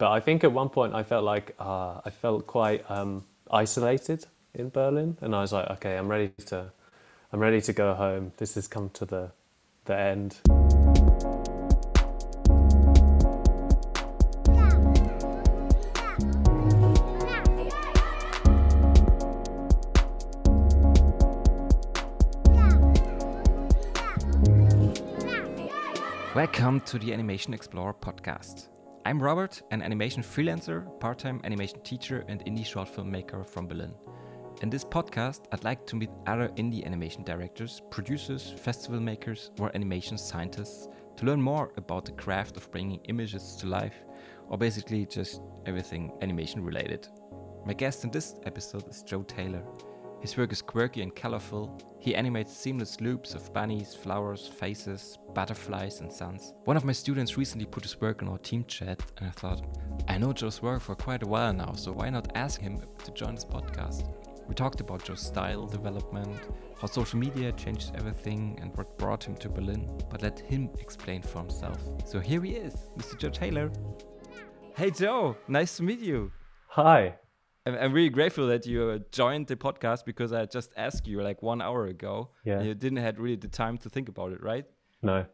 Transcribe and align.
but 0.00 0.10
I 0.12 0.18
think 0.18 0.44
at 0.44 0.52
one 0.52 0.70
point 0.70 0.94
I 0.94 1.02
felt 1.02 1.24
like 1.24 1.54
uh, 1.58 2.00
I 2.02 2.08
felt 2.08 2.46
quite 2.46 2.90
um, 2.90 3.26
isolated 3.50 4.24
in 4.54 4.70
Berlin, 4.70 5.18
and 5.20 5.34
I 5.36 5.42
was 5.42 5.52
like, 5.52 5.68
okay, 5.72 5.98
I'm 5.98 6.08
ready 6.08 6.32
to, 6.46 6.72
I'm 7.34 7.38
ready 7.38 7.60
to 7.60 7.72
go 7.74 7.92
home. 7.92 8.32
This 8.38 8.54
has 8.54 8.66
come 8.66 8.88
to 8.94 9.04
the, 9.04 9.30
the 9.84 9.98
end. 9.98 10.40
Welcome 26.34 26.80
to 26.86 26.98
the 26.98 27.12
Animation 27.12 27.52
Explorer 27.52 27.92
podcast. 27.92 28.68
I'm 29.06 29.22
Robert, 29.22 29.62
an 29.70 29.80
animation 29.80 30.22
freelancer, 30.22 30.84
part 31.00 31.18
time 31.18 31.40
animation 31.44 31.80
teacher, 31.80 32.22
and 32.28 32.44
indie 32.44 32.66
short 32.66 32.94
filmmaker 32.94 33.46
from 33.46 33.66
Berlin. 33.66 33.94
In 34.60 34.68
this 34.68 34.84
podcast, 34.84 35.46
I'd 35.52 35.64
like 35.64 35.86
to 35.86 35.96
meet 35.96 36.10
other 36.26 36.48
indie 36.56 36.84
animation 36.84 37.24
directors, 37.24 37.80
producers, 37.90 38.54
festival 38.58 39.00
makers, 39.00 39.52
or 39.58 39.74
animation 39.74 40.18
scientists 40.18 40.88
to 41.16 41.24
learn 41.24 41.40
more 41.40 41.72
about 41.78 42.04
the 42.04 42.12
craft 42.12 42.58
of 42.58 42.70
bringing 42.72 43.00
images 43.04 43.56
to 43.60 43.66
life, 43.66 43.96
or 44.48 44.58
basically 44.58 45.06
just 45.06 45.40
everything 45.64 46.12
animation 46.20 46.62
related. 46.62 47.08
My 47.64 47.72
guest 47.72 48.04
in 48.04 48.10
this 48.10 48.34
episode 48.44 48.86
is 48.86 49.02
Joe 49.02 49.22
Taylor. 49.22 49.64
His 50.20 50.36
work 50.36 50.52
is 50.52 50.60
quirky 50.60 51.00
and 51.00 51.14
colorful. 51.14 51.80
He 51.98 52.14
animates 52.14 52.54
seamless 52.54 53.00
loops 53.00 53.34
of 53.34 53.52
bunnies, 53.54 53.94
flowers, 53.94 54.46
faces, 54.46 55.18
butterflies, 55.34 56.00
and 56.00 56.12
suns. 56.12 56.52
One 56.64 56.76
of 56.76 56.84
my 56.84 56.92
students 56.92 57.38
recently 57.38 57.64
put 57.64 57.84
his 57.84 57.98
work 58.00 58.20
in 58.20 58.28
our 58.28 58.36
team 58.38 58.64
chat, 58.64 59.02
and 59.16 59.28
I 59.28 59.30
thought, 59.32 59.64
I 60.08 60.18
know 60.18 60.34
Joe's 60.34 60.60
work 60.60 60.82
for 60.82 60.94
quite 60.94 61.22
a 61.22 61.26
while 61.26 61.54
now, 61.54 61.72
so 61.72 61.92
why 61.92 62.10
not 62.10 62.32
ask 62.34 62.60
him 62.60 62.82
to 63.04 63.10
join 63.12 63.34
this 63.34 63.46
podcast? 63.46 64.12
We 64.46 64.54
talked 64.54 64.80
about 64.80 65.04
Joe's 65.04 65.20
style 65.20 65.66
development, 65.66 66.36
how 66.78 66.88
social 66.88 67.18
media 67.18 67.52
changed 67.52 67.92
everything, 67.94 68.58
and 68.60 68.76
what 68.76 68.98
brought 68.98 69.24
him 69.24 69.36
to 69.36 69.48
Berlin, 69.48 69.88
but 70.10 70.22
let 70.22 70.38
him 70.38 70.68
explain 70.80 71.22
for 71.22 71.38
himself. 71.38 71.80
So 72.04 72.20
here 72.20 72.42
he 72.42 72.56
is, 72.56 72.74
Mr. 72.98 73.16
Joe 73.16 73.30
Taylor. 73.30 73.70
Hey 74.76 74.90
Joe, 74.90 75.36
nice 75.48 75.78
to 75.78 75.82
meet 75.82 76.00
you. 76.00 76.32
Hi. 76.68 77.14
I'm, 77.78 77.92
really 77.92 78.08
grateful 78.08 78.46
that 78.48 78.66
you 78.66 78.82
uh, 78.84 78.98
joined 79.12 79.46
the 79.46 79.56
podcast 79.56 80.04
because 80.04 80.32
I 80.32 80.46
just 80.46 80.72
asked 80.76 81.06
you 81.06 81.22
like 81.22 81.42
one 81.42 81.60
hour 81.60 81.86
ago. 81.86 82.30
Yeah. 82.44 82.58
And 82.58 82.66
you 82.66 82.74
didn't 82.74 82.98
had 82.98 83.18
really 83.18 83.36
the 83.36 83.48
time 83.48 83.78
to 83.78 83.90
think 83.90 84.08
about 84.08 84.32
it, 84.32 84.42
right? 84.42 84.64
No, 85.02 85.26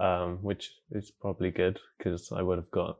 um, 0.00 0.38
which 0.42 0.72
is 0.90 1.10
probably 1.10 1.50
good 1.50 1.80
because 1.98 2.32
I 2.32 2.42
would 2.42 2.58
have 2.58 2.70
got 2.70 2.98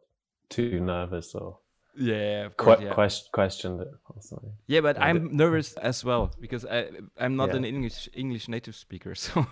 too 0.49 0.81
nervous 0.81 1.35
or 1.35 1.59
Yeah, 1.97 2.47
of 2.47 2.57
que- 2.57 2.65
course. 2.65 2.81
yeah. 2.83 2.93
quest- 2.95 3.31
questioned 3.33 3.81
it 3.81 3.89
or 4.09 4.41
yeah, 4.67 4.81
but 4.81 4.97
Yeah, 4.97 5.05
I'm 5.07 5.37
nervous 5.37 5.75
as 5.75 6.05
well 6.05 6.31
because 6.41 6.65
I 6.67 6.91
I'm 7.19 7.37
not 7.37 7.49
Yeah. 7.51 7.57
an 7.59 7.65
English 7.65 8.09
English 8.15 8.49
native 8.49 8.75
speaker, 8.75 9.15
so 9.27 9.47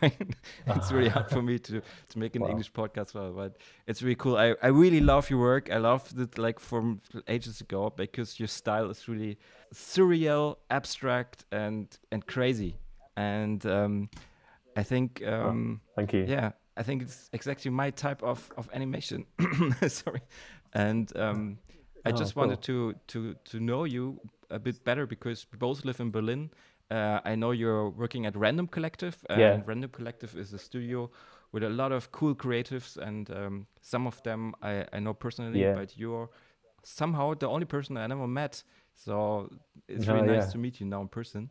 it's 0.67 0.91
really 0.93 1.09
hard 1.11 1.31
for 1.31 1.43
me 1.43 1.59
to 1.59 1.81
to 2.09 2.19
make 2.19 2.35
an 2.37 2.43
Wow. 2.43 2.51
English 2.51 2.73
podcast. 2.73 3.15
Well, 3.15 3.33
but 3.33 3.57
it's 3.87 4.03
really 4.03 4.17
cool. 4.17 4.37
I 4.37 4.57
I 4.63 4.69
really 4.69 5.01
love 5.01 5.31
your 5.31 5.41
work. 5.41 5.71
I 5.71 5.79
loved 5.79 6.19
it 6.19 6.39
like 6.39 6.61
from 6.61 7.01
ages 7.29 7.61
ago 7.61 7.91
because 7.97 8.41
your 8.41 8.49
style 8.49 8.91
is 8.91 9.09
really 9.09 9.39
surreal, 9.75 10.57
abstract, 10.69 11.45
and 11.53 11.87
and 12.11 12.27
crazy. 12.27 12.79
And 13.17 13.65
um, 13.67 14.09
I 14.77 14.83
think 14.85 15.23
um, 15.27 15.81
Thank 15.97 16.13
you. 16.15 16.25
yeah 16.29 16.53
i 16.77 16.83
think 16.83 17.03
it's 17.03 17.29
exactly 17.33 17.71
my 17.71 17.91
type 17.91 18.23
of, 18.23 18.51
of 18.57 18.71
animation 18.73 19.27
sorry 19.89 20.23
and 20.73 21.15
um, 21.17 21.59
i 22.05 22.11
Oh, 22.11 22.13
just 22.13 22.37
wanted 22.37 22.61
to, 22.63 22.95
to 23.09 23.35
to 23.45 23.61
know 23.61 23.85
you 23.85 24.21
a 24.51 24.59
bit 24.59 24.85
better 24.85 25.07
because 25.07 25.47
we 25.53 25.59
both 25.59 25.85
live 25.85 26.01
in 26.01 26.11
berlin 26.11 26.51
uh, 26.91 27.21
i 27.25 27.35
know 27.35 27.51
you're 27.53 27.89
working 27.91 28.27
at 28.27 28.37
random 28.37 28.67
collective 28.67 29.17
and 29.31 29.67
Yeah. 29.67 29.67
random 29.67 29.91
collective 29.91 30.37
is 30.37 30.53
a 30.53 30.59
studio 30.59 31.11
with 31.53 31.63
a 31.63 31.69
lot 31.69 31.93
of 31.93 32.11
cool 32.13 32.35
creatives 32.35 32.97
and 32.97 33.31
um, 33.31 33.67
some 33.81 34.07
of 34.07 34.23
them 34.23 34.55
I, 34.63 34.87
I 34.93 35.01
know 35.01 35.15
personally 35.15 35.61
Yeah. 35.61 35.73
but 35.73 35.97
you're 35.99 36.31
somehow 36.83 37.35
the 37.35 37.49
only 37.49 37.67
person 37.67 37.97
i 37.97 38.07
never 38.07 38.27
met 38.27 38.63
so 38.95 39.49
it's 39.89 40.09
Oh, 40.09 40.15
really 40.15 40.23
nice 40.23 40.47
yeah. 40.47 40.53
to 40.53 40.59
meet 40.59 40.81
you 40.81 40.87
now 40.87 41.01
in 41.03 41.09
person 41.09 41.51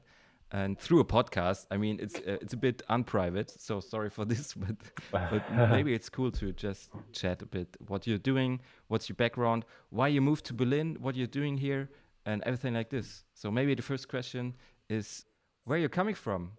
and 0.52 0.78
through 0.80 1.00
a 1.00 1.06
podcast 1.06 1.66
i 1.72 1.78
mean 1.78 1.98
it's 2.02 2.16
uh, 2.16 2.38
it's 2.42 2.54
a 2.54 2.58
bit 2.58 2.82
unprivate 2.90 3.50
so 3.50 3.80
sorry 3.80 4.10
for 4.10 4.26
this 4.32 4.54
but 4.54 4.76
but 5.12 5.44
maybe 5.72 5.94
it's 5.94 6.10
cool 6.10 6.32
to 6.32 6.52
just 6.54 6.90
chat 7.14 7.42
a 7.42 7.46
bit 7.46 7.78
what 7.88 8.06
you're 8.08 8.18
doing 8.18 8.60
what's 8.90 9.08
your 9.10 9.16
background 9.16 9.66
why 9.90 10.08
you 10.08 10.22
moved 10.22 10.46
to 10.46 10.54
berlin 10.54 10.98
what 11.00 11.16
you're 11.16 11.28
doing 11.42 11.58
here 11.58 11.90
and 12.26 12.44
everything 12.44 12.74
like 12.74 12.90
this 12.90 13.24
so 13.34 13.50
maybe 13.50 13.74
the 13.76 13.82
first 13.82 14.08
question 14.10 14.54
is 14.90 15.26
where 15.64 15.78
you're 15.80 15.90
coming 16.02 16.16
from 16.16 16.52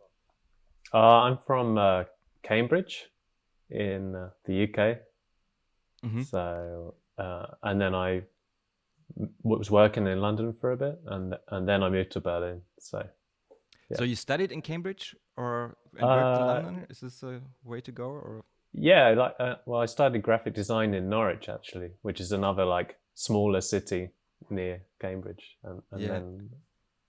Uh, 0.94 1.24
I'm 1.26 1.38
from 1.38 1.78
uh, 1.78 2.04
Cambridge 2.42 2.94
in 3.70 4.14
uh, 4.14 4.30
the 4.44 4.54
UK. 4.64 4.78
Mhm. 6.04 6.24
So, 6.24 6.94
uh, 7.16 7.46
and 7.62 7.80
then 7.80 7.94
I 7.94 8.22
was 9.42 9.70
working 9.70 10.06
in 10.06 10.20
London 10.20 10.52
for 10.52 10.72
a 10.72 10.76
bit, 10.76 11.00
and 11.06 11.34
and 11.48 11.66
then 11.68 11.82
I 11.82 11.88
moved 11.88 12.12
to 12.12 12.20
Berlin. 12.20 12.60
So, 12.78 12.98
Yeah. 13.92 13.98
so 13.98 14.04
you 14.04 14.16
studied 14.16 14.52
in 14.52 14.62
cambridge 14.62 15.14
or 15.36 15.76
worked 15.92 16.38
in 16.38 16.44
Uh, 16.48 16.54
london 16.54 16.86
is 16.90 17.00
this 17.00 17.22
a 17.22 17.40
way 17.64 17.80
to 17.80 17.92
go 17.92 18.04
or 18.04 18.44
yeah, 18.74 19.10
like 19.10 19.34
uh, 19.38 19.56
well, 19.66 19.82
I 19.82 19.86
studied 19.86 20.22
graphic 20.22 20.54
design 20.54 20.94
in 20.94 21.10
Norwich 21.10 21.48
actually, 21.50 21.90
which 22.00 22.20
is 22.20 22.32
another 22.32 22.64
like 22.64 22.96
smaller 23.14 23.60
city 23.60 24.08
near 24.48 24.80
Cambridge, 24.98 25.58
and, 25.62 25.82
and 25.90 26.00
Yeah. 26.02 26.08
then 26.12 26.50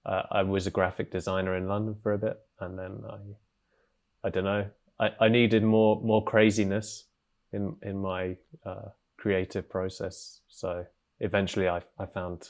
uh, 0.05 0.23
I 0.39 0.43
was 0.43 0.67
a 0.67 0.71
graphic 0.71 1.09
designer 1.11 1.55
in 1.55 1.67
London 1.69 1.95
for 2.03 2.11
a 2.13 2.17
bit, 2.17 2.37
and 2.59 2.77
then 2.77 2.93
I, 3.09 4.27
I 4.27 4.29
don't 4.29 4.43
know, 4.43 4.65
I, 4.99 5.25
I 5.25 5.29
needed 5.29 5.63
more 5.63 6.01
more 6.01 6.21
craziness 6.31 7.05
in 7.53 7.77
in 7.81 7.97
my 8.01 8.35
uh, 8.65 8.89
creative 9.15 9.69
process, 9.69 10.41
so 10.49 10.85
eventually 11.19 11.69
I 11.69 11.81
I 11.97 12.05
found 12.05 12.49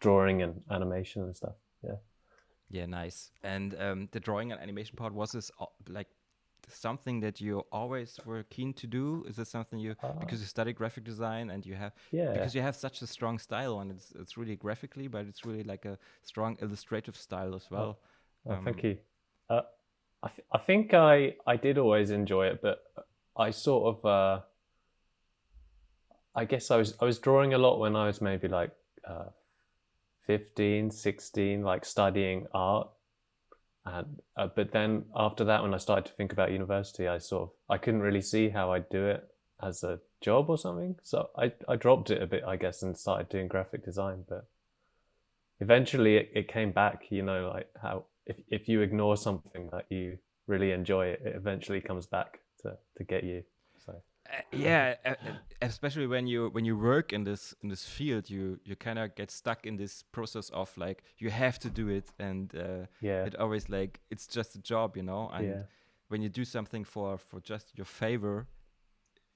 drawing 0.00 0.42
and 0.42 0.62
animation 0.70 1.22
and 1.22 1.36
stuff. 1.36 1.54
Yeah. 1.82 1.98
Yeah, 2.70 2.86
nice. 2.86 3.30
And 3.42 3.74
um, 3.80 4.08
the 4.12 4.20
drawing 4.20 4.52
and 4.52 4.60
animation 4.60 4.96
part 4.96 5.12
was 5.12 5.32
this 5.32 5.50
uh, 5.60 5.66
like 5.88 6.08
something 6.68 7.20
that 7.20 7.40
you 7.40 7.60
always 7.70 8.18
were 8.24 8.42
keen 8.44 8.72
to 8.74 8.86
do? 8.86 9.24
Is 9.28 9.36
this 9.36 9.50
something 9.50 9.78
you 9.78 9.94
because 10.18 10.40
you 10.40 10.46
study 10.46 10.72
graphic 10.72 11.04
design 11.04 11.50
and 11.50 11.64
you 11.64 11.74
have 11.74 11.92
Yeah. 12.10 12.32
because 12.32 12.54
you 12.54 12.62
have 12.62 12.74
such 12.74 13.02
a 13.02 13.06
strong 13.06 13.38
style 13.38 13.80
and 13.80 13.90
it's 13.90 14.12
it's 14.12 14.36
really 14.36 14.56
graphically, 14.56 15.08
but 15.08 15.26
it's 15.26 15.44
really 15.44 15.62
like 15.62 15.84
a 15.84 15.98
strong 16.22 16.56
illustrative 16.60 17.16
style 17.16 17.54
as 17.54 17.70
well. 17.70 17.98
Oh, 18.46 18.56
thank 18.64 18.78
Um, 18.78 18.82
you. 18.82 18.98
Uh, 19.50 19.62
I, 20.22 20.28
th- 20.28 20.46
I 20.52 20.58
think 20.58 20.94
I, 20.94 21.36
I 21.46 21.56
did 21.56 21.76
always 21.78 22.10
enjoy 22.10 22.46
it, 22.46 22.60
but 22.62 22.82
I 23.36 23.50
sort 23.50 23.96
of, 23.96 24.04
uh, 24.06 24.40
I 26.34 26.44
guess 26.46 26.70
I 26.70 26.76
was, 26.76 26.94
I 27.00 27.04
was 27.04 27.18
drawing 27.18 27.54
a 27.54 27.58
lot 27.58 27.78
when 27.78 27.94
I 27.94 28.06
was 28.06 28.20
maybe 28.20 28.48
like 28.48 28.70
uh, 29.06 29.26
15, 30.26 30.90
16, 30.90 31.62
like 31.62 31.84
studying 31.84 32.46
art. 32.52 32.88
And, 33.86 34.20
uh, 34.36 34.48
but 34.54 34.72
then 34.72 35.04
after 35.14 35.44
that, 35.44 35.62
when 35.62 35.74
I 35.74 35.78
started 35.78 36.06
to 36.06 36.12
think 36.12 36.32
about 36.32 36.52
university, 36.52 37.06
I 37.06 37.18
sort 37.18 37.42
of, 37.42 37.50
I 37.68 37.76
couldn't 37.76 38.00
really 38.00 38.22
see 38.22 38.48
how 38.48 38.72
I'd 38.72 38.88
do 38.88 39.06
it 39.06 39.28
as 39.62 39.82
a 39.82 40.00
job 40.20 40.48
or 40.48 40.56
something. 40.56 40.96
So 41.02 41.28
I, 41.36 41.52
I 41.68 41.76
dropped 41.76 42.10
it 42.10 42.22
a 42.22 42.26
bit, 42.26 42.44
I 42.44 42.56
guess, 42.56 42.82
and 42.82 42.96
started 42.96 43.28
doing 43.28 43.48
graphic 43.48 43.84
design. 43.84 44.24
But 44.28 44.46
eventually 45.60 46.16
it, 46.16 46.30
it 46.34 46.48
came 46.48 46.72
back, 46.72 47.04
you 47.10 47.22
know, 47.22 47.50
like 47.52 47.68
how 47.80 48.04
if, 48.26 48.36
if 48.48 48.68
you 48.68 48.80
ignore 48.80 49.16
something 49.16 49.68
that 49.72 49.86
you 49.90 50.18
really 50.46 50.72
enjoy 50.72 51.06
it, 51.06 51.22
it 51.24 51.36
eventually 51.36 51.80
comes 51.80 52.06
back 52.06 52.40
to, 52.62 52.76
to 52.96 53.04
get 53.04 53.24
you. 53.24 53.42
Uh, 54.32 54.36
yeah, 54.52 54.94
uh, 55.04 55.08
uh, 55.10 55.32
especially 55.60 56.06
when 56.06 56.26
you 56.26 56.48
when 56.52 56.64
you 56.64 56.76
work 56.78 57.12
in 57.12 57.24
this 57.24 57.54
in 57.62 57.68
this 57.68 57.84
field, 57.84 58.30
you 58.30 58.58
you 58.64 58.74
kind 58.76 58.98
of 58.98 59.14
get 59.14 59.30
stuck 59.30 59.66
in 59.66 59.76
this 59.76 60.02
process 60.02 60.48
of 60.50 60.76
like 60.78 61.02
you 61.18 61.30
have 61.30 61.58
to 61.58 61.68
do 61.70 61.88
it, 61.88 62.10
and 62.18 62.54
uh, 62.54 62.86
yeah, 63.00 63.24
it 63.26 63.36
always 63.36 63.68
like 63.68 64.00
it's 64.10 64.26
just 64.26 64.56
a 64.56 64.62
job, 64.62 64.96
you 64.96 65.02
know. 65.02 65.28
And 65.34 65.46
yeah, 65.46 65.62
when 66.08 66.22
you 66.22 66.28
do 66.30 66.44
something 66.44 66.84
for 66.84 67.18
for 67.18 67.40
just 67.40 67.72
your 67.76 67.84
favor, 67.84 68.46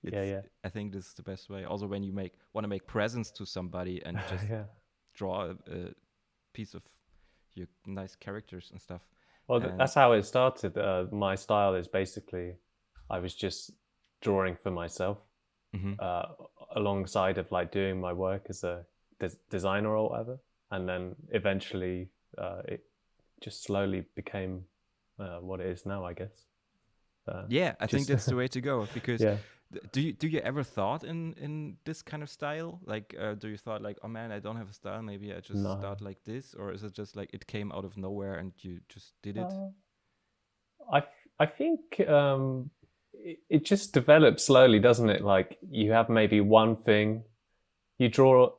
it's, 0.03 0.15
Yeah, 0.15 0.25
yeah. 0.25 0.41
I 0.65 0.71
think 0.71 0.93
this 0.93 1.07
is 1.09 1.15
the 1.15 1.23
best 1.23 1.51
way. 1.51 1.65
Also, 1.65 1.87
when 1.87 2.03
you 2.03 2.12
make 2.15 2.33
want 2.55 2.65
to 2.65 2.69
make 2.69 2.87
presents 2.87 3.31
to 3.33 3.45
somebody 3.45 4.03
and 4.07 4.19
just 4.31 4.49
yeah. 4.49 4.65
draw 5.15 5.51
a, 5.51 5.51
a 5.51 5.93
piece 6.55 6.75
of 6.75 6.83
your 7.55 7.67
nice 7.87 8.17
characters 8.17 8.71
and 8.73 8.81
stuff. 8.81 9.03
Well, 9.49 9.62
And- 9.62 9.79
that's 9.79 9.95
how 9.95 10.12
it 10.12 10.25
started. 10.25 10.79
Uh, 10.79 11.07
my 11.12 11.35
style 11.37 11.75
is 11.75 11.89
basically, 11.89 12.57
I 13.11 13.19
was 13.19 13.35
just 13.35 13.73
drawing 14.20 14.56
for 14.56 14.70
myself, 14.70 15.19
hmm 15.73 15.94
uh, 15.99 16.26
alongside 16.76 17.38
of 17.38 17.50
like 17.53 17.70
doing 17.73 18.00
my 18.00 18.12
work 18.12 18.47
as 18.49 18.65
a 18.65 18.85
des- 19.20 19.38
designer 19.50 19.97
or 19.97 20.09
whatever, 20.11 20.38
and 20.70 20.88
then 20.88 21.17
eventually 21.31 22.09
uh, 22.38 22.62
it 22.65 22.85
just 23.41 23.62
slowly 23.62 24.05
became 24.15 24.65
uh, 25.19 25.38
what 25.41 25.61
it 25.61 25.67
is 25.67 25.87
now, 25.87 26.05
I 26.05 26.15
guess. 26.15 26.47
Uh, 27.29 27.44
Yeah, 27.49 27.75
I 27.81 27.87
think 27.87 28.06
that's 28.09 28.26
the 28.26 28.37
way 28.37 28.49
to 28.49 28.61
go 28.61 28.87
because 28.94 29.23
yeah, 29.23 29.37
do 29.93 30.00
you 30.00 30.12
do 30.12 30.26
you 30.29 30.41
ever 30.41 30.62
thought 30.64 31.05
in 31.05 31.35
in 31.35 31.76
this 31.85 32.03
kind 32.03 32.23
of 32.23 32.31
style? 32.31 32.81
Like, 32.87 33.14
uh, 33.21 33.35
do 33.35 33.49
you 33.49 33.59
thought 33.59 33.82
like, 33.82 33.99
oh 34.03 34.09
man, 34.09 34.32
I 34.32 34.41
don't 34.41 34.56
have 34.56 34.71
a 34.71 34.75
style. 34.75 35.03
Maybe 35.03 35.32
I 35.32 35.41
just 35.41 35.62
No. 35.62 35.79
start 35.79 36.00
like 36.00 36.25
this, 36.25 36.55
or 36.55 36.73
is 36.73 36.82
it 36.82 36.99
just 36.99 37.17
like 37.17 37.35
it 37.35 37.47
came 37.47 37.73
out 37.73 37.85
of 37.85 37.97
nowhere 37.97 38.35
and 38.38 38.53
you 38.64 38.81
just 38.88 39.12
did 39.23 39.37
it? 39.37 39.47
Uh, 39.47 39.71
I 40.93 41.03
I 41.38 41.47
think 41.47 42.00
um, 42.09 42.71
it, 43.19 43.38
it 43.49 43.65
just 43.65 43.93
develops 43.93 44.44
slowly, 44.44 44.79
doesn't 44.79 45.11
it? 45.11 45.23
Like 45.23 45.59
you 45.70 45.93
have 45.93 46.09
maybe 46.09 46.41
one 46.41 46.76
thing, 46.76 47.23
you 47.99 48.09
draw, 48.09 48.53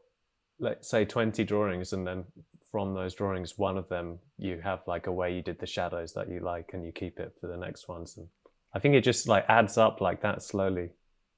let's 0.60 0.90
say 0.90 1.06
twenty 1.06 1.44
drawings, 1.44 1.94
and 1.94 2.06
then 2.06 2.26
from 2.72 2.94
those 2.94 3.16
drawings, 3.16 3.58
one 3.58 3.78
of 3.78 3.90
them 3.90 4.20
you 4.38 4.60
have 4.64 4.82
like 4.88 5.08
a 5.08 5.12
way 5.12 5.36
you 5.36 5.42
did 5.42 5.60
the 5.60 5.66
shadows 5.66 6.14
that 6.14 6.30
you 6.30 6.40
like, 6.40 6.72
and 6.74 6.86
you 6.86 6.92
keep 6.92 7.20
it 7.20 7.34
for 7.40 7.48
the 7.48 7.58
next 7.58 7.88
ones. 7.88 8.18
And 8.18 8.28
I 8.74 8.80
think 8.80 8.96
it 8.96 9.04
just 9.04 9.28
like 9.28 9.46
adds 9.50 9.78
up 9.78 10.02
like 10.02 10.22
that 10.22 10.44
slowly. 10.44 10.90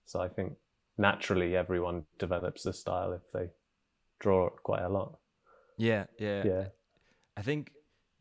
So 0.05 0.19
I 0.19 0.27
think 0.27 0.53
naturally 0.97 1.55
everyone 1.55 2.03
develops 2.19 2.65
a 2.65 2.73
style 2.73 3.13
if 3.13 3.21
they 3.33 3.49
draw 4.19 4.49
quite 4.49 4.83
a 4.83 4.89
lot. 4.89 5.17
yeah, 5.77 6.05
yeah, 6.19 6.43
Yeah. 6.45 6.65
I 7.37 7.41
think 7.43 7.71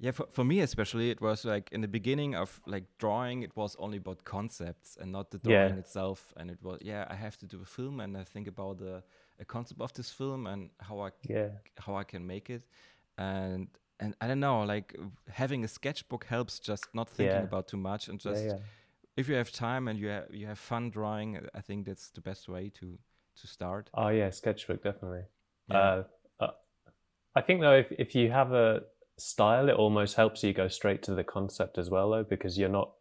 yeah 0.00 0.12
for, 0.12 0.26
for 0.30 0.44
me 0.44 0.60
especially 0.60 1.10
it 1.10 1.20
was 1.20 1.44
like 1.44 1.68
in 1.72 1.80
the 1.82 1.88
beginning 1.88 2.34
of 2.34 2.60
like 2.66 2.84
drawing 2.98 3.42
it 3.42 3.54
was 3.56 3.76
only 3.78 3.98
about 3.98 4.24
concepts 4.24 4.96
and 5.00 5.12
not 5.12 5.30
the 5.30 5.38
Yeah. 5.44 5.68
drawing 5.68 5.78
itself 5.78 6.32
and 6.36 6.50
it 6.50 6.58
was 6.62 6.78
yeah 6.82 7.04
I 7.10 7.14
have 7.14 7.36
to 7.38 7.46
do 7.46 7.60
a 7.62 7.66
film 7.66 8.00
and 8.00 8.16
I 8.16 8.24
think 8.24 8.48
about 8.48 8.78
the 8.78 9.02
a 9.38 9.44
concept 9.44 9.80
of 9.80 9.92
this 9.92 10.10
film 10.10 10.46
and 10.46 10.70
how 10.78 11.00
I 11.06 11.10
Yeah. 11.28 11.48
how 11.86 12.00
I 12.00 12.04
can 12.04 12.26
make 12.26 12.50
it 12.50 12.62
and 13.18 13.68
and 13.98 14.14
I 14.22 14.26
don't 14.28 14.40
know 14.40 14.62
like 14.74 14.96
having 15.28 15.64
a 15.64 15.68
sketchbook 15.68 16.24
helps 16.24 16.58
just 16.60 16.88
not 16.94 17.08
thinking 17.10 17.38
Yeah. 17.40 17.44
about 17.44 17.68
too 17.68 17.76
much 17.78 18.08
and 18.08 18.20
Yeah. 18.24 18.32
just 18.32 18.44
Yeah. 18.46 18.58
if 19.16 19.28
you 19.28 19.36
have 19.36 19.50
time 19.52 19.88
and 19.90 19.98
you 19.98 20.08
have 20.08 20.26
you 20.34 20.46
have 20.46 20.58
fun 20.58 20.90
drawing 20.90 21.38
I 21.54 21.60
think 21.60 21.86
that's 21.86 22.10
the 22.10 22.20
best 22.20 22.48
way 22.48 22.70
to 22.70 22.98
to 23.40 23.46
start 23.46 23.90
Oh 23.94 24.08
yeah, 24.08 24.30
sketchbook 24.30 24.82
definitely. 24.82 25.24
Yeah. 25.68 25.76
Uh, 25.78 26.04
uh, 26.40 26.52
I 27.34 27.40
think 27.42 27.60
though, 27.60 27.78
if 27.78 27.92
if 27.92 28.14
you 28.14 28.30
have 28.30 28.52
a 28.52 28.82
style, 29.20 29.68
it 29.68 29.74
almost 29.76 30.16
helps 30.16 30.42
you 30.42 30.52
go 30.52 30.68
straight 30.68 31.02
to 31.04 31.14
the 31.14 31.24
concept 31.24 31.78
as 31.78 31.90
well, 31.90 32.10
though, 32.10 32.24
because 32.24 32.58
you're 32.58 32.68
not 32.68 32.92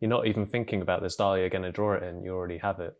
you're 0.00 0.10
not 0.10 0.26
even 0.26 0.46
thinking 0.46 0.82
about 0.82 1.02
the 1.02 1.08
style 1.10 1.38
you're 1.38 1.48
going 1.48 1.62
to 1.64 1.72
draw 1.72 1.94
it 1.94 2.02
in. 2.02 2.22
You 2.22 2.34
already 2.34 2.58
have 2.58 2.80
it, 2.80 2.94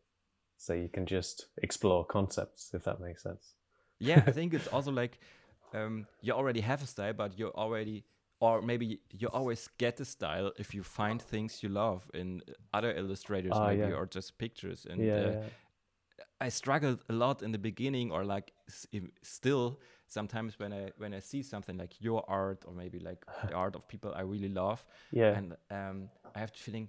so 0.56 0.72
you 0.72 0.88
can 0.88 1.06
just 1.06 1.46
explore 1.62 2.04
concepts 2.06 2.70
if 2.74 2.84
that 2.84 3.00
makes 3.00 3.22
sense. 3.22 3.54
yeah 3.98 4.22
i 4.26 4.30
think 4.38 4.54
it's 4.54 4.66
also 4.68 4.90
like 4.92 5.18
um, 5.74 6.06
you 6.22 6.32
already 6.32 6.60
have 6.60 6.82
a 6.82 6.86
style 6.86 7.12
but 7.12 7.38
you 7.38 7.48
already 7.54 8.04
or 8.40 8.62
maybe 8.62 9.00
you 9.18 9.28
always 9.28 9.68
get 9.78 10.00
a 10.00 10.04
style 10.04 10.52
if 10.58 10.74
you 10.74 10.82
find 10.82 11.20
things 11.22 11.62
you 11.62 11.68
love 11.70 12.10
in 12.14 12.42
other 12.72 12.92
illustrators 12.92 13.52
Ah, 13.56 13.66
maybe 13.68 13.90
yeah. 13.90 13.96
or 13.98 14.06
just 14.06 14.38
pictures 14.38 14.86
and 14.88 15.00
yeah, 15.04 15.16
uh, 15.16 15.32
yeah. 15.32 15.48
i 16.40 16.48
struggled 16.48 17.00
a 17.08 17.12
lot 17.12 17.42
in 17.42 17.52
the 17.52 17.58
beginning 17.58 18.10
or 18.12 18.24
like 18.24 18.52
s- 18.68 18.86
still 19.22 19.80
sometimes 20.08 20.58
when 20.58 20.72
i 20.72 20.90
when 20.98 21.12
i 21.14 21.18
see 21.20 21.42
something 21.42 21.76
like 21.76 22.00
your 22.00 22.24
art 22.28 22.64
or 22.66 22.72
maybe 22.72 22.98
like 22.98 23.24
the 23.48 23.54
art 23.62 23.74
of 23.74 23.86
people 23.88 24.12
i 24.14 24.20
really 24.22 24.48
love 24.48 24.84
yeah. 25.10 25.36
and 25.36 25.56
um, 25.70 26.08
i 26.34 26.38
have 26.38 26.52
the 26.52 26.58
feeling 26.58 26.88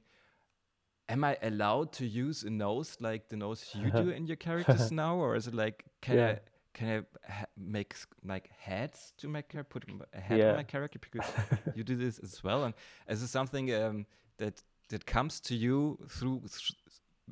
am 1.10 1.24
i 1.24 1.38
allowed 1.42 1.92
to 1.94 2.06
use 2.06 2.44
a 2.44 2.50
nose 2.50 2.98
like 3.00 3.30
the 3.30 3.36
nose 3.36 3.70
you 3.74 3.90
do 3.92 4.10
in 4.18 4.28
your 4.28 4.36
characters 4.36 4.92
now 5.04 5.16
or 5.18 5.36
is 5.36 5.48
it 5.48 5.54
like 5.54 5.86
can 6.02 6.18
Yeah. 6.18 6.28
i 6.28 6.40
can 6.74 6.88
i 7.28 7.32
ha- 7.32 7.46
make 7.58 7.96
like 8.24 8.50
heads 8.60 9.14
to 9.18 9.28
my 9.28 9.42
character 9.42 9.80
put 9.80 9.86
a 10.14 10.20
head 10.22 10.40
Yeah. 10.40 10.50
on 10.52 10.56
my 10.58 10.64
character 10.64 11.00
because 11.00 11.28
you 11.76 11.84
do 11.84 11.96
this 11.96 12.20
as 12.20 12.44
well 12.44 12.64
and 12.66 12.74
is 13.08 13.22
it 13.24 13.28
something 13.30 13.74
um, 13.74 14.06
that 14.38 14.62
that 14.90 15.06
comes 15.06 15.40
to 15.42 15.56
you 15.56 15.98
through 16.10 16.40
th- 16.42 16.72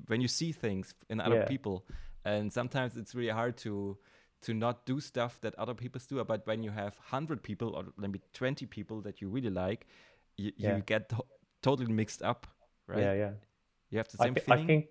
when 0.07 0.19
you 0.21 0.27
see 0.27 0.51
things 0.51 0.93
in 1.09 1.19
other 1.21 1.35
Yeah. 1.41 1.45
people 1.45 1.85
and 2.25 2.51
sometimes 2.51 2.97
it's 2.97 3.13
really 3.13 3.29
hard 3.41 3.55
to 3.57 3.97
to 4.41 4.53
not 4.53 4.85
do 4.85 4.99
stuff 4.99 5.39
that 5.41 5.55
other 5.55 5.73
people 5.73 5.99
do 6.09 6.23
but 6.23 6.45
when 6.47 6.63
you 6.63 6.71
have 6.71 6.95
100 7.11 7.41
people 7.43 7.69
or 7.75 7.85
maybe 7.97 8.19
20 8.33 8.65
people 8.67 9.01
that 9.01 9.21
you 9.21 9.27
really 9.29 9.49
like 9.49 9.87
you, 10.37 10.51
Yeah. 10.57 10.75
you 10.75 10.81
get 10.81 11.09
to- 11.09 11.25
totally 11.61 11.91
mixed 11.93 12.21
up 12.21 12.47
right 12.87 12.99
Yeah, 13.03 13.13
yeah. 13.13 13.31
you 13.89 13.97
have 13.97 14.07
the 14.09 14.17
I, 14.19 14.25
same 14.25 14.33
thi- 14.35 14.41
feeling 14.41 14.63
I 14.63 14.67
think, 14.67 14.85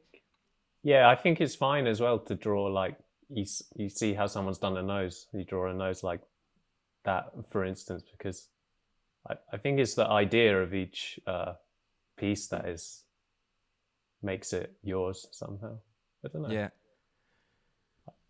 yeah, 0.83 1.09
I 1.09 1.15
think 1.17 1.41
it's 1.41 1.55
fine 1.55 1.87
as 1.87 2.01
well 2.01 2.19
to 2.19 2.35
draw 2.35 2.65
like 2.65 2.97
you 3.29 3.43
s- 3.43 3.63
you 3.77 3.89
see 3.89 4.15
how 4.15 4.27
someone's 4.27 4.59
done 4.59 4.77
a 4.77 4.83
nose. 4.83 5.29
You 5.33 5.45
draw 5.45 5.71
a 5.71 5.75
nose 5.75 6.03
like 6.03 6.21
that, 7.05 7.25
for 7.51 7.65
instance, 7.65 8.03
because 8.13 8.49
I, 9.31 9.35
I 9.53 9.57
think 9.57 9.79
it's 9.81 9.95
the 9.95 10.07
idea 10.07 10.63
of 10.63 10.75
each 10.75 11.19
uh, 11.27 11.55
piece 12.17 12.49
that 12.49 12.67
is 12.69 13.05
makes 14.23 14.53
it 14.53 14.77
yours 14.83 15.27
somehow. 15.33 15.79
I 16.25 16.29
don't 16.29 16.43
know. 16.43 16.51
yeah 16.51 16.69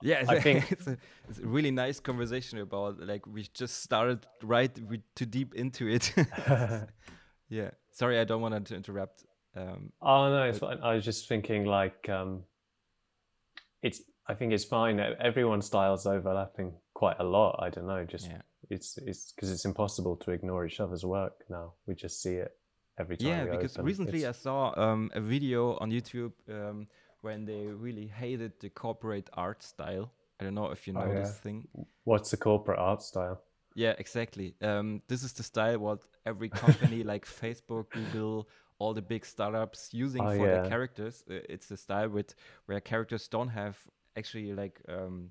yeah 0.03 0.25
I 0.29 0.41
think- 0.41 0.71
it's, 0.75 0.87
a, 0.87 0.97
it's 1.29 1.39
a 1.39 1.47
really 1.47 1.71
nice 1.71 2.01
conversation 2.01 2.59
about 2.59 3.01
like 3.01 3.27
we 3.27 3.47
just 3.55 3.83
started 3.83 4.27
right 4.43 4.71
we 4.89 5.01
too 5.15 5.27
deep 5.27 5.55
into 5.55 5.89
it 5.89 6.13
yeah 7.49 7.71
sorry 7.93 8.19
i 8.19 8.25
don't 8.25 8.43
want 8.43 8.67
to 8.67 8.75
interrupt 8.75 9.25
um 9.57 9.93
Oh 10.03 10.29
no, 10.31 10.43
it's 10.45 10.59
fine. 10.59 10.79
I 10.83 10.95
was 10.95 11.05
just 11.05 11.29
thinking 11.29 11.65
like 11.65 12.09
um, 12.09 12.43
it's. 13.83 14.03
I 14.27 14.35
think 14.35 14.53
it's 14.53 14.65
fine. 14.65 14.99
Everyone's 14.99 15.67
styles 15.67 16.07
overlapping 16.07 16.73
quite 16.95 17.17
a 17.21 17.25
lot. 17.25 17.61
I 17.63 17.71
don't 17.71 17.87
know. 17.87 18.05
Just 18.05 18.27
yeah 18.29 18.43
it's 18.71 18.99
it's 18.99 19.33
because 19.33 19.53
it's 19.53 19.65
impossible 19.65 20.17
to 20.17 20.33
ignore 20.33 20.67
each 20.67 20.81
other's 20.81 21.05
work 21.05 21.45
now. 21.49 21.75
We 21.87 21.95
just 21.95 22.21
see 22.21 22.35
it 22.35 22.51
every 22.99 23.17
time. 23.17 23.29
yeah 23.29 23.45
because 23.45 23.77
open. 23.77 23.85
recently 23.87 24.21
It's- 24.25 24.39
i 24.39 24.43
saw 24.43 24.73
um, 24.77 25.11
a 25.15 25.21
video 25.21 25.77
on 25.79 25.91
youtube 25.91 26.33
um, 26.49 26.87
when 27.25 27.47
they 27.47 27.67
really 27.67 28.07
hated 28.07 28.53
the 28.61 28.71
corporate 28.71 29.31
art 29.35 29.63
style 29.63 30.13
i 30.41 30.45
don't 30.45 30.55
know 30.55 30.71
if 30.71 30.87
you 30.87 30.93
know 30.93 31.09
Oh, 31.09 31.15
this 31.15 31.33
thing 31.45 31.67
what's 32.05 32.31
the 32.31 32.37
corporate 32.37 32.79
art 32.79 33.03
style? 33.03 33.41
Yeah, 33.75 33.95
exactly. 33.99 34.55
Um, 34.63 35.03
this 35.09 35.25
is 35.25 35.33
the 35.33 35.43
style 35.43 35.79
what 35.79 36.01
every 36.25 36.49
company 36.49 37.03
like 37.13 37.27
Facebook, 37.27 37.91
Google, 37.91 38.49
all 38.79 38.95
the 38.95 39.03
big 39.03 39.27
startups 39.27 39.91
using 39.93 40.27
Oh, 40.27 40.37
for 40.37 40.49
their 40.49 40.61
characters. 40.61 41.25
It's 41.27 41.67
the 41.69 41.77
style 41.77 42.09
with 42.09 42.35
where 42.67 42.81
characters 42.81 43.27
don't 43.29 43.49
have 43.49 43.79
actually 44.17 44.53
like 44.53 44.81
um, 44.89 45.31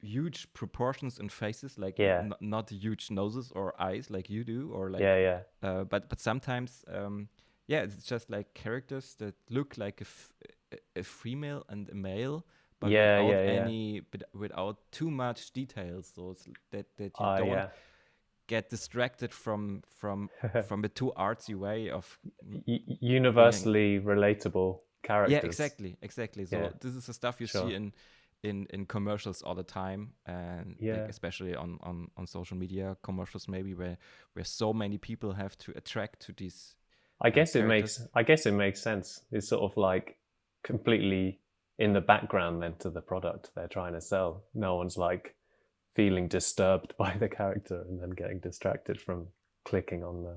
huge 0.00 0.52
proportions 0.54 1.18
in 1.18 1.28
faces, 1.28 1.78
like 1.78 1.96
Yeah. 1.98 2.20
n- 2.20 2.34
not 2.40 2.70
huge 2.70 3.10
noses 3.10 3.52
or 3.54 3.74
eyes 3.80 4.10
like 4.10 4.30
you 4.30 4.44
do, 4.44 4.70
or 4.72 4.90
like 4.90 5.02
yeah, 5.02 5.16
yeah, 5.16 5.40
uh, 5.62 5.84
but 5.84 6.08
but 6.08 6.20
sometimes 6.20 6.84
um, 6.92 7.28
yeah, 7.72 7.84
it's 7.84 8.04
just 8.10 8.30
like 8.30 8.54
characters 8.54 9.14
that 9.18 9.34
look 9.50 9.78
like 9.78 10.00
a, 10.00 10.04
f- 10.04 10.32
a- 10.96 11.02
female 11.02 11.64
and 11.68 11.88
a 11.90 11.94
male. 11.94 12.44
But 12.80 12.90
Yeah, 12.90 13.20
without 13.20 13.30
yeah, 13.30 13.44
yeah. 13.44 13.64
any, 13.64 14.00
but 14.10 14.22
without 14.34 14.76
too 14.90 15.10
much 15.10 15.52
details, 15.52 16.12
so 16.14 16.30
it's 16.32 16.48
that 16.70 16.86
that 16.96 17.18
you 17.18 17.24
Ah, 17.24 17.36
don't 17.36 17.70
get 18.48 18.70
distracted 18.70 19.32
from 19.32 19.82
from 20.00 20.28
from 20.68 20.82
the 20.82 20.88
too 20.88 21.12
artsy 21.16 21.54
way 21.54 21.90
of 21.90 22.18
U- 22.66 22.96
universally 23.00 24.00
relatable 24.00 24.80
characters. 25.02 25.32
yeah 25.32 25.48
exactly 25.48 25.96
exactly 26.02 26.44
so 26.46 26.72
this 26.80 26.94
is 26.94 27.06
the 27.06 27.12
stuff 27.12 27.40
you 27.40 27.46
Sure. 27.46 27.68
see 27.68 27.74
in 27.74 27.92
in 28.42 28.66
in 28.70 28.86
commercials 28.86 29.42
all 29.42 29.54
the 29.54 29.62
time 29.62 30.12
and 30.26 30.76
like, 30.92 31.04
Yeah. 31.04 31.08
especially 31.08 31.54
on 31.54 31.78
on 31.82 32.08
on 32.16 32.26
social 32.26 32.56
media 32.56 32.96
commercials 33.02 33.48
maybe 33.48 33.74
where 33.74 33.96
where 34.34 34.44
so 34.44 34.72
many 34.72 34.98
people 34.98 35.32
have 35.34 35.56
to 35.58 35.72
attract 35.76 36.20
to 36.26 36.32
these 36.32 36.74
I 37.22 37.30
guess 37.30 37.54
it 37.54 37.64
makes. 37.64 38.02
I 38.14 38.22
guess 38.22 38.46
it 38.46 38.52
makes 38.52 38.82
sense. 38.82 39.20
It's 39.30 39.48
sort 39.48 39.62
of 39.62 39.76
like 39.76 40.18
completely 40.64 41.38
in 41.78 41.92
the 41.92 42.00
background 42.00 42.62
then 42.62 42.74
to 42.78 42.90
the 42.90 43.00
product 43.00 43.50
they're 43.54 43.68
trying 43.68 43.94
to 43.94 44.00
sell. 44.00 44.44
No 44.54 44.76
one's 44.76 44.96
like 44.96 45.34
feeling 45.94 46.28
disturbed 46.28 46.94
by 46.98 47.14
the 47.16 47.28
character 47.28 47.84
and 47.88 48.00
then 48.00 48.10
getting 48.10 48.40
distracted 48.40 49.00
from 49.00 49.28
clicking 49.64 50.02
on 50.02 50.22
the 50.24 50.36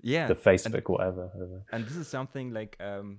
yeah 0.00 0.26
the 0.26 0.34
Facebook 0.34 0.88
whatever. 0.88 1.30
Don't 1.38 1.50
know. 1.50 1.62
and 1.72 1.86
this 1.86 1.96
is 1.96 2.08
something 2.08 2.52
like 2.52 2.76
um, 2.80 3.18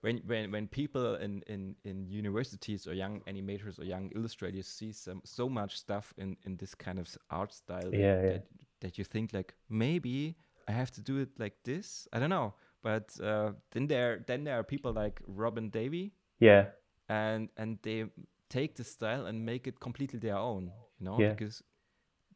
when 0.00 0.18
when 0.26 0.50
when 0.50 0.68
people 0.68 1.16
in, 1.16 1.42
in 1.46 1.74
in 1.84 2.06
universities 2.06 2.86
or 2.86 2.92
young 2.94 3.20
animators 3.26 3.78
or 3.78 3.84
young 3.84 4.10
illustrators 4.14 4.66
see 4.66 4.92
some 4.92 5.22
so 5.24 5.48
much 5.48 5.78
stuff 5.78 6.12
in 6.16 6.36
in 6.44 6.56
this 6.56 6.74
kind 6.74 6.98
of 6.98 7.08
art 7.30 7.52
style 7.52 7.90
that, 7.90 7.98
Yeah, 7.98 8.22
yeah. 8.22 8.32
that, 8.32 8.46
that 8.80 8.98
you 8.98 9.04
think 9.04 9.32
like 9.32 9.54
maybe 9.68 10.36
I 10.68 10.72
have 10.72 10.90
to 10.92 11.00
do 11.02 11.18
it 11.18 11.28
like 11.38 11.56
this 11.64 12.08
I 12.12 12.18
don't 12.18 12.30
know 12.30 12.54
but 12.82 13.18
uh, 13.22 13.52
then 13.72 13.86
there 13.86 14.24
then 14.26 14.44
there 14.44 14.58
are 14.58 14.64
people 14.64 14.92
like 14.92 15.20
Robin 15.26 15.70
Davy 15.70 16.12
Yeah, 16.38 16.66
and 17.08 17.48
and 17.56 17.78
they 17.82 18.04
take 18.48 18.74
the 18.76 18.84
style 18.84 19.26
and 19.26 19.44
make 19.44 19.66
it 19.66 19.80
completely 19.80 20.18
their 20.18 20.36
own 20.36 20.70
you 20.98 21.04
know 21.06 21.18
Yeah. 21.20 21.30
because 21.34 21.62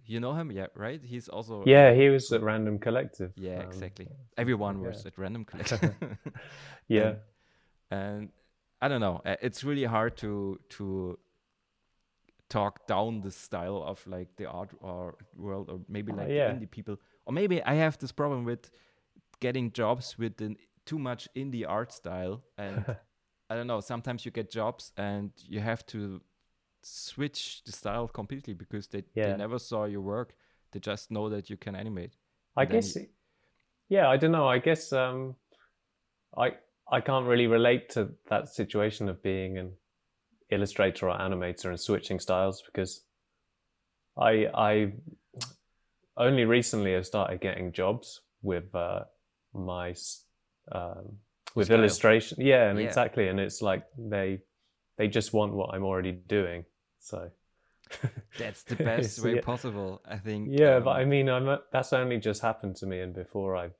you 0.06 0.20
know 0.20 0.32
him 0.34 0.50
yeah 0.50 0.68
right 0.74 1.02
he's 1.04 1.28
also 1.28 1.62
yeah. 1.66 1.92
He 1.94 2.08
was 2.08 2.32
at 2.32 2.42
Random 2.42 2.78
Collective. 2.78 3.32
yeah 3.36 3.60
um, 3.60 3.66
exactly 3.68 4.08
everyone 4.36 4.80
was 4.80 5.02
yeah. 5.04 5.08
at 5.08 5.18
random 5.18 5.44
collective 5.50 5.94
Yeah, 6.88 7.14
and, 7.90 8.00
and 8.20 8.28
I 8.80 8.88
don't 8.88 9.00
know. 9.00 9.20
uh, 9.24 9.36
It's 9.42 9.64
really 9.64 9.84
hard 9.84 10.16
to 10.18 10.58
to 10.76 11.18
talk 12.48 12.86
down 12.86 13.20
the 13.20 13.30
style 13.30 13.82
of 13.86 14.06
like 14.06 14.28
the 14.36 14.46
art 14.46 14.70
or 14.80 15.16
world, 15.36 15.68
or 15.70 15.80
maybe 15.88 16.12
Oh, 16.12 16.16
like 16.16 16.28
yeah. 16.28 16.52
the 16.52 16.54
indie 16.58 16.70
people, 16.70 16.96
or 17.26 17.32
maybe 17.32 17.62
I 17.62 17.74
have 17.74 17.98
this 17.98 18.12
problem 18.12 18.44
with 18.44 18.70
getting 19.40 19.72
jobs 19.72 20.16
with 20.18 20.36
the 20.36 20.56
too 20.86 20.98
much 20.98 21.28
indie 21.36 21.64
art 21.68 21.92
style, 21.92 22.42
and 22.58 22.84
I 23.50 23.54
don't 23.56 23.66
know. 23.66 23.80
Sometimes 23.80 24.24
you 24.24 24.30
get 24.32 24.50
jobs 24.50 24.92
and 24.96 25.30
you 25.46 25.60
have 25.60 25.84
to 25.86 26.20
switch 26.82 27.62
the 27.64 27.72
style 27.72 28.08
completely 28.08 28.54
because 28.54 28.88
they, 28.88 29.02
Yeah. 29.14 29.32
they 29.32 29.36
never 29.36 29.58
saw 29.58 29.84
your 29.84 30.00
work. 30.00 30.34
They 30.72 30.80
just 30.80 31.10
know 31.10 31.28
that 31.28 31.50
you 31.50 31.56
can 31.56 31.74
animate. 31.74 32.14
I 32.56 32.64
guess, 32.64 32.96
you- 32.96 33.08
yeah, 33.88 34.08
I 34.08 34.16
don't 34.16 34.32
know. 34.32 34.48
I 34.48 34.58
guess 34.58 34.92
um, 34.92 35.34
I 36.36 36.52
I 36.90 37.00
can't 37.00 37.26
really 37.26 37.46
relate 37.46 37.90
to 37.90 38.10
that 38.30 38.48
situation 38.48 39.08
of 39.08 39.22
being 39.22 39.58
an 39.58 39.72
illustrator 40.50 41.08
or 41.08 41.18
animator 41.18 41.66
and 41.66 41.80
switching 41.80 42.20
styles 42.20 42.62
because 42.66 43.02
I 44.16 44.46
I 44.54 44.92
only 46.16 46.44
recently 46.44 46.92
have 46.92 47.06
started 47.06 47.40
getting 47.40 47.72
jobs 47.72 48.20
with 48.42 48.74
uh, 48.74 49.04
my 49.54 49.94
um, 50.72 51.18
with 51.54 51.66
Style. 51.66 51.78
illustration. 51.78 52.38
Yeah, 52.40 52.68
and 52.70 52.78
Yeah. 52.78 52.86
exactly, 52.86 53.28
and 53.28 53.40
it's 53.40 53.62
like 53.62 53.84
they 53.96 54.40
they 54.96 55.08
just 55.08 55.32
want 55.32 55.52
what 55.54 55.74
I'm 55.74 55.84
already 55.84 56.12
doing. 56.12 56.64
So 57.00 57.30
That's 58.38 58.62
the 58.64 58.76
best 58.76 59.18
way 59.20 59.36
yeah. 59.36 59.40
possible, 59.40 60.00
I 60.04 60.18
think. 60.18 60.50
Yeah, 60.50 60.80
but 60.80 60.90
um, 60.90 60.96
I 60.96 61.04
mean, 61.04 61.28
I'm 61.28 61.58
that's 61.72 61.92
only 61.92 62.18
just 62.18 62.42
happened 62.42 62.76
to 62.76 62.86
me, 62.86 63.00
and 63.00 63.14
before 63.14 63.56
I, 63.56 63.70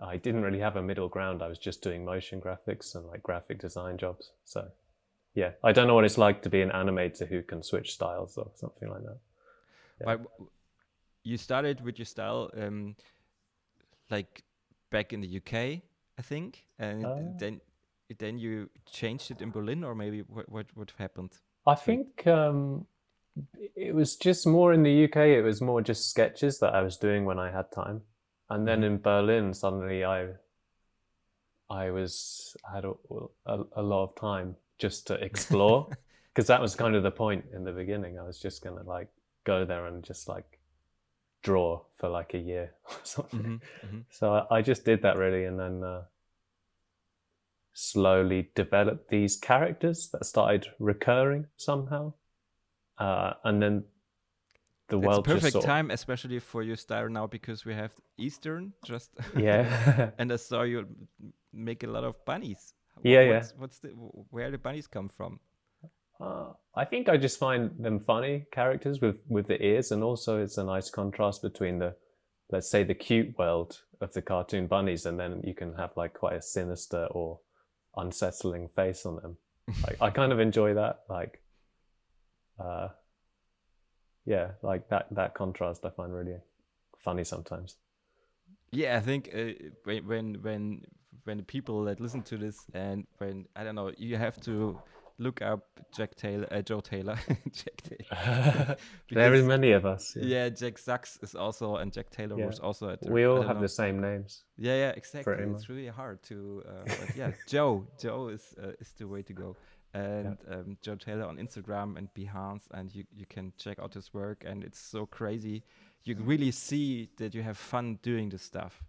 I 0.00 0.16
didn't 0.16 0.42
really 0.42 0.60
have 0.60 0.76
a 0.76 0.82
middle 0.82 1.08
ground. 1.08 1.42
I 1.42 1.48
was 1.48 1.58
just 1.58 1.82
doing 1.82 2.04
motion 2.04 2.40
graphics 2.40 2.94
and 2.94 3.06
like 3.06 3.22
graphic 3.22 3.58
design 3.58 3.98
jobs. 3.98 4.32
So, 4.44 4.68
yeah, 5.36 5.50
I 5.62 5.72
don't 5.72 5.86
know 5.86 5.94
what 5.94 6.04
it's 6.04 6.18
like 6.18 6.42
to 6.42 6.50
be 6.50 6.62
an 6.62 6.70
animator 6.70 7.28
who 7.28 7.42
can 7.42 7.62
switch 7.62 7.92
styles 7.92 8.36
or 8.38 8.50
something 8.56 8.88
like 8.88 9.02
that. 9.02 9.18
yeah. 10.00 10.16
But 10.16 10.20
you 11.24 11.36
started 11.36 11.80
with 11.84 11.98
your 11.98 12.06
style, 12.06 12.50
um, 12.56 12.96
like 14.10 14.42
back 14.90 15.12
in 15.12 15.20
the 15.20 15.28
UK, 15.28 15.82
I 16.18 16.22
think, 16.22 16.64
and 16.78 17.06
Ah. 17.06 17.38
then 17.38 17.60
then 18.18 18.38
you 18.38 18.70
changed 18.90 19.30
it 19.30 19.42
in 19.42 19.50
Berlin, 19.50 19.84
or 19.84 19.94
maybe 19.94 20.22
what 20.22 20.48
what 20.48 20.66
what 20.74 20.92
happened? 20.98 21.32
I 21.66 21.74
think 21.74 22.26
um, 22.26 22.86
it 23.76 23.94
was 23.94 24.16
just 24.16 24.46
more 24.46 24.72
in 24.72 24.82
the 24.82 24.92
UK. 25.06 25.16
It 25.38 25.42
was 25.42 25.60
more 25.60 25.82
just 25.82 26.08
sketches 26.10 26.58
that 26.60 26.74
I 26.74 26.82
was 26.82 26.96
doing 26.96 27.24
when 27.24 27.38
I 27.38 27.50
had 27.50 27.72
time, 27.72 28.02
and 28.48 28.66
then 28.66 28.82
Mhm. 28.82 28.86
in 28.86 28.98
Berlin, 28.98 29.52
suddenly 29.54 30.04
I, 30.04 30.28
I 31.70 31.90
was 31.90 32.56
had 32.72 32.84
a, 32.84 32.92
a, 33.46 33.64
a 33.76 33.82
lot 33.82 34.04
of 34.04 34.14
time 34.16 34.56
just 34.78 35.06
to 35.08 35.14
explore, 35.14 35.88
because 36.34 36.46
that 36.48 36.60
was 36.60 36.74
kind 36.74 36.94
of 36.96 37.02
the 37.02 37.10
point 37.10 37.44
in 37.54 37.64
the 37.64 37.72
beginning. 37.72 38.18
I 38.18 38.22
was 38.22 38.38
just 38.38 38.62
gonna 38.62 38.82
like 38.82 39.08
go 39.44 39.64
there 39.64 39.86
and 39.86 40.02
just 40.04 40.28
like 40.28 40.58
draw 41.42 41.80
for 41.96 42.08
like 42.08 42.34
a 42.34 42.38
year 42.38 42.72
or 42.84 42.96
something. 43.04 43.40
Mhm, 43.40 43.60
mhm. 43.90 44.04
So 44.10 44.32
I, 44.34 44.58
I 44.58 44.62
just 44.62 44.84
did 44.84 45.02
that 45.02 45.16
really, 45.16 45.44
and 45.44 45.58
then 45.58 45.82
uh, 45.84 46.02
slowly 47.72 48.50
developed 48.54 49.08
these 49.10 49.36
characters 49.36 50.08
that 50.12 50.24
started 50.24 50.66
recurring 50.78 51.46
somehow, 51.56 52.12
uh, 52.98 53.34
and 53.44 53.62
then 53.62 53.84
the 54.88 54.98
It's 54.98 55.06
world 55.06 55.24
perfect 55.24 55.42
just 55.42 55.52
sort 55.52 55.64
of- 55.64 55.68
time, 55.68 55.90
especially 55.90 56.38
for 56.38 56.62
your 56.62 56.76
style 56.76 57.08
now, 57.08 57.26
because 57.26 57.64
we 57.64 57.74
have 57.74 57.92
Eastern 58.16 58.72
just. 58.84 59.10
yeah, 59.36 60.10
and 60.18 60.32
I 60.32 60.36
saw 60.36 60.62
you 60.62 60.86
make 61.52 61.82
a 61.82 61.88
lot 61.88 62.04
of 62.04 62.24
bunnies. 62.24 62.72
Yeah, 63.02 63.22
yeah. 63.22 63.34
what's, 63.34 63.54
What's 63.56 63.78
the 63.78 63.88
where 63.88 64.50
do 64.50 64.58
bunnies 64.58 64.86
come 64.86 65.08
from? 65.08 65.40
uh, 66.20 66.52
I 66.74 66.84
think 66.84 67.08
I 67.08 67.16
just 67.16 67.38
find 67.38 67.70
them 67.78 68.00
funny 68.00 68.46
characters 68.50 69.00
with 69.00 69.22
with 69.28 69.48
the 69.48 69.62
ears, 69.62 69.90
and 69.92 70.02
also 70.02 70.42
it's 70.42 70.58
a 70.58 70.64
nice 70.64 70.90
contrast 70.90 71.42
between 71.42 71.78
the, 71.78 71.94
let's 72.50 72.70
say, 72.70 72.84
the 72.84 72.94
cute 72.94 73.38
world 73.38 73.82
of 74.00 74.12
the 74.12 74.22
cartoon 74.22 74.66
bunnies, 74.66 75.06
and 75.06 75.18
then 75.18 75.42
you 75.44 75.54
can 75.54 75.74
have 75.74 75.90
like 75.96 76.14
quite 76.14 76.36
a 76.36 76.42
sinister 76.42 77.06
or 77.10 77.40
unsettling 77.96 78.68
face 78.68 79.04
on 79.06 79.16
them. 79.16 79.36
like 79.82 80.00
I 80.00 80.10
kind 80.10 80.32
of 80.32 80.40
enjoy 80.40 80.74
that. 80.74 81.00
Like, 81.08 81.42
uh, 82.58 82.88
yeah, 84.24 84.52
like 84.62 84.88
that 84.88 85.08
that 85.10 85.34
contrast 85.34 85.84
I 85.84 85.90
find 85.90 86.14
really 86.14 86.36
funny 86.98 87.24
sometimes. 87.24 87.76
Yeah, 88.72 88.96
I 88.96 89.00
think 89.00 89.30
uh, 89.34 89.52
when 89.84 90.42
when 90.42 90.82
when 91.26 91.36
when 91.36 91.38
the 91.38 91.44
people 91.44 91.84
that 91.84 92.00
listen 92.00 92.22
to 92.22 92.36
this 92.38 92.56
and 92.74 93.06
when 93.18 93.46
I 93.54 93.64
don't 93.64 93.74
know, 93.74 93.90
you 93.98 94.16
have 94.16 94.40
to 94.42 94.78
look 95.18 95.40
up 95.42 95.60
Jack 95.96 96.14
Taylor, 96.14 96.46
uh, 96.50 96.62
Joe 96.62 96.80
Taylor, 96.80 97.18
Jack 97.52 97.76
Taylor. 97.88 98.76
there 99.10 99.34
is 99.34 99.42
Because- 99.42 99.46
many 99.48 99.72
of 99.72 99.84
us. 99.86 100.14
Yeah. 100.16 100.24
Yeah, 100.44 100.48
Jack 100.50 100.78
Sachs 100.78 101.18
is 101.22 101.34
also, 101.34 101.76
and 101.76 101.92
Jack 101.92 102.10
Taylor 102.10 102.38
Yeah. 102.38 102.46
was 102.46 102.58
also 102.60 102.90
at. 102.90 103.00
The, 103.00 103.10
we 103.12 103.24
all 103.24 103.42
have 103.42 103.56
know. 103.56 103.62
the 103.62 103.68
same 103.68 104.00
names. 104.00 104.44
Yeah, 104.58 104.76
yeah, 104.76 104.90
exactly. 104.96 105.34
Pretty 105.34 105.50
It's 105.52 105.68
really 105.68 105.88
hard 105.88 106.22
to. 106.24 106.62
Uh, 106.68 106.72
but 106.86 107.16
yeah, 107.16 107.32
Joe, 107.48 107.86
Joe 107.98 108.28
is 108.28 108.54
uh, 108.62 108.72
is 108.80 108.92
the 108.98 109.06
way 109.06 109.22
to 109.22 109.32
go. 109.32 109.56
And 109.94 110.36
um, 110.50 110.76
Joe 110.82 110.96
Taylor 110.96 111.24
on 111.24 111.38
Instagram 111.38 111.96
and 111.96 112.08
Behance, 112.14 112.64
and 112.70 112.94
you 112.94 113.04
you 113.18 113.26
can 113.26 113.52
check 113.56 113.78
out 113.78 113.94
his 113.94 114.12
work, 114.12 114.44
and 114.46 114.64
it's 114.64 114.78
so 114.80 115.06
crazy. 115.06 115.62
You 116.04 116.16
really 116.20 116.50
see 116.52 117.08
that 117.16 117.34
you 117.34 117.42
have 117.42 117.56
fun 117.56 117.98
doing 118.02 118.28
this 118.30 118.42
stuff. 118.42 118.82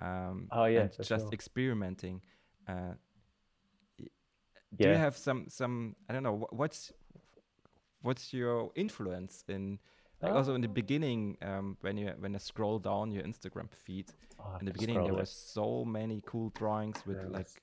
Um, 0.00 0.50
Oh, 0.50 0.64
yeah, 0.66 0.88
and 0.88 0.90
just 1.00 1.32
sure. 1.32 1.32
experimenting. 1.32 2.22
Uh, 2.68 2.94
do 4.80 4.88
you 4.88 4.96
have 4.96 5.16
some 5.16 5.46
some 5.48 5.96
I 6.08 6.12
don't 6.12 6.22
know 6.22 6.46
what's 6.50 6.92
what's 8.02 8.32
your 8.32 8.70
influence 8.74 9.44
in 9.48 9.78
like 10.22 10.34
also 10.34 10.54
in 10.54 10.60
the 10.60 10.68
beginning 10.68 11.36
um, 11.42 11.76
when 11.80 11.96
you 11.96 12.12
when 12.18 12.34
I 12.34 12.38
scroll 12.38 12.78
down 12.78 13.10
your 13.10 13.22
Instagram 13.22 13.70
feed 13.70 14.12
Oh, 14.38 14.60
in 14.60 14.66
the 14.66 14.72
beginning 14.72 15.04
there 15.04 15.14
scroll 15.14 15.14
were 15.14 15.26
so 15.26 15.84
many 15.84 16.22
cool 16.26 16.50
drawings 16.50 17.04
with 17.06 17.18
Yeah, 17.18 17.28
like 17.28 17.62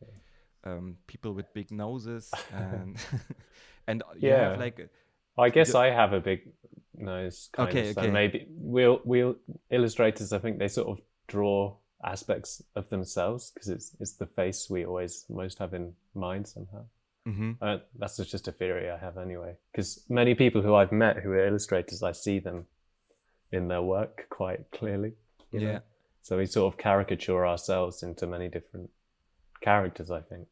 um, 0.65 0.97
people 1.07 1.33
with 1.33 1.53
big 1.53 1.71
noses 1.71 2.45
and 2.51 2.97
and 3.87 4.03
you 4.17 4.31
Yeah. 4.31 4.33
have 4.33 4.57
like 4.57 4.89
I 5.37 5.49
guess 5.49 5.75
I 5.75 5.87
have 5.91 6.13
a 6.13 6.19
big 6.21 6.51
nose. 6.95 7.49
Kind 7.53 7.79
Okay, 7.79 7.81
of, 7.81 7.89
so 7.89 8.07
okay. 8.07 8.09
maybe 8.09 8.47
we'll 8.49 9.01
we'll 9.05 9.35
illustrators. 9.71 10.33
I 10.33 10.39
think 10.39 10.59
they 10.59 10.67
sort 10.67 10.89
of 10.89 11.01
draw 11.27 11.77
aspects 12.03 12.61
of 12.75 12.89
themselves 12.89 13.51
because 13.53 13.69
it's 13.69 13.95
it's 13.99 14.13
the 14.13 14.25
face 14.27 14.69
we 14.69 14.85
always 14.85 15.25
most 15.29 15.59
have 15.59 15.73
in 15.73 15.93
mind 16.13 16.47
somehow. 16.47 16.83
mhm. 17.27 17.57
Uh, 17.61 17.77
that's 17.97 18.17
just 18.17 18.47
a 18.47 18.51
theory 18.51 18.89
I 18.89 18.97
have 18.97 19.17
anyway. 19.17 19.55
Because 19.71 20.03
many 20.09 20.35
people 20.35 20.61
who 20.61 20.75
I've 20.75 20.91
met 20.91 21.17
who 21.23 21.31
are 21.31 21.47
illustrators, 21.47 22.03
I 22.03 22.11
see 22.13 22.39
them 22.39 22.65
in 23.51 23.67
their 23.67 23.81
work 23.81 24.27
quite 24.29 24.71
clearly. 24.71 25.13
you 25.51 25.59
know? 25.61 25.71
yeah 25.71 25.79
So 26.21 26.37
we 26.37 26.45
sort 26.45 26.73
of 26.73 26.77
caricature 26.79 27.45
ourselves 27.47 28.03
into 28.03 28.27
many 28.27 28.49
different 28.49 28.89
characters. 29.61 30.09
I 30.11 30.21
think. 30.21 30.47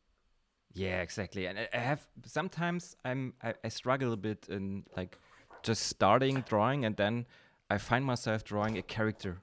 yeah 0.74 1.01
exactly 1.01 1.48
and 1.48 1.60
I, 1.60 1.67
I 1.74 1.79
have 1.79 2.01
sometimes 2.25 2.96
I'm 3.03 3.34
I, 3.43 3.53
I 3.67 3.70
struggle 3.70 4.13
a 4.13 4.17
bit 4.17 4.48
in 4.50 4.84
like 4.98 5.17
just 5.63 5.84
starting 5.84 6.43
drawing 6.48 6.86
and 6.86 6.96
then 6.96 7.25
I 7.70 7.77
find 7.77 8.05
myself 8.05 8.43
drawing 8.43 8.77
a 8.77 8.81
character 8.81 9.41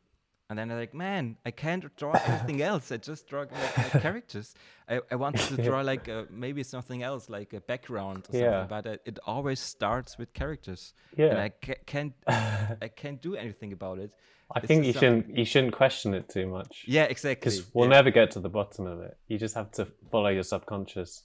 and 0.50 0.58
then 0.58 0.70
I'm 0.70 0.78
like 0.78 0.94
man 0.94 1.36
I 1.44 1.50
can't 1.50 1.84
draw 1.96 2.12
anything 2.26 2.62
else 2.70 2.90
I 2.92 2.96
just 2.96 3.26
draw 3.28 3.40
like, 3.40 3.52
like 3.78 4.02
characters 4.02 4.54
I, 4.88 5.00
I 5.10 5.16
wanted 5.16 5.40
to 5.56 5.62
draw 5.62 5.80
like 5.82 6.08
uh 6.08 6.24
maybe 6.30 6.62
something 6.62 7.02
else 7.02 7.28
like 7.28 7.52
a 7.52 7.60
background 7.60 8.26
or 8.32 8.38
Yeah. 8.38 8.50
something 8.68 8.68
but 8.68 8.86
uh, 8.86 8.96
it 9.10 9.18
always 9.26 9.60
starts 9.60 10.16
with 10.18 10.32
characters 10.32 10.94
Yeah. 11.16 11.26
and 11.26 11.38
I 11.38 11.48
ca- 11.50 11.82
can't 11.86 12.14
I 12.28 12.88
can't 12.96 13.20
do 13.20 13.34
anything 13.36 13.72
about 13.72 13.98
it 13.98 14.12
I 14.54 14.60
This 14.60 14.68
think 14.68 14.84
you 14.86 14.92
something- 14.92 15.20
shouldn't 15.22 15.38
you 15.38 15.44
shouldn't 15.44 15.74
question 15.74 16.14
it 16.14 16.28
too 16.30 16.46
much. 16.46 16.84
yeah 16.86 17.04
exactly 17.04 17.34
because 17.40 17.66
we'll 17.74 17.86
yeah. 17.88 17.96
never 17.96 18.10
get 18.10 18.30
to 18.32 18.40
the 18.40 18.48
bottom 18.48 18.86
of 18.86 19.00
it. 19.02 19.14
You 19.28 19.36
just 19.38 19.54
have 19.54 19.70
to 19.72 19.86
follow 20.10 20.28
your 20.30 20.42
subconscious 20.54 21.24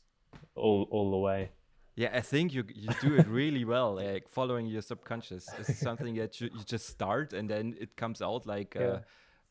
all 0.56 0.88
all 0.92 1.10
the 1.12 1.18
way. 1.30 1.51
Yeah, 1.95 2.09
I 2.17 2.21
think 2.21 2.53
you 2.53 2.63
you 2.73 2.89
do 3.01 3.15
it 3.15 3.27
really 3.27 3.65
well. 3.65 3.95
Like 4.13 4.27
following 4.29 4.65
your 4.67 4.81
subconscious 4.81 5.47
is 5.59 5.77
something 5.79 6.15
that 6.15 6.39
you, 6.41 6.50
you 6.53 6.63
just 6.65 6.88
start 6.88 7.33
and 7.33 7.50
then 7.50 7.75
it 7.79 7.95
comes 7.95 8.21
out 8.21 8.45
like 8.45 8.75
Yeah. 8.75 9.00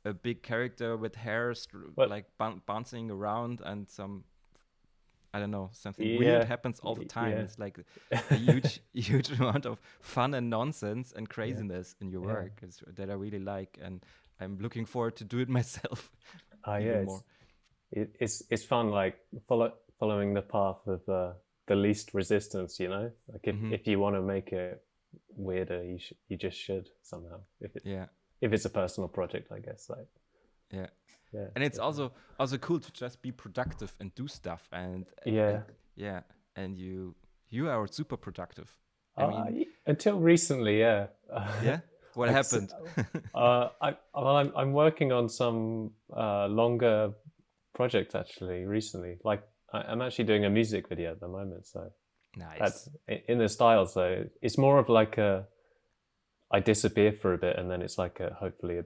a, 0.04 0.10
a 0.10 0.14
big 0.14 0.42
character 0.42 0.96
with 0.96 1.14
hair 1.16 1.54
str- 1.54 1.90
But- 1.96 2.10
like 2.10 2.26
boun 2.38 2.62
bouncing 2.66 3.10
around 3.10 3.60
and 3.64 3.88
some 3.88 4.24
I 5.34 5.38
don't 5.40 5.50
know 5.50 5.70
something 5.72 6.06
Yeah, 6.06 6.18
weird 6.18 6.44
happens 6.44 6.80
all 6.80 6.94
the 6.94 7.06
time. 7.06 7.30
yeah. 7.30 7.44
It's 7.44 7.58
like 7.58 7.78
a 8.30 8.34
huge 8.46 8.80
huge 8.92 9.30
amount 9.40 9.66
of 9.66 9.80
fun 10.00 10.34
and 10.34 10.50
nonsense 10.50 11.12
and 11.16 11.28
craziness 11.28 11.94
in 12.00 12.10
your 12.10 12.20
work 12.22 12.62
is, 12.62 12.82
that 12.96 13.08
I 13.08 13.14
really 13.14 13.38
like 13.38 13.78
and 13.84 14.04
I'm 14.40 14.58
looking 14.58 14.86
forward 14.86 15.16
to 15.16 15.24
do 15.24 15.38
it 15.38 15.48
myself. 15.48 16.10
Ah, 16.64 16.76
yeah, 16.78 17.02
it's, 17.04 17.22
it, 17.92 18.16
it's 18.20 18.42
it's 18.50 18.64
fun 18.64 18.90
like 18.90 19.16
follow, 19.48 19.72
following 19.98 20.34
the 20.34 20.42
path 20.42 20.86
of 20.86 21.08
uh, 21.08 21.32
the 21.66 21.74
least 21.76 22.14
resistance. 22.14 22.78
You 22.80 22.88
know, 22.88 23.10
like 23.32 23.46
if, 23.48 23.54
Mhm. 23.56 23.72
if 23.72 23.86
you 23.86 23.98
want 24.00 24.16
to 24.16 24.22
make 24.22 24.52
it 24.52 24.82
weirder, 25.36 25.82
you 25.84 25.98
sh- 25.98 26.14
you 26.28 26.36
just 26.36 26.58
should 26.58 26.88
somehow. 27.02 27.40
If 27.60 27.76
it, 27.76 27.82
Yeah. 27.84 28.06
if 28.40 28.52
it's 28.52 28.64
a 28.64 28.70
personal 28.70 29.08
project, 29.08 29.52
I 29.52 29.60
guess. 29.60 29.88
Like 29.90 30.08
Yeah. 30.70 30.88
yeah, 31.32 31.48
and 31.54 31.64
it's 31.64 31.76
definitely. 31.78 31.80
also 32.04 32.12
also 32.38 32.58
cool 32.58 32.80
to 32.80 32.92
just 32.92 33.22
be 33.22 33.32
productive 33.32 33.92
and 34.00 34.14
do 34.14 34.26
stuff 34.28 34.68
and 34.72 35.06
Yeah. 35.26 35.48
and- 35.48 35.64
yeah 35.94 36.22
and 36.56 36.76
you 36.78 37.14
you 37.50 37.68
are 37.68 37.86
super 37.86 38.16
productive 38.16 38.78
i 39.16 39.24
Uh, 39.24 39.44
mean 39.50 39.66
until 39.86 40.18
recently, 40.20 40.78
yeah. 40.80 41.08
yeah 41.62 41.80
what 42.14 42.28
like, 42.28 42.36
happened 42.36 42.72
uh, 43.34 43.68
I 43.80 43.96
well, 44.14 44.36
I'm 44.36 44.52
I'm 44.56 44.72
working 44.72 45.12
on 45.12 45.28
some 45.28 45.90
uh, 46.16 46.46
longer 46.48 47.12
project 47.74 48.14
actually 48.14 48.64
recently. 48.66 49.18
Like 49.24 49.42
I, 49.72 49.78
I'm 49.82 50.02
actually 50.02 50.24
doing 50.26 50.44
a 50.44 50.50
music 50.50 50.88
video 50.88 51.10
at 51.12 51.20
the 51.20 51.28
moment, 51.28 51.66
so 51.66 51.90
Nice. 52.36 52.58
that's 52.58 52.88
in 53.28 53.38
the 53.38 53.48
style. 53.48 53.86
So 53.86 54.24
it's 54.40 54.56
more 54.58 54.78
of 54.78 54.88
like 54.88 55.18
a, 55.18 55.46
I 56.50 56.60
disappear 56.60 57.12
for 57.12 57.32
a 57.34 57.38
bit, 57.38 57.56
and 57.58 57.70
then 57.70 57.82
it's 57.82 57.98
like 57.98 58.20
a 58.20 58.34
hopefully 58.34 58.78
a, 58.78 58.84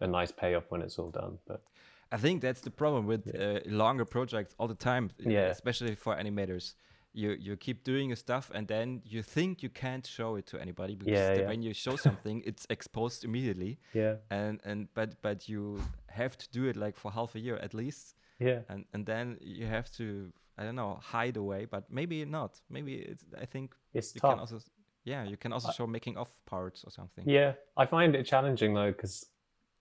a 0.00 0.06
nice 0.06 0.32
payoff 0.32 0.70
when 0.70 0.82
it's 0.82 0.98
all 0.98 1.10
done. 1.10 1.38
But 1.46 1.62
I 2.10 2.18
think 2.18 2.42
that's 2.42 2.60
the 2.60 2.70
problem 2.70 3.06
with 3.06 3.34
uh, 3.34 3.60
longer 3.66 4.04
projects 4.04 4.54
all 4.58 4.68
the 4.68 4.74
time, 4.74 5.10
uh, 5.26 5.30
Yeah. 5.30 5.46
especially 5.50 5.94
for 5.94 6.14
animators. 6.16 6.74
You 7.14 7.36
you 7.38 7.56
keep 7.56 7.84
doing 7.84 8.08
your 8.08 8.16
stuff 8.16 8.50
and 8.54 8.66
then 8.68 9.02
you 9.04 9.22
think 9.22 9.62
you 9.62 9.68
can't 9.68 10.06
show 10.06 10.36
it 10.36 10.46
to 10.46 10.58
anybody 10.58 10.94
because 10.94 11.12
Yeah, 11.12 11.34
the- 11.34 11.40
yeah. 11.42 11.48
when 11.48 11.62
you 11.62 11.74
show 11.74 11.96
something, 12.08 12.42
it's 12.46 12.66
exposed 12.70 13.24
immediately. 13.24 13.78
yeah, 13.94 14.14
And 14.30 14.60
and 14.64 14.88
but 14.94 15.20
but 15.22 15.46
you 15.48 15.78
have 16.08 16.36
to 16.38 16.46
do 16.50 16.68
it 16.68 16.76
like 16.76 16.96
for 16.96 17.10
half 17.12 17.34
a 17.34 17.38
year 17.38 17.56
at 17.62 17.74
least, 17.74 18.14
yeah, 18.42 18.60
and 18.68 18.84
and 18.92 19.06
then 19.06 19.38
you 19.40 19.66
have 19.66 19.90
to 19.98 20.32
I 20.58 20.64
don't 20.64 20.74
know 20.76 20.98
hide 21.02 21.36
away, 21.36 21.66
but 21.70 21.84
maybe 21.90 22.24
not. 22.24 22.60
Maybe 22.68 22.94
it's 22.94 23.24
I 23.40 23.46
think 23.46 23.74
it's 23.94 24.14
you 24.14 24.20
tough. 24.20 24.30
can 24.32 24.40
also 24.40 24.58
yeah 25.04 25.24
you 25.30 25.36
can 25.36 25.52
also 25.52 25.72
show 25.72 25.86
making 25.86 26.16
off 26.18 26.30
parts 26.46 26.84
or 26.84 26.90
something. 26.90 27.24
Yeah, 27.28 27.52
I 27.76 27.86
find 27.86 28.14
it 28.14 28.26
challenging 28.26 28.74
though 28.74 28.92
because 28.92 29.26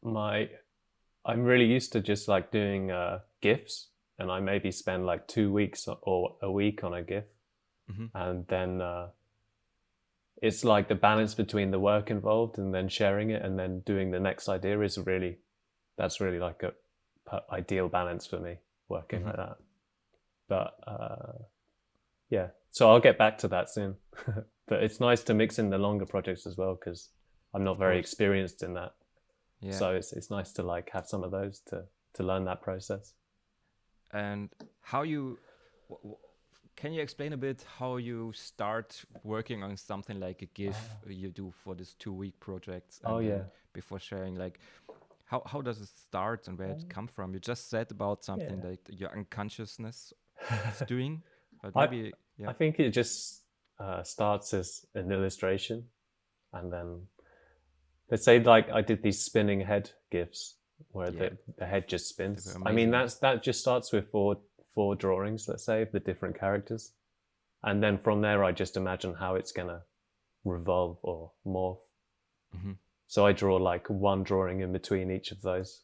my 0.02 0.50
I'm 1.26 1.44
really 1.44 1.76
used 1.76 1.92
to 1.94 2.00
just 2.02 2.28
like 2.28 2.52
doing 2.52 2.92
uh, 2.92 3.20
gifs, 3.42 3.90
and 4.18 4.32
I 4.32 4.40
maybe 4.40 4.72
spend 4.72 5.06
like 5.06 5.28
two 5.28 5.52
weeks 5.54 5.88
or 6.02 6.36
a 6.42 6.52
week 6.52 6.84
on 6.84 6.94
a 6.94 7.02
gif, 7.04 7.26
Mhm. 7.90 8.10
and 8.14 8.48
then 8.48 8.82
uh, 8.82 9.08
it's 10.42 10.64
like 10.64 10.88
the 10.88 10.96
balance 10.96 11.36
between 11.36 11.72
the 11.72 11.80
work 11.80 12.10
involved 12.10 12.58
and 12.58 12.74
then 12.74 12.90
sharing 12.90 13.30
it 13.30 13.42
and 13.46 13.60
then 13.60 13.82
doing 13.86 14.12
the 14.12 14.20
next 14.20 14.50
idea 14.50 14.80
is 14.82 14.98
really 14.98 15.38
that's 15.98 16.20
really 16.20 16.40
like 16.40 16.64
a 16.64 16.74
ideal 17.52 17.88
balance 17.90 18.26
for 18.26 18.40
me 18.40 18.58
working 18.90 19.26
like 19.26 19.36
that. 19.38 19.58
But 20.48 20.74
uh, 20.86 21.44
yeah, 22.30 22.48
so 22.72 22.90
I'll 22.90 23.00
get 23.00 23.18
back 23.18 23.38
to 23.40 23.48
that 23.50 23.70
soon. 23.70 23.96
but 24.68 24.84
it's 24.84 25.00
nice 25.00 25.24
to 25.24 25.34
mix 25.34 25.60
in 25.60 25.70
the 25.70 25.78
longer 25.78 26.06
projects 26.06 26.46
as 26.46 26.58
well 26.58 26.76
because 26.76 27.10
I'm 27.54 27.64
not 27.64 27.78
very 27.78 28.00
experienced 28.00 28.64
in 28.64 28.74
that. 28.74 28.94
Yeah. 29.62 29.72
So 29.74 29.92
it's 29.96 30.12
it's 30.14 30.30
nice 30.32 30.52
to 30.54 30.64
like 30.64 30.90
have 30.92 31.08
some 31.08 31.24
of 31.24 31.32
those 31.32 31.60
to 31.68 31.86
to 32.14 32.24
learn 32.24 32.46
that 32.46 32.62
process. 32.62 33.14
and 34.14 34.50
how 34.82 35.04
you 35.04 35.38
can 36.76 36.94
you 36.94 37.02
explain 37.02 37.34
a 37.34 37.38
bit 37.38 37.66
how 37.80 37.98
you 37.98 38.32
start 38.34 39.06
working 39.24 39.64
on 39.64 39.78
something 39.78 40.20
like 40.20 40.42
a 40.42 40.48
gif 40.48 40.78
you 41.08 41.30
do 41.30 41.54
for 41.64 41.76
this 41.76 41.94
two 41.94 42.12
week 42.14 42.40
project 42.40 43.00
Oh, 43.06 43.20
yeah. 43.20 43.44
before 43.74 44.00
sharing 44.00 44.36
like 44.36 44.60
how, 45.32 45.42
how 45.52 45.62
does 45.62 45.80
it 45.86 45.88
start 46.08 46.48
and 46.48 46.60
where 46.60 46.72
it 46.76 46.84
come 46.90 47.08
from 47.08 47.34
you 47.34 47.40
just 47.40 47.70
said 47.70 47.88
about 47.92 48.24
something 48.24 48.60
Yeah. 48.62 48.70
like 48.70 48.82
your 49.02 49.12
unconsciousness 49.18 50.14
is 50.72 50.80
doing 50.96 51.14
but 51.62 51.72
I- 51.76 51.88
maybe 51.88 52.14
yeah 52.38 52.50
I 52.50 52.54
think 52.54 52.80
it 52.80 52.92
just 53.02 53.44
uh, 53.80 54.04
starts 54.04 54.54
as 54.54 54.86
an 54.94 55.12
illustration, 55.12 55.78
and 56.54 56.72
then 56.74 57.08
let's 58.12 58.24
say 58.26 58.40
like 58.40 58.70
I 58.80 58.82
did 58.82 59.02
these 59.02 59.20
spinning 59.30 59.62
head 59.62 59.86
gifs 60.12 60.56
where 60.92 61.10
Yeah. 61.12 61.20
the, 61.30 61.38
the 61.60 61.66
head 61.66 61.88
just 61.88 62.06
spins. 62.10 62.58
I 62.70 62.72
mean 62.72 62.92
that's 62.92 63.16
that 63.26 63.42
just 63.48 63.60
starts 63.62 63.92
with 63.92 64.06
four 64.12 64.38
four 64.76 64.96
drawings, 64.96 65.48
let's 65.48 65.66
say, 65.66 65.82
of 65.82 65.92
the 65.92 66.00
different 66.00 66.36
characters, 66.40 66.94
and 67.64 67.82
then 67.84 67.98
from 67.98 68.22
there 68.22 68.44
I 68.44 68.52
just 68.52 68.78
imagine 68.78 69.14
how 69.16 69.36
it's 69.36 69.52
gonna 69.52 69.82
revolve 70.46 70.98
or 71.02 71.32
morph. 71.46 71.80
Mhm. 72.56 72.76
So 73.12 73.26
I 73.26 73.34
draw 73.34 73.58
like 73.58 73.90
one 73.90 74.24
drawing 74.24 74.62
in 74.62 74.72
between 74.72 75.12
each 75.12 75.32
of 75.34 75.42
those. 75.42 75.84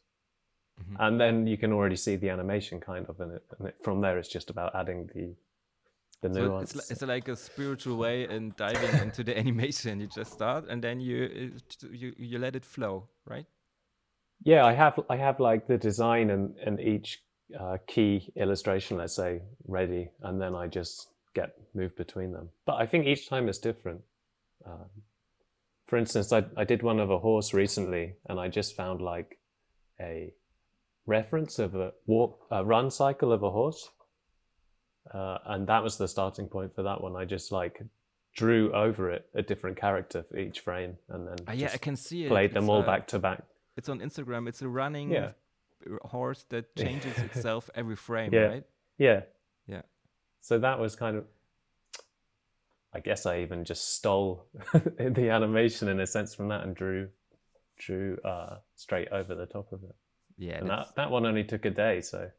Mhm. 0.80 0.96
And 0.98 1.20
then 1.20 1.46
you 1.46 1.58
can 1.58 1.72
already 1.74 1.96
see 1.96 2.16
the 2.16 2.30
animation 2.30 2.80
kind 2.80 3.06
of 3.06 3.20
in 3.20 3.30
it. 3.32 3.44
And 3.58 3.68
it, 3.68 3.76
from 3.84 4.00
there, 4.00 4.16
it's 4.18 4.32
just 4.36 4.48
about 4.48 4.74
adding 4.74 5.10
the 5.14 5.36
the 6.22 6.32
so 6.34 6.40
nuance. 6.40 6.74
it's, 6.74 6.90
it's 6.90 7.02
like 7.02 7.28
a 7.28 7.36
spiritual 7.36 7.96
way 7.98 8.26
in 8.28 8.54
diving 8.56 9.02
into 9.02 9.22
the 9.22 9.38
animation 9.42 10.00
you 10.00 10.08
just 10.08 10.32
start 10.32 10.64
and 10.68 10.82
then 10.82 11.00
you 11.00 11.52
you, 11.92 12.12
you 12.18 12.38
let 12.38 12.56
it 12.56 12.64
flow 12.64 13.08
right 13.24 13.46
Yeah, 14.44 14.64
I 14.64 14.74
have 14.74 14.98
I 15.08 15.16
have 15.16 15.38
like 15.40 15.66
the 15.66 15.78
design 15.78 16.30
and 16.30 16.56
and 16.66 16.80
each 16.80 17.22
uh, 17.60 17.76
key 17.86 18.32
illustration, 18.36 18.96
let's 18.98 19.14
say, 19.14 19.42
ready, 19.66 20.10
and 20.22 20.40
then 20.40 20.54
I 20.54 20.66
just 20.66 21.08
get 21.34 21.50
moved 21.74 21.96
between 21.96 22.32
them. 22.32 22.50
But 22.66 22.76
I 22.82 22.86
think 22.86 23.06
each 23.06 23.28
time 23.28 23.48
is 23.48 23.58
different. 23.58 24.02
Um, 24.66 24.90
for 25.88 25.96
instance, 25.98 26.32
I 26.32 26.44
I 26.56 26.64
did 26.64 26.82
one 26.82 27.00
of 27.00 27.10
a 27.10 27.18
horse 27.18 27.52
recently, 27.54 28.14
and 28.28 28.38
I 28.38 28.48
just 28.48 28.76
found 28.76 29.00
like 29.00 29.38
a 30.00 30.32
reference 31.06 31.58
of 31.58 31.74
a 31.74 31.92
walk 32.06 32.46
a 32.50 32.64
run 32.64 32.90
cycle 32.90 33.32
of 33.32 33.42
a 33.42 33.50
horse, 33.50 33.88
uh, 35.14 35.38
and 35.46 35.66
that 35.66 35.82
was 35.82 35.96
the 35.96 36.06
starting 36.08 36.46
point 36.48 36.74
for 36.74 36.82
that 36.82 37.00
one. 37.02 37.16
I 37.16 37.24
just 37.24 37.50
like 37.50 37.80
drew 38.34 38.72
over 38.72 39.10
it 39.10 39.26
a 39.34 39.42
different 39.42 39.76
character 39.76 40.22
for 40.22 40.36
each 40.38 40.60
frame, 40.60 40.96
and 41.08 41.26
then 41.26 41.36
Ah, 41.48 41.52
yeah 41.52 41.70
i 41.74 41.78
can 41.78 41.96
see 41.96 42.24
it 42.24 42.28
played 42.28 42.52
them 42.52 42.64
It's, 42.64 42.70
all 42.70 42.82
uh, 42.82 42.86
back 42.86 43.06
to 43.08 43.18
back. 43.18 43.42
It's 43.76 43.88
on 43.88 44.00
Instagram. 44.00 44.48
It's 44.48 44.62
a 44.62 44.68
running 44.68 45.10
Yeah. 45.10 45.30
uh, 45.90 46.06
horse 46.08 46.44
that 46.50 46.64
changes 46.84 47.16
itself 47.18 47.70
every 47.74 47.96
frame, 47.96 48.32
Yeah. 48.34 48.40
right? 48.48 48.64
Yeah. 48.98 49.20
Yeah. 49.66 49.82
So 50.40 50.58
that 50.58 50.78
was 50.78 50.94
kind 50.96 51.16
of, 51.16 51.24
I 52.94 53.00
guess 53.00 53.26
I 53.26 53.40
even 53.40 53.64
just 53.64 53.94
stole 53.96 54.46
the 54.72 55.28
animation 55.30 55.88
in 55.88 56.00
a 56.00 56.06
sense 56.06 56.34
from 56.34 56.48
that 56.48 56.64
and 56.64 56.74
drew, 56.74 57.08
drew 57.78 58.16
uh, 58.24 58.58
straight 58.76 59.08
over 59.12 59.34
the 59.34 59.46
top 59.46 59.72
of 59.72 59.82
it. 59.84 59.94
Yeah. 60.38 60.58
and 60.58 60.70
that's- 60.70 60.86
that, 60.88 60.96
that 60.96 61.10
one 61.10 61.26
only 61.26 61.44
took 61.44 61.64
a 61.64 61.70
day, 61.70 62.00
so 62.00 62.30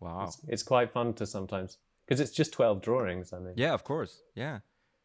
wow. 0.00 0.24
it's, 0.24 0.40
it's 0.46 0.62
quite 0.62 0.92
fun 0.92 1.14
to 1.14 1.26
sometimes 1.26 1.78
because 2.06 2.20
it's 2.20 2.30
just 2.32 2.52
twelve 2.52 2.82
drawings. 2.82 3.32
I 3.32 3.38
mean, 3.38 3.54
Yeah, 3.56 3.72
of 3.72 3.82
course. 3.84 4.20
Yeah. 4.34 4.58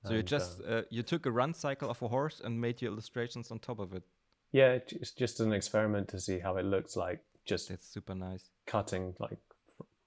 So 0.05 0.13
you 0.13 0.23
just 0.23 0.61
uh, 0.61 0.83
you 0.89 1.03
took 1.03 1.25
a 1.25 1.31
run 1.31 1.53
cycle 1.53 1.89
of 1.89 2.01
a 2.01 2.07
horse 2.07 2.39
and 2.43 2.61
made 2.61 2.81
your 2.81 2.91
illustrations 2.91 3.51
on 3.51 3.59
top 3.59 3.79
of 3.79 3.93
it. 3.93 4.03
yeah, 4.53 4.77
it's 4.85 5.11
just 5.11 5.39
an 5.41 5.51
experiment 5.53 6.07
to 6.09 6.19
see 6.19 6.39
how 6.39 6.55
it 6.57 6.63
looks 6.65 6.95
like 6.95 7.19
just 7.45 7.67
That's 7.69 7.85
super 7.87 8.15
nice. 8.15 8.45
cutting 8.65 9.15
like 9.19 9.39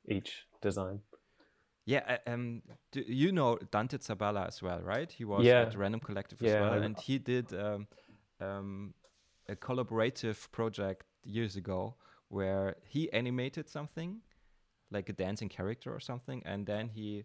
each 0.08 0.44
design. 0.62 1.00
Yeah, 1.84 2.18
um, 2.26 2.62
you 2.94 3.32
know 3.32 3.58
Dante 3.70 3.98
Zaballa 3.98 4.46
as 4.46 4.62
well, 4.62 4.80
right? 4.80 5.10
He 5.10 5.24
was 5.24 5.44
Yeah. 5.44 5.62
at 5.62 5.76
Random 5.76 6.00
Collective 6.00 6.40
as 6.42 6.52
Yeah, 6.52 6.60
well, 6.60 6.72
I- 6.80 6.84
and 6.84 6.98
he 7.00 7.18
did 7.18 7.52
um, 7.52 7.86
um, 8.40 8.94
a 9.48 9.56
collaborative 9.56 10.50
project 10.52 11.04
years 11.24 11.56
ago 11.56 11.96
where 12.28 12.76
he 12.84 13.12
animated 13.12 13.68
something, 13.68 14.22
like 14.90 15.08
a 15.08 15.12
dancing 15.12 15.48
character 15.48 15.92
or 15.92 16.00
something, 16.00 16.42
and 16.46 16.66
then 16.66 16.88
he 16.88 17.24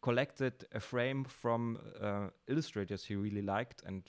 collected 0.00 0.64
a 0.72 0.80
frame 0.80 1.24
from 1.24 1.78
uh, 2.00 2.28
illustrators 2.48 3.04
he 3.04 3.14
really 3.16 3.42
liked 3.42 3.82
and 3.84 4.08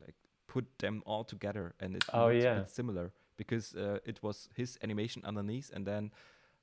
like 0.00 0.14
put 0.46 0.64
them 0.78 1.02
all 1.06 1.24
together, 1.24 1.74
and 1.80 1.96
it's, 1.96 2.08
Oh, 2.12 2.28
yeah. 2.28 2.64
similar 2.66 3.12
because 3.36 3.74
uh, 3.74 3.98
it 4.04 4.22
was 4.22 4.48
his 4.54 4.78
animation 4.82 5.22
underneath, 5.24 5.70
and 5.74 5.84
then 5.84 6.12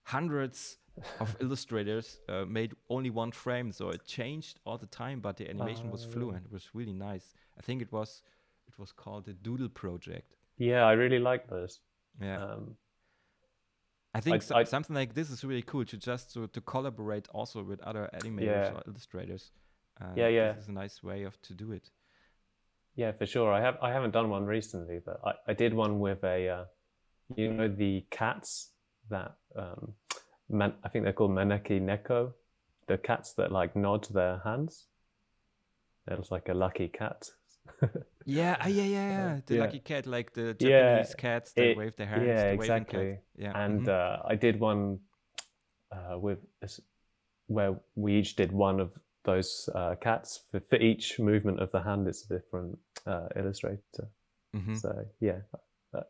hundreds 0.03 0.77
of 1.19 1.35
illustrators 1.41 2.19
uh, 2.29 2.45
made 2.45 2.73
only 2.89 3.09
one 3.09 3.31
frame, 3.31 3.71
so 3.71 3.89
it 3.89 4.05
changed 4.05 4.59
all 4.65 4.77
the 4.77 4.87
time, 4.87 5.19
but 5.21 5.37
the 5.37 5.49
animation 5.49 5.89
was 5.91 6.05
Oh, 6.05 6.09
fluent. 6.11 6.45
It 6.45 6.51
was 6.51 6.69
really 6.73 6.93
nice. 6.93 7.33
I 7.57 7.61
think 7.61 7.81
it 7.81 7.91
was 7.91 8.23
it 8.67 8.77
was 8.79 8.91
called 8.91 9.25
the 9.25 9.33
Doodle 9.33 9.69
Project. 9.69 10.35
Yeah, 10.57 10.85
I 10.85 10.93
really 10.93 11.19
like 11.19 11.47
those. 11.47 11.79
Yeah, 12.21 12.43
Um, 12.43 12.75
I 14.13 14.19
think 14.19 14.35
I- 14.35 14.39
so- 14.39 14.55
I- 14.55 14.63
something 14.65 14.95
like 14.95 15.13
this 15.13 15.29
is 15.29 15.43
really 15.43 15.61
cool 15.61 15.85
to 15.85 15.97
just 15.97 16.33
to, 16.33 16.47
to 16.47 16.61
collaborate 16.61 17.27
also 17.29 17.63
with 17.63 17.79
other 17.81 18.09
animators 18.13 18.45
Yeah. 18.45 18.73
or 18.73 18.83
illustrators. 18.87 19.51
Uh, 19.99 20.13
Yeah, 20.15 20.27
yeah. 20.29 20.53
This 20.53 20.63
is 20.63 20.69
a 20.69 20.73
nice 20.73 21.01
way 21.03 21.23
of 21.23 21.41
to 21.43 21.53
do 21.53 21.71
it. 21.71 21.89
Yeah, 22.95 23.11
for 23.13 23.25
sure. 23.25 23.51
I 23.53 23.61
have 23.61 23.77
I 23.81 23.91
haven't 23.93 24.11
done 24.11 24.29
one 24.29 24.45
recently, 24.45 24.99
but 24.99 25.19
I, 25.23 25.33
I 25.51 25.53
did 25.53 25.73
one 25.73 25.99
with 25.99 26.23
a 26.23 26.49
uh, 26.49 26.65
you 27.35 27.53
know 27.53 27.69
the 27.69 28.05
cats 28.09 28.71
that 29.11 29.35
um 29.55 29.93
man, 30.49 30.73
I 30.83 30.89
think 30.89 31.03
they're 31.05 31.13
called 31.13 31.31
maneki 31.31 31.79
neko, 31.81 32.33
the 32.87 32.97
cats 32.97 33.33
that 33.33 33.51
like 33.51 33.75
nod 33.75 34.07
their 34.13 34.41
hands. 34.43 34.87
It 36.07 36.17
was 36.17 36.31
like 36.31 36.49
a 36.49 36.53
lucky 36.53 36.87
cat. 36.89 37.29
Yeah, 38.25 38.55
ah, 38.61 38.67
yeah, 38.67 38.83
yeah, 38.83 39.09
yeah. 39.09 39.39
The 39.45 39.55
yeah. 39.55 39.61
lucky 39.61 39.79
cat, 39.79 40.05
like 40.05 40.33
the 40.33 40.53
Yeah, 40.59 40.97
Japanese 40.97 41.15
cats 41.15 41.53
that 41.53 41.63
it- 41.63 41.77
wave 41.77 41.95
their 41.95 42.07
hands. 42.07 42.27
yeah, 42.27 42.49
the 42.49 42.53
exactly. 42.55 43.17
Yeah, 43.37 43.53
and 43.55 43.81
mhm. 43.81 43.89
uh, 43.89 44.17
I 44.25 44.35
did 44.35 44.59
one 44.59 44.99
uh, 45.91 46.17
with 46.19 46.39
where 47.47 47.75
we 47.95 48.19
each 48.19 48.35
did 48.35 48.51
one 48.51 48.79
of 48.79 48.91
those 49.23 49.69
uh, 49.75 49.95
cats 49.95 50.43
for, 50.51 50.59
for 50.59 50.77
each 50.77 51.19
movement 51.19 51.59
of 51.59 51.71
the 51.71 51.81
hand. 51.81 52.07
It's 52.07 52.25
a 52.25 52.39
different 52.39 52.77
uh, 53.05 53.27
illustrator. 53.35 54.07
Mhm. 54.55 54.75
So 54.77 55.05
yeah, 55.19 55.39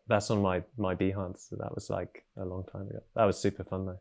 that's 0.07 0.29
on 0.31 0.41
my 0.41 0.63
my 0.77 0.95
Behance. 0.95 1.49
So 1.49 1.55
that 1.57 1.73
was 1.73 1.89
like 1.89 2.25
a 2.37 2.45
long 2.45 2.63
time 2.65 2.87
ago. 2.89 3.01
That 3.15 3.25
was 3.25 3.39
super 3.39 3.63
fun 3.63 3.85
though. 3.85 3.99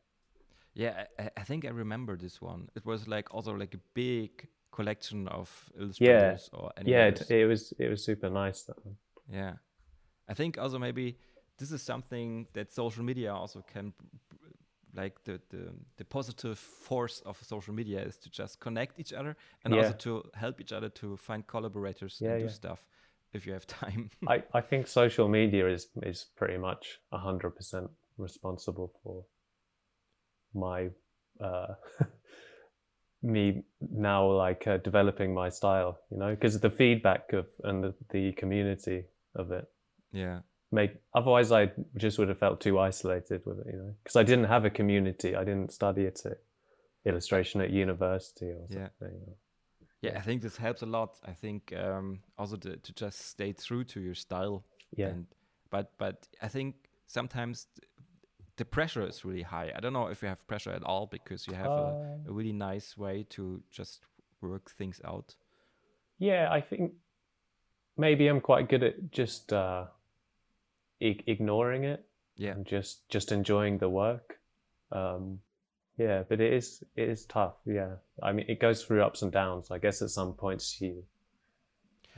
Yeah, 0.75 1.07
I, 1.19 1.31
I- 1.37 1.43
think 1.45 1.64
I 1.64 1.71
remember 1.71 2.16
this 2.16 2.40
one. 2.40 2.69
It 2.77 2.85
was 2.87 3.09
like 3.09 3.35
also 3.35 3.53
like 3.55 3.75
a 3.75 3.81
big 3.95 4.47
collection 4.73 5.29
of 5.29 5.71
illustrators 5.79 6.49
or 6.53 6.71
Yeah, 6.85 7.11
animators. 7.11 7.31
it, 7.31 7.40
it 7.40 7.47
was 7.47 7.73
it 7.79 7.88
was 7.88 8.05
super 8.05 8.31
nice. 8.31 8.62
That 8.64 8.85
one. 8.85 8.97
yeah. 9.33 9.55
I 10.29 10.35
think 10.35 10.59
also 10.59 10.79
maybe 10.79 11.16
this 11.59 11.73
is 11.73 11.83
something 11.83 12.47
that 12.53 12.73
social 12.73 13.03
media 13.05 13.35
also 13.35 13.62
can 13.73 13.93
like 14.95 15.23
the, 15.25 15.40
the 15.51 15.73
the 15.97 16.05
positive 16.05 16.59
force 16.59 17.23
of 17.25 17.38
social 17.43 17.75
media 17.75 18.01
is 18.03 18.16
to 18.19 18.31
just 18.31 18.59
connect 18.61 18.99
each 18.99 19.12
other 19.12 19.37
and 19.64 19.75
Yeah. 19.75 19.81
also 19.83 19.93
to 19.95 20.23
help 20.35 20.61
each 20.61 20.73
other 20.73 20.88
to 20.88 21.16
find 21.16 21.47
collaborators 21.47 22.21
Yeah, 22.21 22.31
and 22.31 22.38
do 22.38 22.45
yeah. 22.47 22.51
stuff 22.53 22.87
if 23.33 23.47
you 23.47 23.53
have 23.53 23.66
time. 23.66 24.11
I, 24.29 24.43
I 24.53 24.61
think 24.61 24.87
social 24.87 25.29
media 25.29 25.69
is 25.69 25.88
is 26.03 26.27
pretty 26.37 26.59
much 26.59 26.99
hundred 27.12 27.51
percent 27.51 27.90
responsible 28.19 28.93
for 29.03 29.25
my 30.55 30.88
uh, 31.40 31.75
me 33.23 33.62
now 33.81 34.31
like 34.31 34.66
uh, 34.66 34.79
developing 34.79 35.35
my 35.35 35.49
style. 35.49 35.99
You 36.11 36.19
know, 36.19 36.31
because 36.31 36.59
the 36.61 36.71
feedback 36.71 37.33
of 37.33 37.47
and 37.64 37.85
the, 37.85 37.95
the 38.11 38.33
community 38.33 39.05
of 39.35 39.53
it 39.53 39.69
yeah. 40.12 40.40
make 40.73 40.93
otherwise 41.14 41.53
I 41.53 41.71
just 41.97 42.19
would 42.19 42.29
have 42.29 42.38
felt 42.38 42.61
too 42.61 42.79
isolated 42.79 43.43
with 43.45 43.61
it. 43.61 43.66
You 43.73 43.79
know, 43.79 43.95
because 44.03 44.16
I 44.16 44.23
didn't 44.23 44.47
have 44.47 44.64
a 44.64 44.71
community. 44.71 45.37
I 45.37 45.45
didn't 45.45 45.73
study 45.73 46.03
it 46.03 46.21
at 46.25 46.38
illustration 47.07 47.61
at 47.61 47.71
university 47.71 48.47
or 48.47 48.66
something. 48.69 48.90
Yeah. 49.01 49.35
Yeah, 50.03 50.19
I 50.19 50.23
think 50.23 50.43
this 50.43 50.57
helps 50.57 50.83
a 50.83 50.87
lot. 50.87 51.19
I 51.29 51.33
think 51.33 51.73
um, 51.77 52.21
also 52.39 52.57
to, 52.57 52.77
to 52.77 52.93
just 52.93 53.21
stay 53.27 53.53
true 53.53 53.85
to 53.85 54.01
your 54.01 54.15
style. 54.15 54.65
Yeah. 54.97 55.09
And 55.09 55.27
but 55.71 55.93
but 55.99 56.29
I 56.43 56.49
think 56.49 56.75
sometimes 57.07 57.67
the 58.57 58.65
pressure 58.65 59.07
is 59.07 59.25
really 59.25 59.43
high. 59.43 59.73
I 59.77 59.81
don't 59.81 59.93
know 59.93 60.09
if 60.11 60.23
you 60.23 60.29
have 60.29 60.47
pressure 60.47 60.71
at 60.75 60.83
all 60.83 61.07
because 61.07 61.47
you 61.47 61.57
have 61.57 61.71
a, 61.71 61.71
Um, 61.71 62.27
a 62.29 62.33
really 62.33 62.53
nice 62.53 62.97
way 62.97 63.25
to 63.29 63.63
just 63.71 64.03
work 64.41 64.71
things 64.71 65.01
out. 65.05 65.37
Yeah, 66.19 66.49
I 66.51 66.61
think 66.63 66.93
maybe 67.97 68.29
I'm 68.29 68.41
quite 68.41 68.69
good 68.69 68.83
at 68.83 69.11
just 69.11 69.53
uh, 69.53 69.87
ig- 71.01 71.25
ignoring 71.27 71.85
it 71.85 72.05
Yeah. 72.37 72.53
and 72.57 72.67
just 72.67 73.09
just 73.09 73.33
enjoying 73.33 73.79
the 73.79 73.89
work. 73.89 74.41
Um, 74.93 75.41
yeah, 76.01 76.23
but 76.29 76.41
it 76.41 76.53
is 76.61 76.83
it 76.97 77.09
is 77.09 77.27
tough. 77.27 77.55
Yeah, 77.67 77.93
I 78.23 78.33
mean 78.33 78.47
it 78.49 78.61
goes 78.61 78.79
through 78.85 79.03
ups 79.09 79.23
and 79.23 79.33
downs. 79.33 79.71
I 79.71 79.79
guess 79.79 80.03
at 80.03 80.11
some 80.11 80.33
points 80.35 80.81
you. 80.81 81.05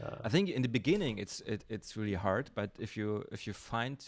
Uh, 0.03 0.17
I 0.25 0.29
think 0.29 0.49
in 0.49 0.63
the 0.63 0.69
beginning 0.69 1.19
it's 1.19 1.41
it, 1.47 1.65
it's 1.69 1.97
really 1.97 2.15
hard, 2.27 2.51
but 2.55 2.71
if 2.79 2.97
you 2.97 3.25
if 3.33 3.47
you 3.47 3.53
find 3.53 3.99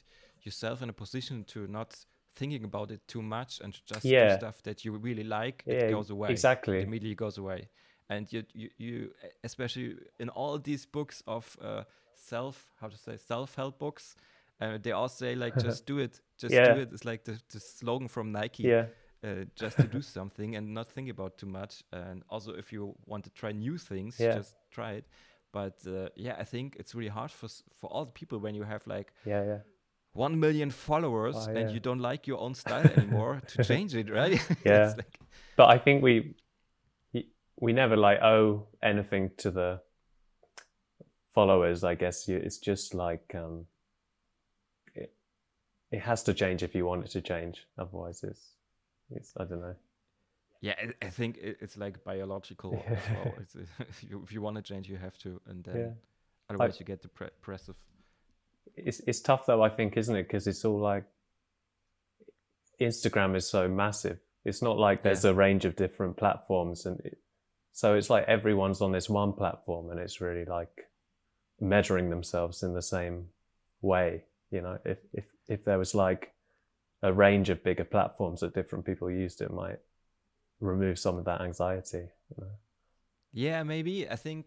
yourself 0.43 0.83
in 0.83 0.89
a 0.89 0.93
position 0.93 1.45
to 1.45 1.67
not 1.67 2.07
thinking 2.35 2.65
about 2.65 2.91
it 2.91 3.01
too 3.07 3.23
much 3.23 3.61
and 3.63 3.73
just 3.87 4.05
Yeah. 4.05 4.29
do 4.29 4.35
stuff 4.35 4.63
that 4.63 4.85
you 4.85 4.93
really 5.09 5.25
like, 5.25 5.63
Yeah, 5.67 5.75
it 5.75 5.91
goes 5.91 6.11
away. 6.11 6.31
exactly. 6.33 6.79
It 6.79 6.85
immediately 6.87 7.15
goes 7.15 7.39
away. 7.39 7.69
And 8.09 8.33
you 8.33 8.43
you, 8.53 8.69
you 8.79 9.11
especially 9.43 9.97
in 10.19 10.29
all 10.31 10.59
these 10.59 10.87
books 10.87 11.23
of 11.27 11.57
uh, 11.63 11.85
self 12.15 12.57
how 12.81 12.89
to 12.89 12.97
say 12.97 13.17
self 13.17 13.55
help 13.57 13.79
books, 13.79 14.17
uh, 14.61 14.79
they 14.83 14.93
all 14.93 15.09
say 15.09 15.35
like 15.35 15.55
just 15.67 15.87
do 15.87 15.99
it, 15.99 16.21
just 16.39 16.55
Yeah. 16.55 16.75
do 16.75 16.81
it. 16.81 16.89
It's 16.93 17.05
like 17.05 17.25
the, 17.25 17.39
the 17.53 17.61
slogan 17.61 18.09
from 18.09 18.33
Nike 18.33 18.65
yeah, 18.65 18.87
uh, 19.25 19.45
just 19.57 19.77
to 19.77 19.85
do 19.85 20.03
something 20.19 20.57
and 20.57 20.75
not 20.75 20.89
think 20.89 21.09
about 21.11 21.39
too 21.39 21.47
much. 21.49 21.83
And 21.93 22.23
also, 22.29 22.53
if 22.55 22.73
you 22.73 22.95
want 23.07 23.25
to 23.25 23.31
try 23.31 23.53
new 23.53 23.79
things, 23.79 24.19
Yeah. 24.21 24.37
just 24.37 24.55
try 24.71 24.93
it. 24.99 25.05
But 25.53 25.87
uh, 25.87 26.09
yeah, 26.17 26.37
I 26.41 26.45
think 26.45 26.77
it's 26.81 26.95
really 26.95 27.11
hard 27.13 27.31
for 27.31 27.49
for 27.81 27.87
all 27.93 28.05
the 28.05 28.13
people 28.13 28.39
when 28.39 28.55
you 28.55 28.65
have 28.65 28.87
like 28.87 29.13
yeah, 29.27 29.45
yeah, 29.47 29.59
one 30.13 30.39
million 30.41 30.71
followers 30.71 31.37
Oh, 31.37 31.51
and 31.57 31.71
you 31.71 31.81
don't 31.81 32.01
like 32.11 32.27
your 32.31 32.39
own 32.41 32.55
style 32.55 32.87
anymore 32.97 33.41
to 33.47 33.65
change 33.71 33.95
it, 33.95 34.11
right? 34.11 34.41
Yeah. 34.65 34.95
Like- 34.97 35.19
but 35.57 35.69
I 35.77 35.79
think 35.79 36.03
we 36.03 36.35
we 37.61 37.73
never 37.73 37.97
like 37.97 38.21
owe 38.23 38.67
anything 38.83 39.31
to 39.37 39.51
the 39.51 39.81
followers. 41.35 41.85
I 41.85 41.95
guess 41.95 42.29
it's 42.29 42.59
just 42.59 42.95
like 42.95 43.35
um, 43.35 43.67
it 44.95 45.13
it 45.91 46.01
has 46.01 46.23
to 46.25 46.35
change 46.35 46.63
if 46.65 46.75
you 46.75 46.87
want 46.87 47.05
it 47.05 47.11
to 47.13 47.21
change. 47.21 47.67
Otherwise, 47.79 48.25
it's 48.25 48.54
it's 49.11 49.33
I 49.37 49.45
don't 49.45 49.61
know. 49.61 49.75
yeah, 50.61 50.75
I, 50.79 51.07
I 51.07 51.11
think 51.11 51.37
it, 51.39 51.59
it's 51.61 51.77
like 51.77 52.03
biological 52.05 52.83
as 52.89 52.99
well. 53.11 53.35
It's, 53.41 53.55
if 53.81 54.05
you, 54.09 54.23
if 54.25 54.33
you 54.33 54.41
want 54.43 54.57
to 54.57 54.63
change, 54.63 54.89
you 54.89 54.97
have 54.97 55.17
to, 55.19 55.41
and 55.47 55.63
then 55.65 55.77
Yeah. 55.77 55.91
otherwise 56.51 56.79
you 56.81 56.87
get 56.87 57.03
depre- 57.03 57.31
depressive. 57.31 57.77
it's 58.77 59.01
it's 59.07 59.21
tough 59.21 59.47
though. 59.47 59.63
I 59.63 59.69
think, 59.69 59.97
isn't 59.97 60.17
it? 60.17 60.25
Because 60.25 60.47
it's 60.47 60.65
all 60.65 60.79
like 60.81 61.05
Instagram 62.81 63.37
is 63.37 63.49
so 63.49 63.69
massive. 63.69 64.19
It's 64.45 64.61
not 64.63 64.79
like 64.79 65.03
there's 65.03 65.25
a 65.25 65.33
range 65.35 65.65
of 65.65 65.77
different 65.77 66.17
platforms, 66.17 66.85
and 66.87 67.01
it, 67.01 67.19
so 67.73 67.95
it's 67.95 68.11
like 68.11 68.25
everyone's 68.29 68.81
on 68.83 68.93
this 68.93 69.09
one 69.09 69.33
platform, 69.33 69.91
and 69.91 69.99
it's 70.01 70.21
really 70.21 70.45
like 70.45 70.89
measuring 71.61 72.11
themselves 72.11 72.63
in 72.63 72.75
the 72.75 72.83
same 72.83 73.29
way. 73.81 74.25
You 74.51 74.61
know, 74.61 74.79
if 74.85 74.99
if 75.15 75.25
if 75.49 75.65
there 75.65 75.79
was 75.79 75.95
like 75.95 76.34
a 77.05 77.13
range 77.13 77.51
of 77.53 77.63
bigger 77.63 77.85
platforms 77.85 78.41
that 78.41 78.55
different 78.55 78.85
people 78.87 79.11
used, 79.11 79.41
it 79.43 79.53
might 79.53 79.81
remove 80.61 80.99
some 80.99 81.19
of 81.19 81.25
that 81.25 81.41
anxiety. 81.41 82.05
You 82.31 82.37
know? 82.39 82.51
Yeah, 83.33 83.63
maybe. 83.65 84.09
I 84.09 84.17
think 84.17 84.47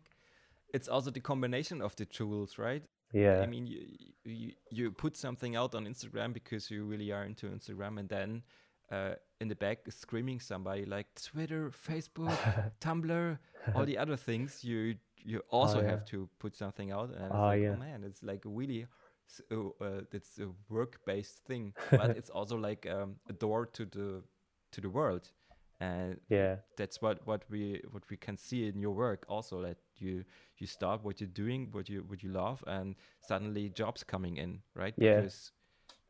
it's 0.73 0.87
also 0.87 1.11
the 1.11 1.19
combination 1.21 1.81
of 1.81 1.95
the 1.95 2.05
tools, 2.05 2.57
right? 2.57 2.83
Yeah, 3.13 3.39
I 3.41 3.45
mean, 3.47 3.67
you, 3.67 3.81
you 4.25 4.51
you 4.69 4.91
put 4.91 5.15
something 5.15 5.55
out 5.55 5.75
on 5.75 5.85
Instagram 5.85 6.33
because 6.33 6.69
you 6.73 6.83
really 6.91 7.11
are 7.11 7.23
into 7.23 7.47
Instagram, 7.47 7.99
and 7.99 8.09
then 8.09 8.43
uh, 8.91 9.13
in 9.39 9.47
the 9.47 9.55
back 9.55 9.79
screaming 9.89 10.39
somebody 10.41 10.85
like 10.85 11.07
Twitter, 11.31 11.71
Facebook, 11.71 12.37
Tumblr, 12.81 13.37
all 13.75 13.85
the 13.85 13.97
other 13.97 14.17
things. 14.17 14.63
You 14.63 14.95
you 15.23 15.41
also 15.49 15.77
Oh, 15.79 15.81
yeah. 15.81 15.89
have 15.91 16.05
to 16.05 16.27
put 16.39 16.55
something 16.55 16.91
out, 16.91 17.09
and 17.15 17.25
it's 17.25 17.33
Oh, 17.35 17.47
like, 17.47 17.61
yeah. 17.61 17.75
oh 17.75 17.79
man, 17.79 18.03
it's 18.03 18.23
like 18.23 18.45
a 18.45 18.49
really 18.49 18.87
s- 19.29 19.41
uh, 19.51 19.67
uh, 19.83 20.01
it's 20.11 20.39
a 20.39 20.47
work-based 20.69 21.45
thing, 21.45 21.73
but 21.91 22.09
it's 22.17 22.29
also 22.29 22.57
like 22.57 22.85
um, 22.89 23.15
a 23.29 23.33
door 23.33 23.65
to 23.65 23.85
the 23.85 24.23
to 24.71 24.81
the 24.81 24.89
world, 24.89 25.31
and 25.79 26.19
yeah, 26.29 26.57
that's 26.77 27.01
what 27.01 27.25
what 27.25 27.43
we 27.49 27.81
what 27.91 28.03
we 28.09 28.17
can 28.17 28.37
see 28.37 28.67
in 28.67 28.79
your 28.81 28.93
work 28.95 29.25
also 29.29 29.61
that 29.61 29.77
you 29.97 30.23
you 30.57 30.67
start 30.67 31.03
what 31.03 31.19
you're 31.21 31.29
doing 31.33 31.69
what 31.71 31.89
you 31.89 32.03
what 32.07 32.21
you 32.23 32.31
love 32.31 32.63
and 32.67 32.95
suddenly 33.21 33.69
jobs 33.69 34.03
coming 34.03 34.37
in 34.37 34.61
right? 34.75 34.93
Yeah. 34.97 35.21
because 35.21 35.51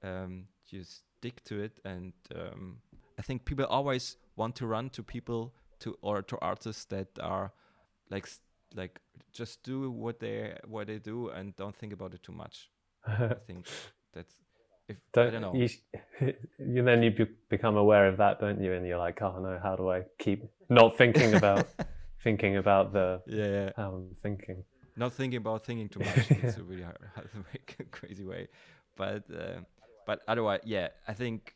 um 0.03 0.47
you 0.69 0.83
stick 0.83 1.43
to 1.43 1.59
it 1.63 1.79
and 1.85 2.13
um 2.35 2.77
i 3.17 3.21
think 3.21 3.45
people 3.45 3.65
always 3.65 4.17
want 4.35 4.55
to 4.55 4.67
run 4.67 4.89
to 4.89 5.03
people 5.03 5.53
to 5.79 5.97
or 6.01 6.21
to 6.21 6.37
artists 6.41 6.85
that 6.85 7.07
are 7.19 7.51
like 8.09 8.27
like 8.75 8.99
just 9.33 9.63
do 9.63 9.89
what 9.91 10.19
they 10.19 10.57
what 10.67 10.87
they 10.87 10.99
do 10.99 11.29
and 11.29 11.55
don't 11.55 11.75
think 11.75 11.93
about 11.93 12.13
it 12.13 12.21
too 12.23 12.33
much 12.33 12.69
i 13.07 13.33
think 13.47 13.65
that's 14.13 14.35
if 14.87 14.95
i 14.97 14.99
don't, 15.13 15.31
don't 15.33 15.41
know 15.41 15.53
you, 15.53 15.69
you 16.59 16.83
then 16.83 17.03
you 17.03 17.11
be- 17.11 17.35
become 17.49 17.77
aware 17.77 18.07
of 18.07 18.17
that 18.17 18.39
don't 18.39 18.61
you 18.61 18.73
and 18.73 18.85
you're 18.85 18.97
like 18.97 19.21
oh 19.21 19.39
no 19.39 19.59
how 19.61 19.75
do 19.75 19.89
i 19.89 20.01
keep 20.19 20.43
not 20.69 20.97
thinking 20.97 21.33
about 21.33 21.67
thinking 22.23 22.57
about 22.57 22.93
the 22.93 23.21
yeah, 23.27 23.45
yeah. 23.45 23.69
how 23.75 23.91
i'm 23.91 24.15
thinking 24.21 24.63
not 24.97 25.13
thinking 25.13 25.37
about 25.37 25.63
thinking 25.63 25.89
too 25.89 25.99
much. 25.99 26.31
it's 26.31 26.57
a 26.57 26.63
really 26.63 26.81
hard, 26.81 26.97
hard 27.13 27.29
way, 27.35 27.85
crazy 27.91 28.25
way, 28.25 28.47
but 28.95 29.23
uh, 29.31 29.59
but 30.05 30.21
otherwise, 30.27 30.61
yeah, 30.65 30.89
I 31.07 31.13
think 31.13 31.55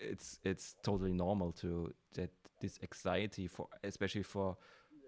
it's 0.00 0.40
it's 0.42 0.74
totally 0.82 1.12
normal 1.12 1.52
to 1.52 1.92
that 2.14 2.30
this 2.60 2.78
anxiety 2.82 3.46
for 3.46 3.68
especially 3.84 4.24
for 4.24 4.56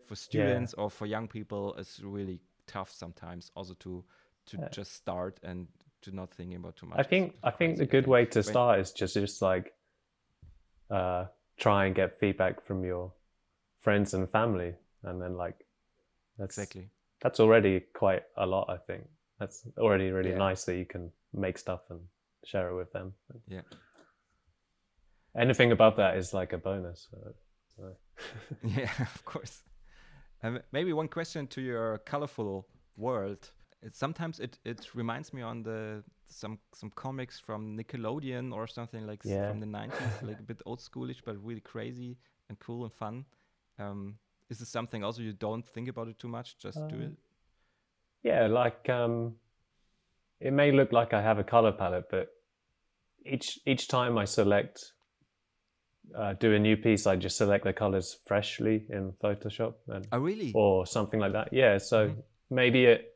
for 0.06 0.14
students 0.14 0.72
or 0.74 0.88
for 0.88 1.06
young 1.06 1.26
people 1.26 1.74
is 1.74 2.00
really 2.04 2.38
tough 2.66 2.92
sometimes. 2.92 3.50
Also 3.56 3.74
to 3.74 4.04
to 4.46 4.56
Yeah. 4.58 4.68
just 4.68 4.92
start 4.94 5.38
and 5.42 5.68
to 6.02 6.10
not 6.14 6.30
thinking 6.34 6.56
about 6.56 6.76
too 6.76 6.86
much. 6.86 6.98
i 6.98 7.02
think 7.02 7.34
i 7.42 7.50
think 7.50 7.78
the 7.78 7.86
good 7.86 8.06
way 8.06 8.24
to 8.26 8.42
start 8.42 8.78
is 8.80 8.92
just 8.92 9.14
just 9.14 9.42
like 9.42 9.72
uh 10.90 11.26
try 11.56 11.86
and 11.86 11.94
get 11.94 12.18
feedback 12.20 12.62
from 12.62 12.84
your 12.84 13.12
friends 13.80 14.14
and 14.14 14.30
family 14.30 14.74
and 15.02 15.20
then 15.20 15.36
like 15.36 15.66
that's 16.38 16.58
exactly. 16.58 16.88
that's 17.22 17.40
already 17.40 17.80
quite 17.94 18.22
a 18.36 18.46
lot 18.46 18.66
i 18.70 18.76
think 18.76 19.08
that's 19.40 19.66
already 19.78 20.10
really 20.10 20.30
Yeah. 20.30 20.38
nice 20.38 20.64
that 20.64 20.76
you 20.76 20.84
can 20.86 21.10
make 21.32 21.58
stuff 21.58 21.80
and 21.90 22.00
share 22.44 22.68
it 22.70 22.76
with 22.76 22.92
them 22.92 23.14
Yeah. 23.48 23.62
anything 25.36 25.72
above 25.72 25.96
that 25.96 26.16
is 26.16 26.32
like 26.34 26.52
a 26.52 26.58
bonus 26.58 27.08
so, 27.76 27.94
yeah, 28.62 28.90
of 29.00 29.22
course. 29.26 29.62
Um, 30.42 30.60
maybe 30.72 30.94
one 30.94 31.08
question 31.08 31.46
to 31.48 31.60
your 31.60 31.98
colorful 31.98 32.66
world. 32.96 33.50
It, 33.86 33.94
sometimes 33.94 34.40
it, 34.40 34.58
it 34.64 34.94
reminds 34.94 35.32
me 35.32 35.42
on 35.42 35.62
the 35.62 36.02
some 36.28 36.58
some 36.74 36.90
comics 36.90 37.38
from 37.38 37.76
Nickelodeon 37.78 38.52
or 38.52 38.66
something 38.66 39.06
like 39.06 39.22
Yeah. 39.24 39.46
from 39.48 39.60
the 39.60 39.66
nineties, 39.66 40.22
like 40.22 40.40
a 40.40 40.42
bit 40.42 40.60
old 40.66 40.80
schoolish, 40.80 41.22
but 41.24 41.36
really 41.44 41.60
crazy 41.60 42.16
and 42.48 42.58
cool 42.58 42.82
and 42.82 42.92
fun. 42.92 43.24
Um, 43.78 44.18
is 44.50 44.58
this 44.58 44.68
something 44.68 45.04
also 45.04 45.22
you 45.22 45.32
don't 45.32 45.64
think 45.68 45.88
about 45.88 46.08
it 46.08 46.18
too 46.18 46.28
much? 46.28 46.58
Just 46.58 46.78
do 46.88 46.96
Um, 46.96 47.02
it. 47.02 47.12
Yeah, 48.24 48.48
like 48.48 48.88
um, 48.88 49.34
it 50.40 50.52
may 50.52 50.72
look 50.72 50.92
like 50.92 51.14
I 51.14 51.22
have 51.22 51.38
a 51.38 51.44
color 51.44 51.72
palette, 51.72 52.08
but 52.10 52.28
each 53.24 53.60
each 53.66 53.86
time 53.86 54.18
I 54.18 54.24
select 54.24 54.92
uh, 56.16 56.32
do 56.34 56.54
a 56.54 56.58
new 56.58 56.76
piece, 56.76 57.06
I 57.06 57.16
just 57.16 57.36
select 57.36 57.64
the 57.64 57.72
colors 57.72 58.18
freshly 58.26 58.86
in 58.90 59.12
Photoshop 59.22 59.74
and, 59.88 60.06
Oh, 60.12 60.18
really? 60.18 60.52
or 60.54 60.86
something 60.86 61.20
like 61.20 61.32
that. 61.32 61.52
Yeah, 61.52 61.78
so 61.78 62.08
Mhm. 62.08 62.22
maybe 62.50 62.86
it. 62.86 63.15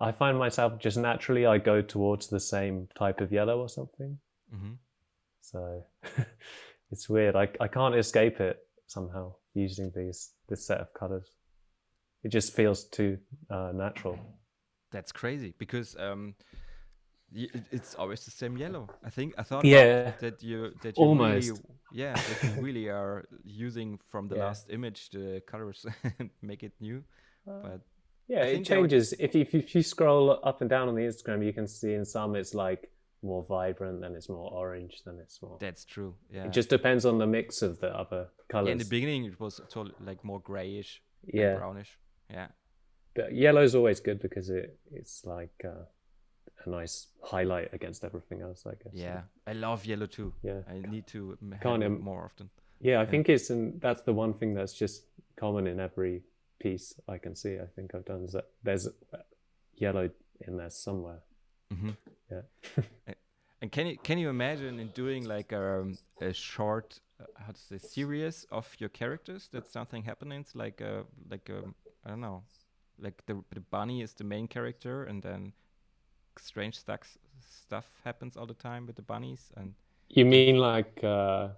I 0.00 0.12
find 0.12 0.38
myself 0.38 0.78
just 0.78 0.96
naturally 0.96 1.46
I 1.46 1.58
go 1.58 1.82
towards 1.82 2.28
the 2.28 2.40
same 2.40 2.88
type 2.98 3.20
of 3.20 3.32
yellow 3.32 3.60
or 3.60 3.68
something. 3.68 4.18
hmm 4.50 4.74
So 5.42 5.84
it's 6.90 7.08
weird. 7.08 7.36
I 7.36 7.48
I 7.60 7.68
can't 7.68 7.94
escape 7.94 8.40
it 8.40 8.58
somehow 8.86 9.34
using 9.54 9.92
these 9.94 10.32
this 10.48 10.66
set 10.66 10.80
of 10.80 10.92
colors. 10.94 11.30
It 12.22 12.30
just 12.32 12.54
feels 12.54 12.84
too 12.84 13.18
uh, 13.50 13.72
natural. 13.74 14.18
That's 14.90 15.12
crazy 15.12 15.54
because 15.58 15.96
um, 15.96 16.34
it's 17.32 17.94
always 17.94 18.24
the 18.24 18.30
same 18.30 18.56
yellow. 18.56 18.90
I 19.04 19.10
think 19.10 19.34
I 19.38 19.42
thought 19.42 19.66
Yeah. 19.66 20.12
that 20.18 20.42
you 20.42 20.72
that 20.80 21.00
you 21.00 21.08
really 21.08 21.46
Almost. 21.46 21.62
yeah 21.90 22.22
that 22.26 22.44
you 22.44 22.52
really 22.52 22.88
are 22.88 23.24
using 23.44 23.98
from 24.08 24.28
the 24.28 24.36
Yeah. 24.36 24.46
last 24.46 24.70
image 24.70 25.10
the 25.10 25.42
colors 25.46 25.86
and 26.18 26.30
make 26.42 26.62
it 26.62 26.72
new. 26.80 27.04
But 27.62 27.80
Yeah, 28.32 28.38
I 28.38 28.40
it 28.42 28.44
there 28.68 28.80
would- 28.80 28.90
changes. 28.90 29.12
If 29.26 29.34
you, 29.34 29.40
if 29.46 29.52
you 29.54 29.60
if 29.60 29.74
you 29.74 29.82
scroll 29.82 30.24
up 30.50 30.60
and 30.62 30.70
down 30.70 30.88
on 30.90 30.94
the 30.94 31.02
Instagram, 31.02 31.44
you 31.44 31.52
can 31.58 31.66
see 31.66 31.92
in 32.00 32.04
some 32.04 32.30
it's 32.40 32.54
like 32.54 32.82
more 33.22 33.42
vibrant, 33.56 34.00
then 34.02 34.12
it's 34.18 34.28
more 34.28 34.50
orange, 34.62 34.94
then 35.04 35.16
it's 35.24 35.42
more. 35.42 35.56
that's 35.60 35.84
true. 35.84 36.14
Yeah. 36.32 36.44
It 36.46 36.52
just 36.52 36.70
depends 36.70 37.04
on 37.04 37.18
the 37.18 37.26
mix 37.26 37.60
of 37.68 37.72
the 37.80 37.90
other 38.02 38.22
colors. 38.48 38.66
yeah, 38.68 38.72
in 38.72 38.78
the 38.78 38.84
beginning 38.96 39.24
it 39.30 39.38
was 39.38 39.60
totally 39.68 39.94
like 40.10 40.20
more 40.24 40.40
grayish, 40.40 41.02
Yeah. 41.40 41.56
brownish. 41.56 41.98
Yeah. 42.30 42.48
but 43.14 43.34
yellow 43.34 43.62
is 43.68 43.74
always 43.74 43.98
good 44.08 44.18
because 44.26 44.48
it 44.58 44.78
it's 44.92 45.24
like 45.36 45.56
uh, 45.64 45.84
a 46.64 46.70
nice 46.70 47.08
highlight 47.32 47.68
against 47.78 48.04
everything 48.04 48.40
else. 48.46 48.60
I 48.66 48.74
guess. 48.82 48.94
Yeah. 48.94 49.22
I 49.46 49.52
love 49.66 49.84
yellow 49.92 50.06
too. 50.06 50.32
Yeah. 50.42 50.60
I 50.74 50.76
need 50.94 51.06
to 51.08 51.20
have 51.52 51.60
Can't 51.60 51.82
it 51.82 51.88
more 52.10 52.24
often. 52.24 52.48
Yeah, 52.80 52.98
I 53.04 53.06
think 53.06 53.28
it's 53.28 53.50
and 53.50 53.80
that's 53.80 54.02
the 54.02 54.12
one 54.14 54.32
thing 54.38 54.54
that's 54.54 54.72
just 54.84 54.96
common 55.36 55.66
in 55.66 55.78
every 55.80 56.22
piece 56.60 56.94
I 57.08 57.18
can 57.18 57.34
see. 57.34 57.58
I 57.58 57.66
think 57.74 57.94
I've 57.94 58.04
done 58.04 58.24
is 58.24 58.32
that 58.32 58.46
there's 58.62 58.86
uh, 58.86 59.18
yellow 59.74 60.10
in 60.46 60.56
there 60.56 60.70
somewhere. 60.70 61.20
hmm 61.70 61.90
Yeah. 62.30 62.42
And 63.62 63.70
can 63.72 63.86
you 63.86 63.98
can 63.98 64.18
you 64.18 64.30
imagine 64.30 64.78
in 64.80 64.88
doing 64.88 65.28
like 65.28 65.52
a, 65.52 65.84
a 66.20 66.32
short 66.32 67.00
uh, 67.20 67.24
how 67.36 67.52
to 67.52 67.60
say 67.60 67.78
series 67.78 68.46
of 68.50 68.74
your 68.78 68.88
characters 68.88 69.48
that 69.52 69.68
something 69.68 70.04
happens 70.04 70.54
like 70.54 70.80
a 70.80 71.04
like 71.30 71.50
a 71.50 71.62
I 72.04 72.10
don't 72.10 72.20
know 72.20 72.42
like 72.98 73.22
the 73.26 73.34
the 73.54 73.60
bunny 73.60 74.00
is 74.02 74.14
the 74.14 74.24
main 74.24 74.48
character 74.48 75.04
and 75.04 75.22
then 75.22 75.52
strange 76.38 76.78
stuff 76.78 77.18
stuff 77.40 77.86
happens 78.04 78.36
all 78.36 78.46
the 78.46 78.54
time 78.54 78.86
with 78.86 78.96
the 78.96 79.02
bunnies 79.02 79.50
and 79.56 79.74
You 80.08 80.24
mean 80.24 80.56
like 80.58 81.04
uh, 81.04 81.48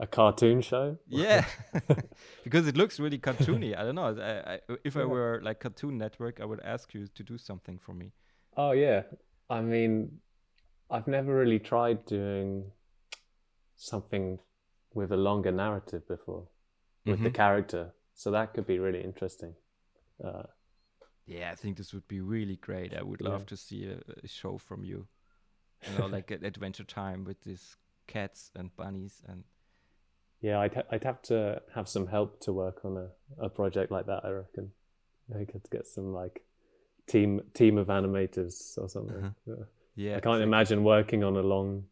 a 0.00 0.06
cartoon 0.06 0.60
show? 0.62 0.96
yeah 1.06 1.44
because 2.44 2.66
it 2.66 2.76
looks 2.76 2.98
really 2.98 3.18
cartoony 3.18 3.76
I 3.78 3.82
don't 3.84 3.94
know 3.94 4.16
I, 4.18 4.54
I, 4.54 4.58
if 4.84 4.96
I 4.96 5.04
were 5.04 5.40
like 5.42 5.60
Cartoon 5.60 5.98
Network 5.98 6.40
I 6.40 6.44
would 6.44 6.60
ask 6.64 6.94
you 6.94 7.06
to 7.18 7.22
do 7.22 7.36
something 7.38 7.78
for 7.78 7.94
me 7.94 8.12
Oh 8.56 8.72
yeah. 8.72 9.02
I 9.48 9.60
mean, 9.60 10.20
I've 10.90 11.06
never 11.06 11.32
really 11.34 11.58
tried 11.60 12.04
doing 12.06 12.72
something 13.76 14.38
with 14.94 15.12
a 15.12 15.16
longer 15.16 15.52
narrative 15.52 16.06
before 16.08 16.48
with 17.06 17.22
the 17.22 17.30
Mhm. 17.30 17.34
character, 17.34 17.94
so 18.14 18.30
that 18.30 18.52
could 18.54 18.66
be 18.66 18.78
really 18.78 19.02
interesting. 19.04 19.54
Uh, 20.22 20.42
Yeah, 21.26 21.52
I 21.52 21.54
think 21.56 21.76
this 21.76 21.92
would 21.94 22.08
be 22.08 22.20
really 22.20 22.56
great. 22.56 22.92
I 22.94 23.02
would 23.02 23.20
love 23.20 23.40
Yeah. 23.42 23.46
to 23.46 23.56
see 23.56 23.86
a, 23.86 23.98
a 24.24 24.28
show 24.28 24.58
from 24.58 24.84
you. 24.84 25.06
You 25.86 25.98
know, 25.98 26.06
like 26.06 26.30
an 26.36 26.44
adventure 26.44 26.84
time 26.84 27.24
with 27.24 27.40
these 27.42 27.76
cats 28.06 28.50
and 28.56 28.74
bunnies 28.76 29.22
and 29.28 29.44
yeah, 30.40 30.58
I'd 30.60 30.74
ha- 30.74 30.88
I'd 30.90 31.04
have 31.04 31.20
to 31.22 31.60
have 31.74 31.88
some 31.88 32.06
help 32.06 32.40
to 32.40 32.52
work 32.52 32.84
on 32.84 32.96
a, 32.96 33.08
a 33.44 33.48
project 33.48 33.90
like 33.90 34.06
that. 34.06 34.24
I 34.24 34.30
reckon 34.30 34.72
I 35.34 35.44
could 35.44 35.68
get 35.70 35.86
some 35.86 36.12
like 36.12 36.42
team 37.06 37.40
team 37.54 37.78
of 37.78 37.88
animators 37.88 38.78
or 38.78 38.88
something. 38.88 39.16
Uh-huh. 39.24 39.64
Yeah. 39.96 40.16
I 40.16 40.20
can't 40.20 40.42
imagine 40.42 40.82
working 40.84 41.24
on 41.24 41.36
a 41.36 41.42
long 41.42 41.84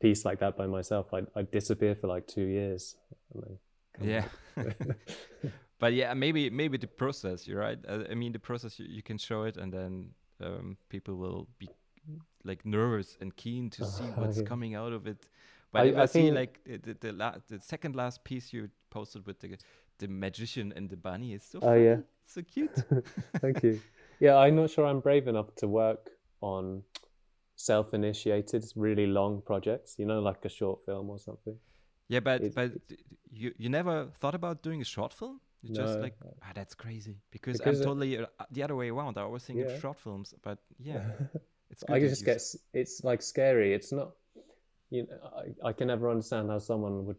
piece 0.00 0.24
like 0.24 0.38
that 0.40 0.56
by 0.56 0.66
myself. 0.66 1.12
I'd, 1.12 1.26
I'd 1.36 1.50
disappear 1.50 1.94
for 1.94 2.06
like 2.06 2.26
two 2.26 2.44
years. 2.44 2.96
Yeah. 4.00 4.24
but 5.78 5.92
yeah, 5.92 6.14
maybe 6.14 6.50
maybe 6.50 6.78
the 6.78 6.86
process. 6.86 7.46
You're 7.46 7.60
right. 7.60 7.78
Uh, 7.86 8.04
I 8.10 8.14
mean, 8.14 8.32
the 8.32 8.38
process 8.38 8.78
you, 8.78 8.86
you 8.88 9.02
can 9.02 9.18
show 9.18 9.42
it, 9.44 9.56
and 9.56 9.72
then 9.72 10.10
um, 10.42 10.76
people 10.88 11.16
will 11.16 11.48
be 11.58 11.68
like 12.44 12.64
nervous 12.64 13.16
and 13.20 13.34
keen 13.36 13.70
to 13.70 13.84
see 13.84 14.04
Uh, 14.04 14.20
what's 14.20 14.38
yeah. 14.42 14.44
coming 14.44 14.74
out 14.74 14.92
of 14.92 15.06
it. 15.06 15.26
But 15.74 15.82
I- 15.82 15.88
if 15.90 15.96
I, 15.96 16.02
I 16.02 16.06
see 16.06 16.30
like 16.40 16.54
the 16.64 16.94
the, 17.04 17.12
la- 17.12 17.38
the 17.52 17.58
second 17.60 17.94
last 17.96 18.24
piece 18.24 18.46
you 18.54 18.70
posted 18.90 19.26
with 19.26 19.38
the 19.40 19.48
the 19.98 20.08
magician 20.08 20.72
and 20.76 20.88
the 20.88 20.96
bunny 20.96 21.30
is 21.34 21.42
so 21.42 21.58
Oh, 21.58 21.66
funny, 21.66 21.84
yeah. 21.84 22.00
so 22.34 22.40
cute. 22.54 22.76
Thank 23.42 23.62
you. 23.66 23.80
Yeah, 24.20 24.36
I'm 24.44 24.54
not 24.54 24.70
sure 24.70 24.86
I'm 24.86 25.00
brave 25.00 25.26
enough 25.28 25.50
to 25.56 25.66
work 25.66 26.02
on 26.40 26.84
self-initiated, 27.56 28.64
really 28.76 29.06
long 29.06 29.42
projects. 29.42 29.96
You 29.98 30.06
know, 30.06 30.20
like 30.20 30.44
a 30.44 30.48
short 30.48 30.84
film 30.84 31.10
or 31.10 31.18
something. 31.18 31.56
Yeah, 32.08 32.20
but 32.20 32.42
It- 32.42 32.54
but 32.54 32.70
d- 32.88 32.98
you 33.30 33.52
you 33.58 33.68
never 33.68 34.06
thought 34.20 34.34
about 34.34 34.62
doing 34.62 34.80
a 34.80 34.84
short 34.84 35.12
film? 35.12 35.40
You 35.62 35.74
just 35.74 35.98
like 35.98 36.16
ah, 36.42 36.52
that's 36.54 36.74
crazy 36.74 37.16
because, 37.30 37.58
Because, 37.58 37.80
I'm 37.80 37.82
uh, 37.82 37.88
totally 37.88 38.18
uh, 38.18 38.26
the 38.50 38.62
other 38.62 38.76
way 38.76 38.90
around. 38.90 39.16
I 39.18 39.22
always 39.22 39.44
think 39.44 39.58
Yeah. 39.58 39.72
of 39.74 39.80
short 39.80 39.98
films, 39.98 40.34
but 40.42 40.58
yeah, 40.78 41.02
it's. 41.70 41.82
I 41.88 41.98
just 42.00 42.24
get 42.24 42.40
it's 42.80 43.02
like 43.04 43.22
scary. 43.22 43.72
It's 43.74 43.90
not. 43.92 44.10
You 44.90 45.06
know, 45.06 45.30
I, 45.64 45.68
I 45.68 45.72
can 45.72 45.88
never 45.88 46.10
understand 46.10 46.50
how 46.50 46.58
someone 46.58 47.04
would 47.06 47.16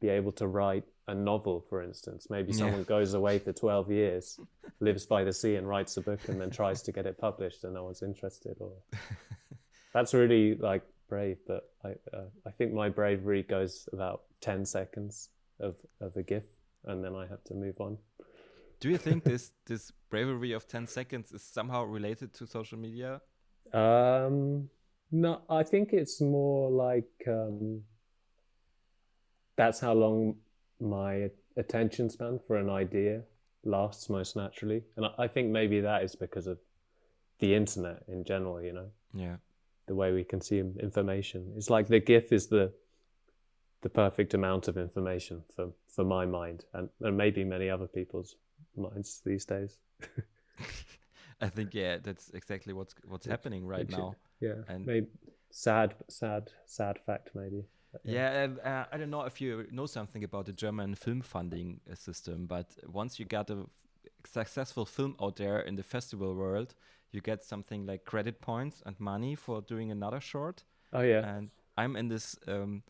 be 0.00 0.08
able 0.08 0.32
to 0.32 0.46
write 0.46 0.84
a 1.06 1.14
novel, 1.14 1.64
for 1.68 1.82
instance. 1.82 2.28
Maybe 2.30 2.52
Yeah. 2.52 2.58
someone 2.58 2.84
goes 2.84 3.14
away 3.14 3.38
for 3.38 3.52
twelve 3.52 3.90
years, 3.90 4.38
lives 4.80 5.06
by 5.06 5.22
the 5.24 5.32
sea, 5.32 5.56
and 5.56 5.68
writes 5.68 5.96
a 5.96 6.00
book, 6.02 6.20
and 6.28 6.40
then 6.40 6.50
tries 6.50 6.82
to 6.82 6.92
get 6.92 7.06
it 7.06 7.18
published, 7.18 7.64
and 7.64 7.74
no 7.74 7.84
one's 7.84 8.02
interested. 8.02 8.56
Or 8.60 8.72
that's 9.94 10.14
really 10.14 10.54
like 10.56 10.82
brave, 11.08 11.38
but 11.46 11.70
I 11.84 11.90
uh, 12.16 12.24
I 12.46 12.50
think 12.50 12.72
my 12.72 12.88
bravery 12.88 13.42
goes 13.42 13.88
about 13.92 14.22
ten 14.40 14.64
seconds 14.64 15.28
of 15.60 15.76
of 16.00 16.16
a 16.16 16.22
GIF, 16.22 16.44
and 16.84 17.04
then 17.04 17.14
I 17.14 17.26
have 17.26 17.44
to 17.44 17.54
move 17.54 17.80
on. 17.80 17.98
Do 18.80 18.88
you 18.88 18.98
think 18.98 19.24
this 19.32 19.52
this 19.66 19.92
bravery 20.10 20.52
of 20.52 20.66
ten 20.66 20.86
seconds 20.86 21.32
is 21.32 21.42
somehow 21.42 21.84
related 21.84 22.32
to 22.34 22.46
social 22.46 22.78
media? 22.78 23.20
Um, 23.72 24.68
no, 25.10 25.42
I 25.48 25.62
think 25.62 25.92
it's 25.92 26.20
more 26.20 26.70
like 26.70 27.10
um, 27.26 27.82
that's 29.56 29.80
how 29.80 29.92
long 29.92 30.36
my 30.80 31.30
attention 31.56 32.10
span 32.10 32.40
for 32.46 32.56
an 32.56 32.68
idea 32.68 33.22
lasts 33.64 34.10
most 34.10 34.36
naturally, 34.36 34.82
and 34.96 35.06
I, 35.06 35.10
I 35.24 35.28
think 35.28 35.50
maybe 35.50 35.80
that 35.80 36.02
is 36.02 36.14
because 36.14 36.46
of 36.46 36.58
the 37.38 37.54
internet 37.54 38.02
in 38.08 38.24
general. 38.24 38.60
You 38.62 38.72
know, 38.72 38.90
Yeah, 39.14 39.36
the 39.86 39.94
way 39.94 40.12
we 40.12 40.24
consume 40.24 40.76
information. 40.80 41.52
It's 41.56 41.70
like 41.70 41.88
the 41.88 42.00
GIF 42.00 42.32
is 42.32 42.48
the 42.48 42.72
the 43.82 43.90
perfect 43.90 44.34
amount 44.34 44.68
of 44.68 44.76
information 44.76 45.44
for 45.54 45.70
for 45.88 46.04
my 46.04 46.26
mind, 46.26 46.64
and, 46.72 46.88
and 47.00 47.16
maybe 47.16 47.44
many 47.44 47.70
other 47.70 47.86
people's 47.86 48.36
minds 48.76 49.20
these 49.24 49.44
days. 49.44 49.78
I 51.40 51.48
think 51.48 51.74
yeah, 51.74 51.98
that's 52.02 52.30
exactly 52.30 52.72
what's 52.72 52.94
what's 53.06 53.26
happening 53.26 53.66
right 53.66 53.88
now. 53.90 54.14
Yeah, 54.44 54.74
And- 54.74 54.86
maybe 54.86 55.08
sad, 55.50 55.94
sad, 56.08 56.50
sad 56.66 56.98
fact 57.06 57.30
maybe. 57.34 57.64
But 57.92 58.00
Yeah, 58.04 58.48
uh, 58.64 58.84
I 58.92 58.98
don't 58.98 59.10
know 59.10 59.26
if 59.26 59.40
you 59.40 59.66
know 59.70 59.86
something 59.86 60.24
about 60.24 60.46
the 60.46 60.52
German 60.52 60.94
film 60.94 61.22
funding 61.22 61.80
uh, 61.90 61.94
system, 61.94 62.46
but 62.46 62.66
once 62.86 63.18
you 63.20 63.24
got 63.24 63.50
a 63.50 63.66
successful 64.26 64.84
film 64.84 65.14
out 65.20 65.36
there 65.36 65.60
in 65.60 65.76
the 65.76 65.82
festival 65.82 66.34
world, 66.34 66.74
you 67.12 67.20
get 67.20 67.44
something 67.44 67.86
like 67.86 68.04
credit 68.04 68.40
points 68.40 68.82
and 68.86 68.98
money 68.98 69.36
for 69.36 69.62
doing 69.62 69.90
another 69.90 70.20
short. 70.20 70.64
Oh 70.92 71.02
yeah. 71.02 71.36
And 71.36 71.50
I'm 71.76 71.96
in 71.96 72.08
this 72.08 72.36
um, 72.48 72.82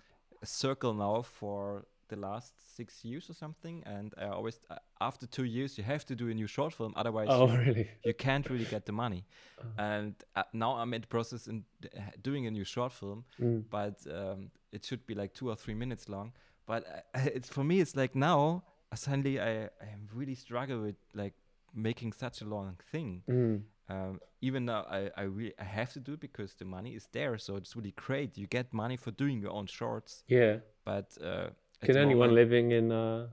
circle 0.42 0.94
now 0.94 1.22
for 1.22 1.86
the 2.08 2.16
last 2.16 2.54
six 2.76 3.04
years 3.04 3.28
or 3.30 3.34
something. 3.34 3.82
And 3.86 4.12
I 4.18 4.26
always, 4.26 4.60
uh, 4.70 4.76
after 5.00 5.26
two 5.26 5.44
years, 5.44 5.78
you 5.78 5.84
have 5.84 6.04
to 6.06 6.14
do 6.14 6.28
a 6.30 6.34
new 6.34 6.46
short 6.46 6.72
film, 6.72 6.92
otherwise 6.96 7.28
Oh 7.30 7.46
you, 7.50 7.58
really? 7.66 7.88
you 8.04 8.14
can't 8.14 8.48
really 8.50 8.64
get 8.66 8.86
the 8.86 8.92
money. 8.92 9.24
Oh. 9.60 9.64
And 9.82 10.14
uh, 10.36 10.42
now 10.52 10.76
I'm 10.76 10.92
in 10.94 11.00
the 11.00 11.06
process 11.06 11.46
in 11.46 11.64
uh, 11.84 12.00
doing 12.22 12.46
a 12.46 12.50
new 12.50 12.64
short 12.64 12.92
film 12.92 13.24
Mm. 13.40 13.64
but 13.70 13.96
um, 14.10 14.50
it 14.72 14.84
should 14.84 15.06
be 15.06 15.14
like 15.14 15.32
two 15.34 15.48
or 15.50 15.56
three 15.56 15.74
minutes 15.74 16.08
long. 16.08 16.32
But 16.66 16.84
uh, 17.14 17.20
it's 17.34 17.48
for 17.48 17.64
me, 17.64 17.80
it's 17.80 17.94
like 17.96 18.14
now 18.14 18.64
uh, 18.92 18.96
suddenly 18.96 19.40
I 19.40 19.64
I 19.64 19.88
really 20.14 20.34
struggle 20.34 20.80
with 20.82 20.96
like 21.14 21.34
making 21.74 22.12
such 22.14 22.40
a 22.42 22.44
long 22.44 22.76
thing. 22.92 23.22
Mm. 23.28 23.62
Um, 23.88 24.18
even 24.40 24.64
though 24.66 24.84
I 24.98 25.10
I 25.16 25.22
really 25.24 25.54
I 25.60 25.64
have 25.64 25.92
to 25.92 26.00
do 26.00 26.12
it 26.14 26.20
because 26.20 26.54
the 26.54 26.64
money 26.64 26.94
is 26.94 27.08
there, 27.12 27.36
so 27.38 27.56
it's 27.56 27.76
really 27.76 27.92
great. 28.06 28.38
You 28.38 28.46
get 28.46 28.72
money 28.72 28.96
for 28.96 29.10
doing 29.12 29.42
your 29.42 29.52
own 29.52 29.66
shorts, 29.66 30.22
Yeah. 30.28 30.56
but 30.84 31.08
uh, 31.22 31.48
Can 31.84 31.96
anyone 31.96 32.30
moment- 32.30 32.34
living 32.34 32.72
in 32.72 32.92
uh, 32.92 33.28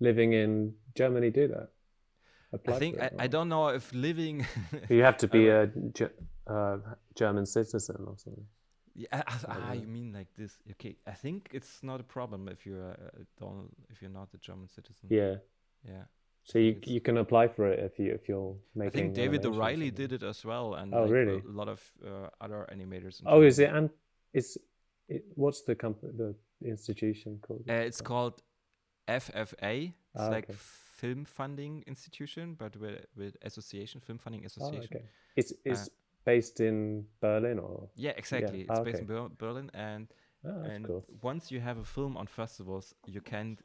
living 0.00 0.32
in 0.32 0.74
Germany 0.94 1.30
do 1.30 1.48
that? 1.48 1.68
Apply 2.52 2.74
I 2.74 2.78
think 2.78 3.00
I, 3.00 3.10
I 3.18 3.26
don't 3.26 3.48
know 3.48 3.68
if 3.68 3.92
living. 3.92 4.46
You 4.88 5.02
have 5.02 5.16
to 5.18 5.28
be 5.28 5.48
a 5.48 5.70
uh, 6.46 6.78
German 7.14 7.46
citizen 7.46 8.04
or 8.06 8.16
something. 8.16 8.46
Yeah, 8.94 9.22
ah, 9.48 9.72
you 9.72 9.86
mean 9.86 10.12
like 10.12 10.28
this? 10.38 10.52
Okay, 10.70 10.96
I 11.06 11.12
think 11.12 11.50
it's 11.52 11.82
not 11.82 12.00
a 12.00 12.02
problem 12.04 12.48
if 12.48 12.64
you're 12.64 12.92
uh, 12.92 13.24
don't 13.38 13.68
if 13.90 14.00
you're 14.00 14.16
not 14.20 14.28
a 14.32 14.38
German 14.38 14.68
citizen. 14.68 15.08
Yeah. 15.10 15.36
yeah. 15.84 16.04
So 16.44 16.58
you 16.58 16.76
you 16.84 17.00
can 17.00 17.18
apply 17.18 17.48
for 17.48 17.66
it 17.66 17.80
if 17.80 17.98
you 17.98 18.14
if 18.14 18.28
you're 18.28 18.56
making. 18.74 18.88
I 18.88 19.02
think 19.02 19.14
David 19.14 19.44
O'Reilly 19.44 19.90
did 19.90 20.12
it 20.12 20.22
as 20.22 20.44
well, 20.44 20.74
and 20.74 20.94
Oh, 20.94 21.02
like, 21.02 21.10
really? 21.10 21.42
A, 21.44 21.50
lot 21.50 21.68
of 21.68 21.82
uh, 22.02 22.28
other 22.40 22.66
animators. 22.72 23.20
Oh, 23.26 23.42
is 23.42 23.58
it 23.58 23.70
and 23.70 23.90
is 24.32 24.56
It, 25.08 25.24
what's 25.34 25.62
the 25.62 25.74
company, 25.74 26.12
the 26.16 26.34
institution 26.62 27.38
called? 27.40 27.64
Uh, 27.68 27.74
it's 27.74 28.00
called 28.00 28.42
FFA. 29.08 29.92
It's 30.14 30.22
Ah, 30.24 30.28
like 30.28 30.44
okay. 30.48 30.54
Film 30.56 31.24
Funding 31.24 31.84
Institution, 31.86 32.54
but 32.58 32.76
with, 32.76 33.04
with 33.16 33.36
association, 33.42 34.00
Film 34.00 34.18
Funding 34.18 34.42
Oh, 34.42 34.46
Association. 34.46 34.96
okay. 34.96 35.04
It's 35.36 35.52
it's 35.64 35.90
based 36.24 36.60
in 36.60 37.04
Berlin 37.20 37.58
or 37.58 37.88
Yeah, 37.94 38.12
exactly. 38.16 38.60
It's 38.62 38.70
Ah, 38.70 38.82
based 38.82 39.02
okay. 39.02 39.02
in 39.02 39.06
Ber- 39.06 39.34
Berlin, 39.38 39.70
and 39.74 40.08
oh, 40.44 40.62
and 40.62 40.86
cool. 40.86 41.04
once 41.22 41.50
you 41.52 41.60
have 41.60 41.78
a 41.78 41.84
film 41.84 42.16
on 42.16 42.26
festivals, 42.26 42.94
you 43.06 43.20
can 43.20 43.58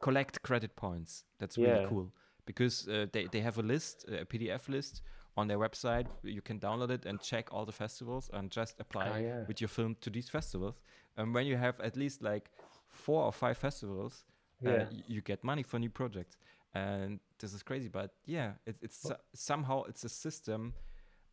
collect 0.00 0.42
credit 0.42 0.76
points. 0.76 1.24
That's 1.38 1.56
really 1.56 1.80
Yeah. 1.80 1.88
cool 1.88 2.12
because 2.46 2.86
uh, 2.88 3.06
they 3.12 3.26
they 3.26 3.40
have 3.40 3.58
a 3.58 3.62
list, 3.62 4.04
a 4.08 4.24
PDF 4.26 4.68
list 4.68 5.02
on 5.36 5.48
their 5.48 5.58
website. 5.58 6.06
You 6.22 6.42
can 6.42 6.58
download 6.60 6.90
it 6.90 7.06
and 7.06 7.20
check 7.20 7.48
all 7.52 7.64
the 7.64 7.72
festivals 7.72 8.30
and 8.32 8.50
just 8.50 8.80
apply 8.80 9.08
Ah, 9.08 9.16
yeah. 9.18 9.44
with 9.46 9.60
your 9.60 9.68
film 9.68 9.96
to 10.00 10.10
these 10.10 10.28
festivals. 10.28 10.80
And 11.16 11.34
when 11.34 11.46
you 11.46 11.56
have 11.56 11.80
at 11.80 11.96
least 11.96 12.22
like 12.22 12.50
four 12.88 13.22
or 13.24 13.32
five 13.32 13.56
festivals, 13.58 14.24
uh, 14.66 14.70
Yeah. 14.70 14.84
y- 14.90 15.04
you 15.06 15.20
get 15.22 15.42
money 15.44 15.62
for 15.62 15.78
new 15.78 15.90
projects. 15.90 16.36
And 16.74 17.20
this 17.38 17.52
is 17.54 17.62
crazy, 17.62 17.88
but 17.88 18.10
yeah, 18.26 18.52
it, 18.66 18.76
it's 18.82 18.96
so- 18.96 19.20
somehow 19.34 19.84
it's 19.84 20.04
a 20.04 20.08
system 20.08 20.74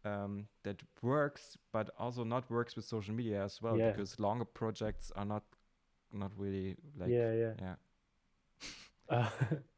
um, 0.06 0.48
that 0.64 0.82
works, 1.02 1.58
but 1.74 1.90
also 2.00 2.24
not 2.24 2.50
works 2.50 2.76
with 2.76 2.86
social 2.86 3.14
media 3.14 3.44
as 3.44 3.62
well 3.62 3.78
Yeah. 3.78 3.92
because 3.92 4.20
longer 4.20 4.46
projects 4.46 5.12
are 5.16 5.26
not 5.26 5.44
not 6.14 6.32
really 6.38 6.78
like 6.98 7.10
yeah, 7.10 7.34
yeah. 7.34 7.54
yeah. 7.60 7.76
Uh, 9.10 9.30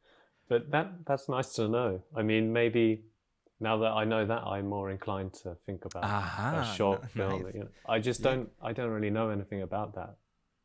but 0.50 0.70
that 0.72 1.06
that's 1.06 1.28
nice 1.30 1.54
to 1.56 1.68
know. 1.68 2.02
I 2.16 2.22
mean, 2.22 2.54
maybe 2.54 3.04
now 3.60 3.78
that 3.78 3.92
I 3.92 4.06
know 4.06 4.26
that, 4.26 4.44
I'm 4.44 4.68
more 4.68 4.90
inclined 4.92 5.34
to 5.44 5.56
think 5.66 5.86
about 5.86 6.04
Aha, 6.04 6.62
a 6.62 6.76
short 6.76 7.02
n- 7.04 7.10
film. 7.10 7.44
nice. 7.44 7.54
You 7.54 7.60
know, 7.62 7.70
I 7.86 8.00
just 8.00 8.20
Yeah. 8.22 8.30
don't. 8.32 8.50
I 8.62 8.74
don't 8.74 8.92
really 8.92 9.10
know 9.12 9.30
anything 9.30 9.62
about 9.62 9.94
that 9.96 10.16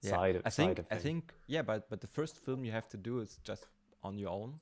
Yeah, 0.03 0.11
side 0.11 0.37
of 0.37 0.43
I 0.47 0.51
think 0.51 0.81
I 0.91 0.99
think 0.99 1.33
yeah, 1.49 1.63
but 1.63 1.89
but 1.91 2.01
the 2.01 2.07
first 2.09 2.37
film 2.45 2.65
you 2.65 2.73
have 2.73 2.89
to 2.89 2.97
do 2.97 3.21
is 3.21 3.39
just 3.49 3.67
on 4.03 4.19
your 4.19 4.31
own. 4.31 4.61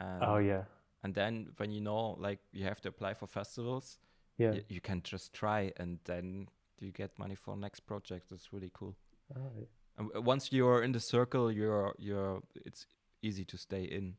And, 0.00 0.22
Oh 0.22 0.38
yeah, 0.38 0.64
and 1.02 1.14
then 1.14 1.52
when 1.58 1.70
you 1.70 1.80
know 1.80 2.16
like 2.28 2.40
you 2.52 2.64
have 2.64 2.80
to 2.80 2.88
apply 2.88 3.14
for 3.14 3.26
festivals, 3.28 3.98
yeah. 4.38 4.52
y- 4.52 4.64
you 4.68 4.80
can 4.80 5.00
just 5.02 5.32
try 5.32 5.72
and 5.80 5.98
then 6.04 6.48
you 6.80 6.90
get 6.92 7.18
money 7.18 7.34
for 7.36 7.56
next 7.56 7.80
project. 7.86 8.32
It's 8.32 8.52
really 8.52 8.70
cool. 8.72 8.96
Oh, 9.36 9.40
yeah. 9.58 9.66
And 9.98 10.26
once 10.26 10.52
you're 10.52 10.82
in 10.84 10.92
the 10.92 11.00
circle, 11.00 11.52
you're 11.52 11.94
you're 11.98 12.42
it's 12.66 12.86
easy 13.22 13.44
to 13.44 13.56
stay 13.56 13.84
in. 13.84 14.16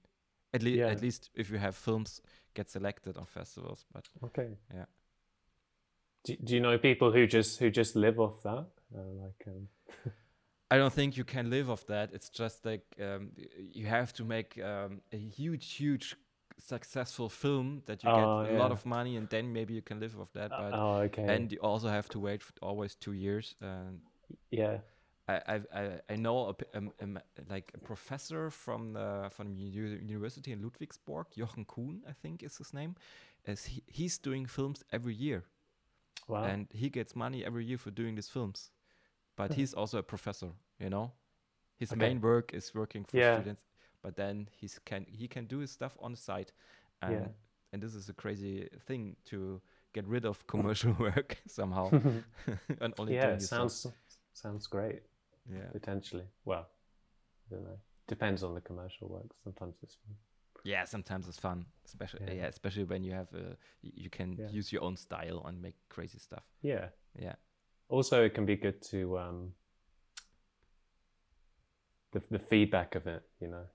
At 0.53 0.61
least 0.63 0.77
Yeah. 0.77 0.91
at 0.91 1.01
least 1.01 1.29
if 1.35 1.49
you 1.49 1.57
have 1.59 1.75
films 1.75 2.21
get 2.53 2.69
selected 2.69 3.17
on 3.17 3.25
festivals. 3.25 3.85
But 3.91 4.09
Okay. 4.23 4.57
Yeah. 4.73 4.85
Do, 6.25 6.35
do 6.43 6.53
you 6.55 6.61
know 6.61 6.77
people 6.77 7.11
who 7.11 7.27
just 7.27 7.59
who 7.59 7.69
just 7.69 7.95
live 7.95 8.19
off 8.19 8.41
that? 8.43 8.67
Uh, 8.95 9.23
like, 9.23 9.43
um, 9.47 9.67
I 10.71 10.77
don't 10.77 10.93
think 10.93 11.17
you 11.17 11.23
can 11.25 11.49
live 11.49 11.69
off 11.69 11.85
that. 11.87 12.13
It's 12.13 12.29
just 12.29 12.65
like 12.65 12.85
um, 13.01 13.31
you 13.73 13.85
have 13.87 14.13
to 14.13 14.23
make 14.23 14.57
um, 14.63 15.01
a 15.11 15.17
huge, 15.17 15.73
huge 15.73 16.15
successful 16.59 17.29
film 17.29 17.81
that 17.85 18.03
you 18.03 18.09
Oh, 18.09 18.43
get 18.45 18.55
a 18.55 18.57
lot 18.57 18.71
of 18.71 18.85
money, 18.85 19.17
and 19.17 19.27
then 19.29 19.51
maybe 19.51 19.73
you 19.73 19.81
can 19.81 19.99
live 19.99 20.17
off 20.19 20.31
that. 20.33 20.49
But 20.51 20.73
oh, 20.73 21.01
okay. 21.07 21.25
and 21.35 21.51
you 21.51 21.59
also 21.59 21.87
have 21.89 22.07
to 22.09 22.19
wait 22.19 22.41
for 22.43 22.53
always 22.61 22.95
two 22.95 23.13
years. 23.13 23.55
And 23.61 23.99
yeah. 24.51 24.77
I 25.27 25.61
I 25.73 25.99
I, 26.09 26.15
know 26.15 26.49
a, 26.49 26.77
um, 26.77 26.91
um, 27.01 27.19
like 27.49 27.71
a 27.75 27.79
professor 27.79 28.49
from 28.49 28.93
the 28.93 29.29
from 29.31 29.53
uni- 29.55 30.01
university 30.05 30.51
in 30.51 30.61
Ludwigsburg, 30.61 31.27
Jochen 31.37 31.65
Kuhn, 31.65 32.03
I 32.07 32.13
think 32.13 32.43
is 32.43 32.57
his 32.57 32.73
name. 32.73 32.95
As 33.45 33.65
he, 33.65 33.83
he's 33.87 34.17
doing 34.17 34.45
films 34.45 34.83
every 34.91 35.15
year, 35.15 35.45
Wow. 36.27 36.57
and 36.57 36.67
he 36.71 36.89
gets 36.89 37.15
money 37.15 37.45
every 37.45 37.65
year 37.65 37.77
for 37.77 37.91
doing 37.91 38.15
these 38.15 38.29
films. 38.29 38.71
But 39.35 39.53
Huh. 39.53 39.55
he's 39.55 39.73
also 39.73 39.99
a 39.99 40.03
professor, 40.03 40.51
you 40.79 40.89
know. 40.89 41.13
His 41.77 41.93
Okay. 41.93 41.95
main 41.95 42.21
work 42.21 42.53
is 42.53 42.73
working 42.75 43.05
for 43.05 43.21
Yeah. 43.21 43.43
students, 43.43 43.65
but 44.03 44.15
then 44.15 44.49
he's 44.53 44.79
can 44.85 45.05
he 45.09 45.27
can 45.27 45.45
do 45.47 45.59
his 45.59 45.71
stuff 45.71 45.97
on 46.01 46.11
the 46.11 46.17
side, 46.17 46.51
and 47.01 47.27
Yeah. 47.27 47.33
and 47.73 47.81
this 47.83 47.95
is 47.95 48.09
a 48.09 48.13
crazy 48.13 48.69
thing 48.87 49.17
to 49.25 49.61
get 49.93 50.07
rid 50.07 50.25
of 50.25 50.47
commercial 50.47 50.93
work 50.99 51.37
somehow 51.47 51.93
and 52.81 52.93
only 52.97 53.15
yeah, 53.15 53.35
it 53.35 53.41
sounds 53.41 53.87
sounds 54.33 54.67
great. 54.67 55.03
Yeah 55.49 55.69
Potentially. 55.71 56.25
Well, 56.45 56.67
I 57.51 57.55
don't 57.55 57.63
know. 57.63 57.79
Depends 58.07 58.43
on 58.43 58.53
the 58.53 58.61
commercial 58.61 59.07
work. 59.09 59.29
Sometimes 59.43 59.75
it's 59.83 59.95
fun. 59.95 60.15
yeah 60.65 60.85
sometimes 60.85 61.27
it's 61.27 61.39
fun 61.39 61.65
especially 61.85 62.21
yeah, 62.27 62.33
Yeah. 62.43 62.47
especially 62.47 62.85
when 62.85 63.03
you 63.03 63.13
have 63.13 63.33
a 63.33 63.57
y- 63.83 63.91
you 64.03 64.09
can 64.09 64.37
Yeah. 64.39 64.49
use 64.59 64.71
your 64.73 64.83
own 64.83 64.95
style 64.97 65.41
and 65.47 65.61
make 65.61 65.75
crazy 65.89 66.19
stuff 66.19 66.43
Yeah. 66.61 66.89
yeah 67.19 67.35
Also, 67.89 68.23
it 68.25 68.33
can 68.33 68.45
be 68.45 68.55
good 68.55 68.81
to 68.91 69.17
um, 69.19 69.53
the 72.11 72.21
the 72.31 72.39
feedback 72.39 72.95
of 72.95 73.07
it. 73.07 73.23
You 73.39 73.47
know, 73.49 73.65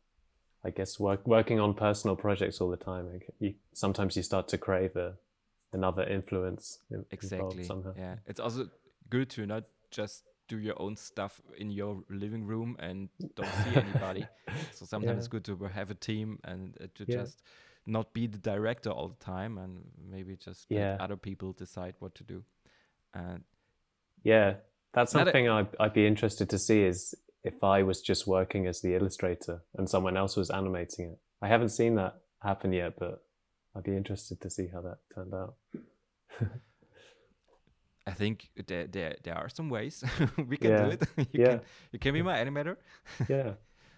I 0.64 0.70
guess 0.70 0.98
work 1.00 1.26
working 1.26 1.60
on 1.60 1.74
personal 1.74 2.16
projects 2.16 2.60
all 2.60 2.70
the 2.70 2.84
time. 2.84 3.12
like, 3.12 3.28
You 3.38 3.54
sometimes 3.72 4.16
you 4.16 4.22
start 4.22 4.48
to 4.48 4.58
crave 4.58 4.96
a, 4.96 5.16
another 5.72 6.04
influence. 6.04 6.78
exactly 7.10 7.64
Somehow. 7.64 7.92
yeah 7.96 8.16
it's 8.26 8.40
also 8.40 8.68
good 9.10 9.28
to 9.30 9.46
not 9.46 9.64
just 9.90 10.24
do 10.48 10.58
your 10.58 10.80
own 10.80 10.96
stuff 10.96 11.40
in 11.56 11.70
your 11.70 12.02
living 12.08 12.44
room 12.46 12.76
and 12.78 13.08
don't 13.36 13.54
see 13.62 13.76
anybody 13.76 14.26
so 14.72 14.84
sometimes 14.86 15.10
Yeah. 15.10 15.18
it's 15.18 15.28
good 15.28 15.44
to 15.44 15.56
have 15.74 15.90
a 15.90 15.94
team 15.94 16.38
and 16.44 16.76
uh, 16.80 16.86
to 16.94 17.04
Yeah. 17.06 17.22
just 17.22 17.42
not 17.86 18.12
be 18.12 18.26
the 18.26 18.38
director 18.38 18.90
all 18.90 19.08
the 19.08 19.24
time 19.24 19.58
and 19.58 19.84
maybe 20.10 20.36
just 20.36 20.70
let 20.70 21.00
other 21.00 21.16
people 21.16 21.52
decide 21.52 21.94
what 22.00 22.14
to 22.14 22.24
do 22.24 22.44
and 23.14 23.44
Yeah, 24.24 24.54
that's 24.92 25.12
something 25.12 25.48
I'd, 25.48 25.68
I'd 25.78 25.94
be 25.94 26.06
interested 26.06 26.48
to 26.50 26.58
see 26.58 26.82
is 26.82 27.14
if 27.44 27.62
I 27.62 27.82
was 27.82 28.00
just 28.02 28.26
working 28.26 28.66
as 28.66 28.80
the 28.80 28.94
illustrator 28.94 29.62
and 29.76 29.88
someone 29.88 30.16
else 30.16 30.36
was 30.36 30.50
animating 30.50 31.10
it. 31.12 31.18
I 31.40 31.48
haven't 31.48 31.68
seen 31.70 31.94
that 31.94 32.14
happen 32.42 32.72
yet, 32.72 32.94
but 32.98 33.22
I'd 33.76 33.84
be 33.84 33.96
interested 33.96 34.40
to 34.40 34.50
see 34.50 34.66
how 34.66 34.80
that 34.82 34.98
turned 35.14 35.34
out. 35.34 35.54
I 38.08 38.14
think 38.14 38.48
there 38.66 38.86
there, 38.86 39.16
there 39.22 39.34
are 39.36 39.48
some 39.48 39.68
ways 39.70 40.04
we 40.48 40.56
can 40.56 40.70
Yeah. 40.70 40.84
do 40.84 40.90
it. 40.90 41.02
you 41.32 41.40
Yeah. 41.42 41.50
can 41.50 41.60
you 41.92 41.98
can 41.98 42.12
be 42.14 42.22
my 42.22 42.36
animator. 42.44 42.76
Yeah, 43.28 43.54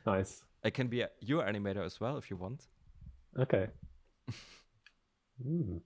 nice. 0.06 0.44
I 0.64 0.70
can 0.70 0.88
be 0.88 1.02
a, 1.02 1.08
your 1.20 1.42
animator 1.44 1.84
as 1.84 2.00
well 2.00 2.16
if 2.18 2.30
you 2.30 2.36
want. 2.40 2.66
Okay. 3.38 3.66
Mm. 5.46 5.80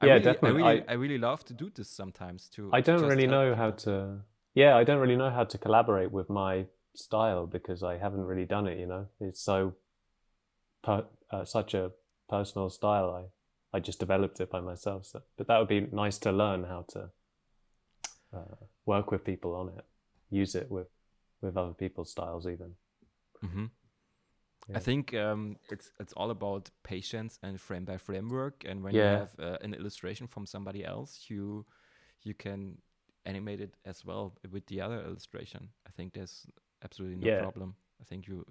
I 0.00 0.06
Yeah, 0.06 0.12
really, 0.14 0.24
definitely. 0.24 0.62
I 0.62 0.68
really, 0.68 0.82
I- 0.82 0.92
I, 0.92 0.94
really 0.94 1.18
love 1.18 1.44
to 1.44 1.54
do 1.54 1.70
this 1.70 1.88
sometimes 1.88 2.48
too. 2.48 2.68
I 2.72 2.80
don't 2.82 2.98
just 3.00 3.08
really 3.10 3.26
know 3.26 3.54
how 3.54 3.70
to. 3.70 4.20
Yeah, 4.54 4.76
I 4.80 4.84
don't 4.84 5.00
really 5.00 5.16
know 5.16 5.30
how 5.30 5.44
to 5.44 5.58
collaborate 5.58 6.10
with 6.12 6.28
my 6.28 6.66
style 6.94 7.46
because 7.46 7.82
I 7.82 7.98
haven't 7.98 8.24
really 8.26 8.44
done 8.46 8.66
it. 8.66 8.78
You 8.78 8.86
know, 8.86 9.06
it's 9.20 9.40
so 9.40 9.74
per, 10.82 11.04
uh, 11.30 11.44
such 11.44 11.74
a 11.74 11.92
personal 12.28 12.68
style. 12.70 13.10
I 13.20 13.76
I 13.76 13.80
just 13.80 13.98
developed 14.00 14.40
it 14.40 14.50
by 14.50 14.60
myself. 14.60 15.06
So, 15.06 15.22
but 15.36 15.46
that 15.46 15.58
would 15.58 15.68
be 15.68 15.80
nice 15.92 16.18
to 16.18 16.32
learn 16.32 16.64
how 16.64 16.84
to 16.88 17.10
uh, 18.32 18.56
work 18.86 19.10
with 19.10 19.24
people 19.24 19.54
on 19.54 19.68
it, 19.68 19.84
use 20.30 20.54
it 20.54 20.70
with 20.70 20.88
with 21.40 21.56
other 21.56 21.74
people's 21.74 22.10
styles 22.10 22.46
even. 22.46 22.74
Mhm. 23.42 23.70
Yeah. 24.68 24.76
I 24.76 24.80
think 24.80 25.14
um, 25.14 25.56
it's 25.70 25.90
it's 26.00 26.12
all 26.14 26.30
about 26.30 26.70
patience 26.82 27.38
and 27.42 27.60
frame 27.60 27.84
by 27.84 27.96
frame 27.98 28.28
work. 28.30 28.64
And 28.64 28.82
when 28.82 28.94
Yeah. 28.94 29.02
you 29.02 29.08
have 29.18 29.30
uh, 29.38 29.58
an 29.60 29.74
illustration 29.74 30.26
from 30.28 30.46
somebody 30.46 30.84
else, 30.84 31.26
you 31.28 31.66
you 32.22 32.34
can 32.34 32.78
animate 33.24 33.60
it 33.60 33.74
as 33.84 34.04
well 34.04 34.34
with 34.50 34.66
the 34.66 34.80
other 34.80 35.00
illustration. 35.02 35.68
I 35.86 35.90
think 35.90 36.12
there's 36.14 36.46
absolutely 36.84 37.18
no 37.18 37.26
Yeah. 37.26 37.38
problem. 37.38 37.74
I 38.00 38.04
think 38.04 38.28
you 38.28 38.44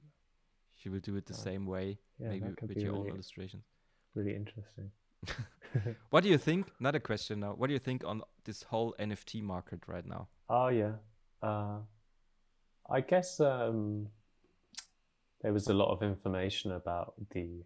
you 0.83 0.91
will 0.91 0.99
do 1.01 1.15
it 1.17 1.25
the 1.25 1.33
same 1.33 1.65
way, 1.65 1.99
Yeah, 2.19 2.29
maybe 2.29 2.55
with 2.67 2.83
your 2.83 2.93
own 2.95 3.05
really, 3.05 3.13
illustrations. 3.13 3.63
really 4.15 4.35
interesting. 4.35 4.91
What 6.09 6.23
do 6.23 6.29
you 6.29 6.37
think? 6.37 6.67
Another 6.79 6.99
question 6.99 7.39
now. 7.39 7.53
What 7.53 7.67
do 7.67 7.73
you 7.73 7.79
think 7.79 8.03
on 8.05 8.21
this 8.43 8.63
whole 8.63 8.93
NFT 8.99 9.41
market 9.41 9.79
right 9.87 10.05
now? 10.05 10.27
Oh 10.49 10.67
yeah. 10.67 10.93
Uh, 11.41 11.77
I 12.89 12.99
guess 13.01 13.39
um, 13.39 14.07
there 15.41 15.53
was 15.53 15.67
a 15.67 15.73
lot 15.73 15.91
of 15.93 16.03
information 16.03 16.71
about 16.73 17.13
the 17.31 17.63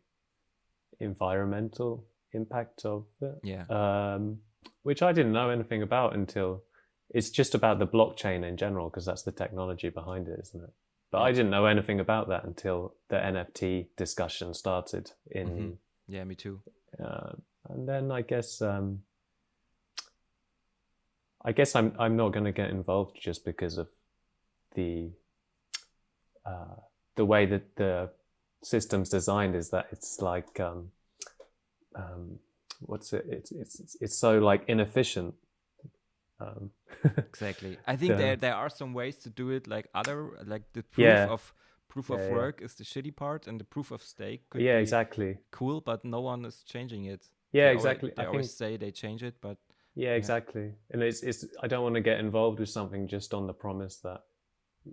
environmental 0.99 2.05
impact 2.33 2.85
of 2.85 3.05
it, 3.21 3.39
Yeah. 3.43 3.65
um, 3.69 4.39
which 4.83 5.01
I 5.01 5.11
didn't 5.11 5.31
know 5.33 5.49
anything 5.49 5.81
about 5.81 6.15
until 6.15 6.63
it's 7.09 7.29
just 7.29 7.55
about 7.55 7.79
the 7.79 7.87
blockchain 7.87 8.43
in 8.47 8.57
general 8.57 8.89
because 8.89 9.05
that's 9.05 9.23
the 9.23 9.31
technology 9.31 9.89
behind 9.89 10.27
it, 10.27 10.39
isn't 10.41 10.63
it? 10.63 10.73
But 11.11 11.21
I 11.21 11.31
didn't 11.31 11.49
know 11.51 11.65
anything 11.65 11.99
about 11.99 12.27
that 12.29 12.43
until 12.43 12.95
the 13.09 13.15
NFT 13.17 13.87
discussion 13.95 14.53
started 14.53 15.11
in 15.31 15.47
Mhm. 15.47 15.77
Yeah, 16.07 16.23
me 16.23 16.35
too. 16.35 16.61
Uh, 17.03 17.33
and 17.69 17.87
then 17.87 18.11
I 18.11 18.21
guess 18.21 18.61
um, 18.61 19.01
I 21.43 21.51
guess 21.51 21.75
I'm 21.75 21.93
I'm 21.99 22.15
not 22.15 22.33
going 22.33 22.45
to 22.45 22.51
get 22.51 22.69
involved 22.69 23.17
just 23.21 23.45
because 23.45 23.77
of 23.77 23.89
the 24.75 25.11
uh, 26.45 26.75
the 27.15 27.25
way 27.25 27.45
that 27.45 27.75
the 27.75 28.09
system's 28.63 29.09
designed 29.09 29.55
is 29.55 29.69
that 29.69 29.87
it's 29.91 30.21
like 30.21 30.59
um, 30.59 30.91
um, 31.95 32.39
what's 32.81 33.13
it 33.13 33.25
it's, 33.29 33.51
it's 33.51 33.97
it's 34.01 34.17
so 34.17 34.39
like 34.39 34.63
inefficient 34.67 35.35
Um, 36.39 36.71
exactly. 37.29 37.79
I 37.85 37.95
think 37.95 38.11
Yeah. 38.11 38.17
there 38.17 38.35
there 38.35 38.55
are 38.55 38.69
some 38.69 38.93
ways 38.93 39.17
to 39.19 39.29
do 39.29 39.49
it, 39.51 39.67
like 39.67 39.87
other 39.93 40.29
like 40.45 40.63
the 40.73 40.83
proof 40.83 41.07
Yeah. 41.07 41.25
of 41.25 41.53
proof 41.87 42.09
Yeah, 42.09 42.15
of 42.15 42.29
yeah. 42.29 42.31
work 42.31 42.61
is 42.61 42.75
the 42.75 42.83
shitty 42.83 43.15
part, 43.15 43.47
and 43.47 43.59
the 43.59 43.63
proof 43.65 43.91
of 43.91 44.01
stake 44.03 44.49
could 44.49 44.61
yeah, 44.63 44.77
be 44.77 44.79
exactly. 44.81 45.37
cool, 45.51 45.81
but 45.81 46.05
no 46.05 46.21
one 46.21 46.45
is 46.45 46.63
changing 46.63 47.05
it. 47.05 47.29
Yeah, 47.51 47.69
They 47.69 47.71
exactly. 47.71 48.11
They 48.15 48.23
I 48.23 48.25
always 48.25 48.47
think 48.47 48.51
say 48.57 48.77
they 48.77 48.91
change 48.91 49.23
it, 49.23 49.35
but 49.41 49.57
yeah, 49.95 50.15
exactly. 50.15 50.73
And 50.91 51.01
it's 51.01 51.23
it's 51.23 51.45
I 51.61 51.67
don't 51.67 51.83
want 51.83 51.95
to 51.95 52.01
get 52.01 52.19
involved 52.19 52.59
with 52.59 52.69
something 52.69 53.07
just 53.07 53.33
on 53.33 53.47
the 53.47 53.53
promise 53.53 53.97
that 53.99 54.21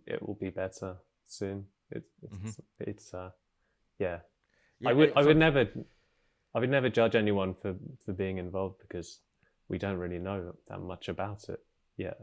it 0.07 0.27
will 0.27 0.35
be 0.35 0.51
better 0.51 0.97
soon. 1.27 1.67
It's 1.91 2.09
it's, 2.23 2.61
it's 2.81 3.15
uh 3.15 3.31
yeah. 3.99 4.21
yeah, 4.81 4.91
I 4.91 4.93
would 4.93 5.11
uh, 5.11 5.15
I 5.17 5.23
would 5.23 5.37
never 5.37 5.69
I 6.55 6.61
would 6.61 6.71
never 6.71 6.89
judge 6.89 7.17
anyone 7.17 7.55
for 7.55 7.77
for 8.05 8.13
being 8.13 8.39
involved 8.39 8.79
because 8.81 9.21
we 9.69 9.79
don't 9.79 9.99
really 9.99 10.19
know 10.19 10.55
that 10.69 10.81
much 10.81 11.09
about 11.09 11.49
it 11.49 11.61
yet. 11.97 12.19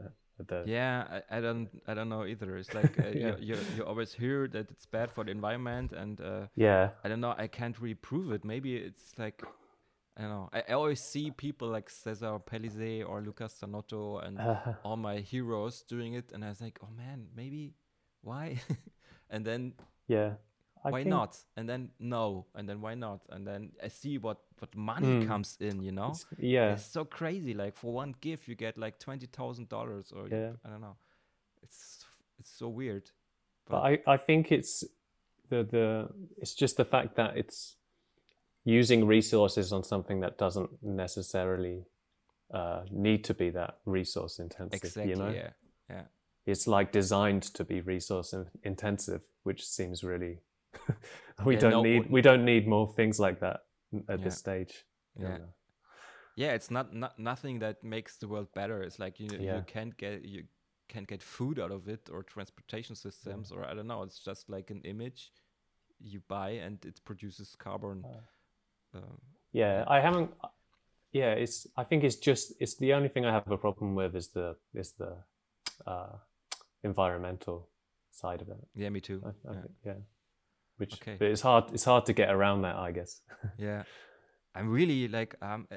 The, 0.46 0.62
Yeah, 0.66 1.20
I, 1.30 1.38
I 1.38 1.40
don't 1.40 1.68
I 1.86 1.94
don't 1.94 2.08
know 2.08 2.24
either. 2.24 2.56
It's 2.56 2.74
like 2.74 2.98
uh, 2.98 3.08
Yeah. 3.14 3.36
you, 3.38 3.54
you 3.54 3.56
you 3.76 3.84
always 3.84 4.12
hear 4.12 4.48
that 4.48 4.70
it's 4.70 4.86
bad 4.86 5.10
for 5.10 5.24
the 5.24 5.30
environment, 5.30 5.92
and 5.92 6.20
uh, 6.20 6.46
yeah, 6.56 6.90
I 7.04 7.08
don't 7.08 7.20
know. 7.20 7.34
I 7.36 7.48
can't 7.48 7.78
really 7.80 7.94
prove 7.94 8.32
it. 8.32 8.44
Maybe 8.44 8.76
it's 8.76 9.18
like 9.18 9.42
I 10.16 10.22
don't 10.22 10.30
know. 10.30 10.48
I, 10.52 10.62
I 10.68 10.72
always 10.72 11.00
see 11.00 11.30
people 11.30 11.68
like 11.68 11.88
Cesar 11.90 12.38
Pelizer 12.38 13.04
or 13.08 13.20
Lucas 13.22 13.54
Zanotto 13.60 14.20
and 14.26 14.38
Uh, 14.38 14.56
all 14.84 14.96
my 14.96 15.18
heroes 15.20 15.82
doing 15.88 16.14
it, 16.14 16.32
and 16.32 16.44
I 16.44 16.48
was 16.48 16.60
like, 16.60 16.78
oh 16.82 16.90
man, 16.96 17.28
maybe 17.34 17.74
why? 18.22 18.60
and 19.30 19.44
then 19.46 19.74
yeah. 20.08 20.34
I 20.84 20.90
why 20.90 21.02
not? 21.02 21.38
And 21.56 21.68
then 21.68 21.90
no, 21.98 22.46
and 22.54 22.68
then 22.68 22.80
why 22.80 22.94
not? 22.94 23.20
And 23.30 23.46
then 23.46 23.72
I 23.82 23.88
see 23.88 24.18
what 24.18 24.38
what 24.60 24.74
money 24.74 25.06
Mm. 25.06 25.26
comes 25.26 25.56
in. 25.60 25.82
You 25.82 25.92
know, 25.92 26.10
It's- 26.10 26.26
Yeah, 26.38 26.72
it's 26.74 26.84
so 26.92 27.04
crazy. 27.04 27.54
Like 27.54 27.76
for 27.76 27.92
one 27.92 28.14
gift, 28.20 28.48
you 28.48 28.54
get 28.54 28.76
like 28.78 28.98
twenty 28.98 29.26
thousand 29.26 29.68
dollars, 29.68 30.12
or 30.12 30.28
you- 30.28 30.36
Yeah. 30.36 30.52
I 30.64 30.68
don't 30.70 30.80
know. 30.80 30.96
It's 31.62 32.04
it's 32.38 32.50
so 32.58 32.68
weird. 32.68 33.10
but 33.66 33.82
I, 33.82 34.14
I 34.14 34.16
think 34.16 34.50
it's 34.50 34.84
the 35.48 35.62
the 35.64 36.08
it's 36.38 36.54
just 36.54 36.76
the 36.76 36.84
fact 36.84 37.14
that 37.16 37.36
it's 37.36 37.76
using 38.64 39.06
resources 39.06 39.72
on 39.72 39.84
something 39.84 40.20
that 40.20 40.38
doesn't 40.38 40.82
necessarily 40.82 41.86
uh, 42.52 42.84
need 42.90 43.22
to 43.24 43.34
be 43.34 43.50
that 43.50 43.78
resource 43.86 44.38
intensive. 44.42 44.74
Exactly. 44.84 45.10
You 45.10 45.16
know, 45.16 45.30
Yeah. 45.30 45.50
Yeah. 45.88 46.04
it's 46.46 46.66
like 46.66 46.90
designed 46.92 47.42
to 47.54 47.64
be 47.64 47.80
resource 47.80 48.32
in- 48.32 48.50
intensive, 48.62 49.20
which 49.44 49.64
seems 49.66 50.02
really 50.02 50.40
we 51.44 51.54
Yeah, 51.54 51.60
don't 51.60 51.70
no, 51.72 51.82
need 51.82 52.10
we 52.10 52.22
don't 52.22 52.44
need 52.44 52.66
more 52.66 52.88
things 52.94 53.18
like 53.18 53.40
that 53.40 53.60
at 54.08 54.18
Yeah. 54.18 54.24
this 54.24 54.38
stage. 54.38 54.84
Yeah. 55.18 55.38
Yeah. 56.36 56.54
It's 56.54 56.70
not 56.70 56.94
not 56.94 57.18
nothing 57.18 57.60
that 57.60 57.82
makes 57.82 58.18
the 58.18 58.28
world 58.28 58.48
better. 58.54 58.82
It's 58.82 58.98
like 58.98 59.18
you 59.20 59.28
Yeah. 59.38 59.56
you 59.56 59.64
can't 59.66 59.96
get 59.96 60.24
you 60.24 60.44
can't 60.88 61.08
get 61.08 61.22
food 61.22 61.58
out 61.58 61.70
of 61.70 61.88
it 61.88 62.08
or 62.12 62.22
transportation 62.22 62.96
systems 62.96 63.52
or 63.52 63.64
I 63.64 63.74
don't 63.74 63.86
know. 63.86 64.02
It's 64.02 64.18
just 64.26 64.48
like 64.50 64.70
an 64.70 64.80
image 64.84 65.32
you 66.00 66.20
buy 66.28 66.50
and 66.66 66.84
it 66.84 67.00
produces 67.04 67.56
carbon. 67.56 68.04
Um, 68.94 69.20
Yeah, 69.52 69.84
I 69.88 70.00
haven't. 70.00 70.30
Yeah, 71.12 71.32
it's. 71.42 71.66
I 71.76 71.84
think 71.84 72.04
it's 72.04 72.16
just. 72.16 72.52
It's 72.60 72.76
the 72.76 72.94
only 72.94 73.08
thing 73.08 73.24
I 73.26 73.32
have 73.32 73.50
a 73.52 73.58
problem 73.58 73.96
with 73.96 74.16
is 74.16 74.28
the 74.28 74.56
is 74.74 74.92
the 74.92 75.16
uh, 75.86 76.16
environmental 76.82 77.68
side 78.10 78.42
of 78.42 78.48
it. 78.48 78.56
yeah. 78.74 78.90
Me 78.90 79.00
too. 79.00 79.20
I, 79.24 79.28
I 79.28 79.54
yeah. 79.54 79.60
think, 79.62 79.74
yeah. 79.84 79.94
Which 80.80 80.94
Okay. 80.94 81.16
but 81.18 81.28
it's 81.28 81.42
hard. 81.42 81.64
It's 81.74 81.84
hard 81.84 82.04
to 82.06 82.12
get 82.12 82.28
around 82.36 82.62
that, 82.62 82.76
I 82.76 82.90
guess. 82.98 83.12
yeah 83.58 83.82
i'm 84.54 84.68
really 84.78 85.06
like 85.18 85.32
um 85.42 85.68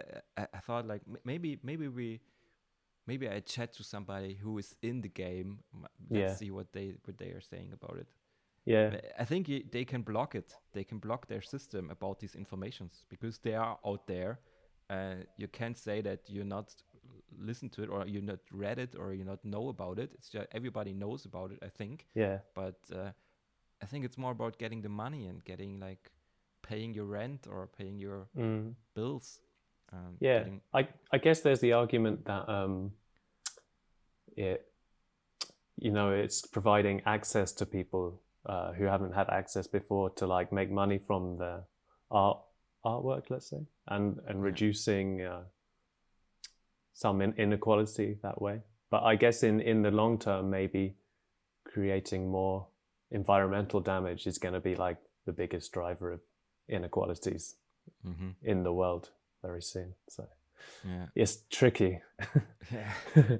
I- 0.41 0.47
I, 0.58 0.60
thought 0.66 0.86
like 0.93 1.01
maybe 1.24 1.60
maybe 1.70 1.88
we 1.99 2.20
maybe 3.10 3.26
i 3.30 3.39
chat 3.54 3.70
to 3.74 3.84
somebody 3.84 4.32
who 4.43 4.58
is 4.58 4.76
in 4.82 5.01
the 5.01 5.10
game 5.10 5.49
let's 6.10 6.20
Yeah. 6.20 6.36
see 6.41 6.51
what 6.51 6.68
they 6.74 6.88
what 7.06 7.18
they 7.18 7.32
are 7.38 7.41
saying 7.51 7.70
about 7.74 7.97
it 8.04 8.08
Yeah, 8.66 8.95
i 9.20 9.26
think 9.26 9.43
they 9.72 9.86
can 9.86 10.01
block 10.04 10.34
it 10.36 10.49
they 10.76 10.84
can 10.84 10.99
block 10.99 11.28
their 11.28 11.41
system 11.43 11.89
about 11.89 12.20
these 12.20 12.36
informations 12.43 13.06
because 13.10 13.36
they 13.45 13.56
are 13.56 13.78
out 13.86 14.08
there 14.08 14.39
uh, 14.89 15.16
you 15.38 15.47
can't 15.60 15.78
say 15.78 16.01
that 16.01 16.20
you're 16.34 16.49
not 16.58 16.68
listen 17.38 17.70
to 17.70 17.84
it 17.84 17.89
or 17.89 18.08
you're 18.08 18.28
not 18.34 18.39
read 18.51 18.78
it 18.80 18.95
or 18.99 19.14
you 19.14 19.24
not 19.26 19.43
know 19.43 19.70
about 19.70 19.99
it 19.99 20.10
it's 20.18 20.30
just 20.30 20.47
everybody 20.51 20.93
knows 20.93 21.26
about 21.26 21.51
it 21.51 21.60
i 21.62 21.70
think 21.70 22.08
yeah, 22.16 22.38
but 22.56 22.80
uh, 22.91 23.12
I 23.84 23.86
think 23.86 24.06
it's 24.06 24.18
more 24.18 24.32
about 24.32 24.58
getting 24.58 24.82
the 24.82 24.90
money 24.90 25.28
and 25.28 25.44
getting 25.44 25.80
like 25.80 26.10
paying 26.62 26.94
your 26.94 27.06
rent 27.06 27.48
or 27.50 27.70
paying 27.78 28.00
your 28.00 28.28
mm. 28.36 28.74
bills. 28.96 29.40
Um, 29.92 30.16
yeah. 30.20 30.40
getting- 30.40 30.62
I 30.74 30.88
I 31.12 31.18
guess 31.18 31.42
there's 31.42 31.60
the 31.60 31.74
argument 31.74 32.26
that 32.26 32.48
um, 32.48 32.94
it, 34.38 34.66
you 35.78 35.92
know, 35.92 36.12
it's 36.12 36.48
providing 36.48 37.02
access 37.06 37.52
to 37.54 37.66
people 37.66 38.22
uh, 38.46 38.72
who 38.72 38.86
haven't 38.86 39.14
had 39.14 39.30
access 39.30 39.68
before 39.68 40.10
to 40.12 40.28
like 40.28 40.54
make 40.54 40.72
money 40.72 40.98
from 40.98 41.38
the 41.38 41.64
art 42.10 42.40
artwork, 42.86 43.30
let's 43.30 43.50
say, 43.50 43.66
and 43.88 44.20
and 44.28 44.40
Yeah. 44.40 44.46
reducing 44.46 45.22
uh, 45.22 45.44
some 46.94 47.22
in- 47.22 47.36
inequality 47.38 48.18
that 48.22 48.42
way. 48.42 48.62
But 48.90 49.04
I 49.04 49.16
guess 49.18 49.44
in 49.44 49.60
in 49.60 49.82
the 49.82 49.92
long 49.92 50.20
term, 50.20 50.50
maybe 50.50 50.96
creating 51.66 52.30
more 52.32 52.68
environmental 53.14 53.80
damage 53.82 54.28
is 54.28 54.38
going 54.38 54.53
to 54.53 54.59
be 54.59 54.76
like 54.76 54.97
the 55.26 55.32
biggest 55.34 55.72
driver 55.72 56.11
of 56.11 56.20
inequalities 56.68 57.55
Mhm. 58.05 58.36
in 58.41 58.64
the 58.64 58.72
world 58.74 59.11
very 59.41 59.61
soon. 59.61 59.93
So 60.09 60.24
Yeah. 60.86 61.07
it's 61.16 61.43
tricky. 61.49 62.01
yeah. 62.72 62.93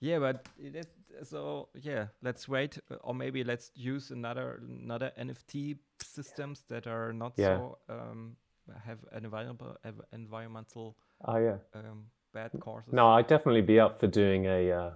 Yeah, 0.00 0.18
but 0.18 0.46
it 0.58 0.76
is, 0.76 0.86
so 1.22 1.68
yeah, 1.74 2.08
let's 2.22 2.46
wait, 2.48 2.78
or 3.00 3.14
maybe 3.14 3.44
let's 3.44 3.70
use 3.74 4.10
another 4.10 4.60
another 4.68 5.10
NFT 5.16 5.78
systems 6.02 6.64
that 6.68 6.86
are 6.86 7.12
not 7.14 7.32
Yeah. 7.38 7.56
so 7.56 7.78
um, 7.88 8.36
have 8.84 8.98
an 9.12 9.24
environmental 9.24 9.76
ev- 9.84 10.04
environmental 10.12 10.96
oh 11.24 11.38
yeah. 11.38 11.58
um, 11.74 12.10
bad 12.34 12.50
courses. 12.60 12.92
No, 12.92 13.08
I'd 13.18 13.26
definitely 13.26 13.62
be 13.62 13.80
up 13.80 13.98
for 13.98 14.06
doing 14.06 14.44
a 14.46 14.70
uh, 14.70 14.94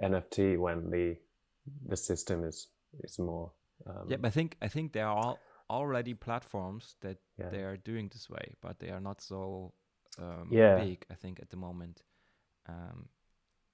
NFT 0.00 0.56
when 0.58 0.90
the 0.90 1.16
the 1.88 1.96
system 1.96 2.44
is 2.44 2.68
is 3.04 3.18
more. 3.18 3.52
Um, 3.86 4.08
Yeah, 4.10 4.18
but 4.20 4.28
I 4.28 4.30
think 4.30 4.56
I 4.62 4.68
think 4.68 4.92
there 4.92 5.08
are 5.08 5.36
already 5.68 6.14
platforms 6.14 6.96
that 7.00 7.18
Yeah. 7.38 7.50
they 7.50 7.62
are 7.64 7.76
doing 7.76 8.08
this 8.10 8.28
way, 8.28 8.54
but 8.60 8.78
they 8.78 8.90
are 8.90 9.00
not 9.00 9.20
so 9.20 9.72
um, 10.18 10.48
Yeah. 10.50 10.84
big. 10.84 11.06
I 11.10 11.14
think 11.14 11.40
at 11.40 11.48
the 11.50 11.56
moment. 11.56 12.02
Um, 12.68 13.08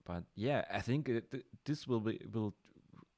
but 0.04 0.24
yeah, 0.34 0.64
I 0.70 0.80
think 0.82 1.08
it, 1.08 1.30
th- 1.30 1.46
this 1.64 1.86
will 1.88 2.00
be 2.00 2.18
will 2.32 2.54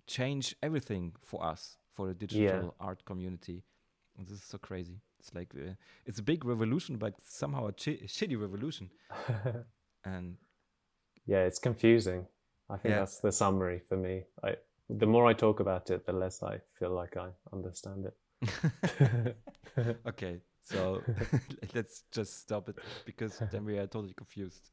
change 0.06 0.56
everything 0.62 1.16
for 1.22 1.44
us 1.52 1.78
for 1.92 2.06
the 2.06 2.14
digital 2.14 2.74
art 2.80 3.04
community. 3.04 3.64
And 4.16 4.26
this 4.26 4.38
is 4.38 4.44
so 4.44 4.58
crazy. 4.58 5.00
It's 5.20 5.34
like 5.34 5.54
uh, 5.54 5.74
it's 6.06 6.18
a 6.18 6.22
big 6.22 6.44
revolution, 6.44 6.96
but 6.98 7.20
somehow 7.20 7.66
a 7.68 7.72
chi- 7.72 8.06
shitty 8.06 8.36
revolution. 8.40 8.90
And 10.04 10.36
yeah, 11.26 11.44
it's 11.46 11.58
confusing. 11.58 12.26
I 12.70 12.76
think 12.78 12.92
Yeah. 12.92 13.00
that's 13.00 13.20
the 13.20 13.32
summary 13.32 13.80
for 13.80 13.96
me. 13.96 14.24
I 14.42 14.56
the 14.88 15.06
more 15.06 15.26
I 15.26 15.32
talk 15.32 15.60
about 15.60 15.90
it, 15.90 16.06
the 16.06 16.12
less 16.12 16.42
I 16.42 16.60
feel 16.78 16.90
like 16.90 17.16
I 17.16 17.28
understand 17.52 18.06
it. 18.06 19.36
okay, 20.06 20.40
so 20.62 21.02
let's 21.74 22.04
just 22.12 22.40
stop 22.40 22.68
it 22.68 22.76
because 23.04 23.42
then 23.50 23.64
we 23.64 23.78
are 23.78 23.86
totally 23.86 24.14
confused. 24.14 24.70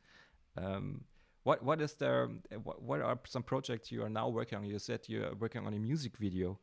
Um, 0.57 1.03
what 1.43 1.63
what 1.63 1.81
is 1.81 1.93
there? 1.93 2.29
What, 2.63 2.81
what 2.81 3.01
are 3.01 3.19
some 3.27 3.43
projects 3.43 3.91
you 3.91 4.03
are 4.03 4.09
now 4.09 4.29
working 4.29 4.57
on? 4.57 4.65
You 4.65 4.79
said 4.79 5.01
you 5.07 5.23
are 5.25 5.35
working 5.35 5.65
on 5.65 5.73
a 5.73 5.79
music 5.79 6.17
video. 6.17 6.59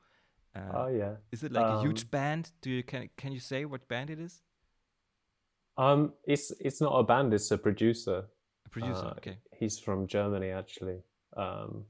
Uh, 0.55 0.61
oh 0.75 0.89
yeah. 0.89 1.15
is 1.31 1.43
it 1.43 1.53
like 1.53 1.65
a 1.65 1.81
huge 1.81 2.03
um, 2.03 2.09
band? 2.11 2.51
Do 2.61 2.71
you 2.71 2.83
can 2.83 3.09
can 3.17 3.33
you 3.33 3.41
say 3.41 3.65
what 3.65 3.89
band 3.89 4.11
it 4.11 4.19
is? 4.19 4.43
Um, 5.79 6.13
it's 6.25 6.53
it's 6.61 6.81
not 6.81 6.93
a 6.93 7.03
band. 7.03 7.33
It's 7.33 7.51
a 7.51 7.59
producer. 7.59 8.25
A 8.67 8.69
producer. 8.69 9.07
Uh, 9.07 9.15
okay. 9.19 9.39
He's 9.59 9.79
from 9.79 10.07
Germany 10.07 10.51
actually. 10.51 10.99
Um, 11.37 11.85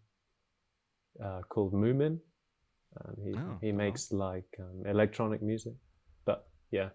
uh, 1.24 1.40
called 1.48 1.72
Moomin, 1.72 2.18
and 3.04 3.16
he 3.24 3.32
Oh, 3.36 3.58
he 3.60 3.72
wow. 3.72 3.78
makes 3.84 4.12
like 4.12 4.50
um, 4.58 4.86
electronic 4.86 5.42
music. 5.42 5.74
But 6.24 6.46
yeah, 6.70 6.90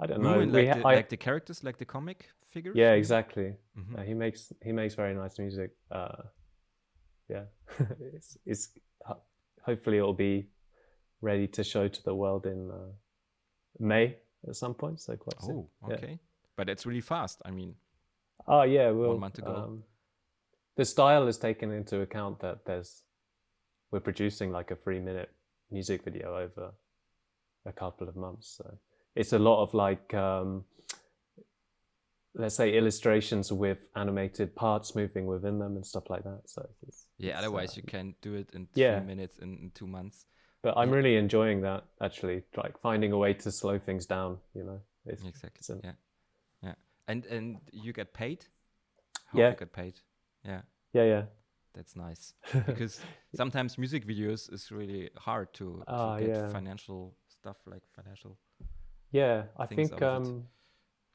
I 0.00 0.06
don't 0.06 0.22
know. 0.22 0.28
Moomin, 0.38 0.52
We 0.52 0.66
like, 0.66 0.68
ha- 0.68 0.74
the, 0.82 0.88
I- 0.88 0.94
like 0.94 1.08
the 1.08 1.16
characters, 1.16 1.62
like 1.64 1.78
the 1.78 1.84
comic 1.84 2.30
figures. 2.48 2.76
yeah, 2.76 2.92
exactly. 2.94 3.54
Mhm. 3.76 3.98
Uh, 3.98 4.02
he 4.02 4.14
makes 4.14 4.52
he 4.64 4.72
makes 4.72 4.94
very 4.94 5.14
nice 5.14 5.38
music. 5.38 5.70
Uh, 5.90 6.22
yeah, 7.28 7.44
it's 8.14 8.36
it's 8.46 8.68
hopefully 9.66 9.98
it'll 9.98 10.14
be 10.14 10.48
ready 11.20 11.46
to 11.48 11.62
show 11.62 11.86
to 11.88 12.02
the 12.02 12.14
world 12.14 12.46
in 12.46 12.70
uh, 12.70 12.92
May 13.78 14.16
at 14.48 14.56
some 14.56 14.74
point. 14.74 15.00
So 15.00 15.16
quite 15.16 15.40
soon. 15.42 15.68
Oh, 15.82 15.88
Yeah. 15.88 15.94
okay. 15.96 16.18
But 16.56 16.68
it's 16.68 16.86
really 16.86 17.02
fast. 17.02 17.42
I 17.44 17.50
mean, 17.50 17.74
Oh 18.46 18.62
yeah, 18.62 18.90
well, 18.90 19.18
month 19.18 19.38
ago. 19.38 19.54
Um, 19.54 19.84
the 20.76 20.84
style 20.84 21.28
is 21.28 21.38
taken 21.38 21.70
into 21.70 22.00
account 22.00 22.40
that 22.40 22.64
there's 22.64 23.02
we're 23.90 24.00
producing 24.00 24.52
like 24.52 24.70
a 24.70 24.76
three 24.76 25.00
minute 25.00 25.30
music 25.70 26.04
video 26.04 26.36
over 26.36 26.72
a 27.66 27.72
couple 27.72 28.08
of 28.08 28.16
months, 28.16 28.54
so 28.56 28.78
it's 29.14 29.32
a 29.32 29.38
lot 29.38 29.62
of 29.62 29.74
like 29.74 30.14
um, 30.14 30.64
let's 32.34 32.54
say 32.54 32.76
illustrations 32.76 33.52
with 33.52 33.88
animated 33.96 34.54
parts 34.54 34.94
moving 34.94 35.26
within 35.26 35.58
them 35.58 35.76
and 35.76 35.84
stuff 35.84 36.08
like 36.08 36.22
that. 36.24 36.42
So 36.46 36.68
it's, 36.86 37.06
yeah, 37.18 37.30
it's, 37.30 37.38
otherwise 37.38 37.70
uh, 37.70 37.74
you 37.76 37.82
can 37.82 38.14
do 38.22 38.34
it 38.34 38.50
in 38.52 38.66
three 38.72 38.84
yeah. 38.84 39.00
minutes 39.00 39.38
in, 39.38 39.58
in 39.62 39.70
two 39.74 39.86
months. 39.86 40.26
But 40.62 40.76
I'm 40.76 40.90
Yeah. 40.90 40.96
really 40.96 41.16
enjoying 41.16 41.62
that 41.62 41.84
actually, 42.00 42.42
like 42.56 42.78
finding 42.78 43.12
a 43.12 43.18
way 43.18 43.34
to 43.34 43.50
slow 43.50 43.78
things 43.78 44.06
down. 44.06 44.38
You 44.54 44.64
know, 44.64 44.80
it's, 45.06 45.22
Exactly. 45.24 45.50
it's 45.58 45.70
yeah, 45.82 45.92
yeah. 46.62 46.74
And 47.08 47.24
and 47.26 47.58
you 47.72 47.92
get 47.92 48.12
paid. 48.12 48.46
How 49.26 49.38
Yeah. 49.38 49.50
You 49.50 49.56
get 49.56 49.72
paid. 49.72 49.94
Yeah, 50.44 50.62
yeah, 50.92 51.04
yeah. 51.04 51.22
That's 51.74 51.94
nice 51.96 52.34
because 52.66 53.00
sometimes 53.34 53.78
music 53.78 54.06
videos 54.06 54.52
is 54.52 54.70
really 54.70 55.10
hard 55.16 55.52
to, 55.54 55.82
to 55.86 55.92
Ah, 55.92 56.18
get 56.18 56.28
yeah. 56.28 56.48
financial 56.48 57.14
stuff 57.28 57.56
like 57.66 57.82
financial. 57.94 58.38
Yeah, 59.12 59.44
I 59.58 59.66
think 59.66 59.92
out 59.92 60.02
of 60.02 60.02
it. 60.02 60.16
um 60.16 60.48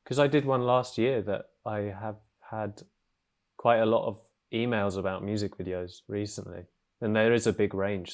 because 0.03 0.19
I 0.19 0.27
did 0.27 0.45
one 0.45 0.61
last 0.61 0.97
year 0.97 1.21
that 1.23 1.45
I 1.65 1.79
have 1.99 2.17
had 2.51 2.83
quite 3.57 3.79
a 3.79 3.85
lot 3.85 4.05
of 4.07 4.19
emails 4.53 4.97
about 4.97 5.23
music 5.23 5.57
videos 5.57 6.01
recently, 6.07 6.65
and 7.01 7.15
there 7.15 7.33
is 7.33 7.47
a 7.47 7.53
big 7.53 7.73
range. 7.73 8.13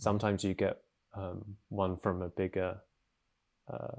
Sometimes 0.00 0.42
you 0.42 0.54
get 0.54 0.78
um, 1.16 1.56
one 1.68 1.96
from 1.96 2.20
a 2.22 2.28
bigger 2.28 2.80
uh, 3.72 3.96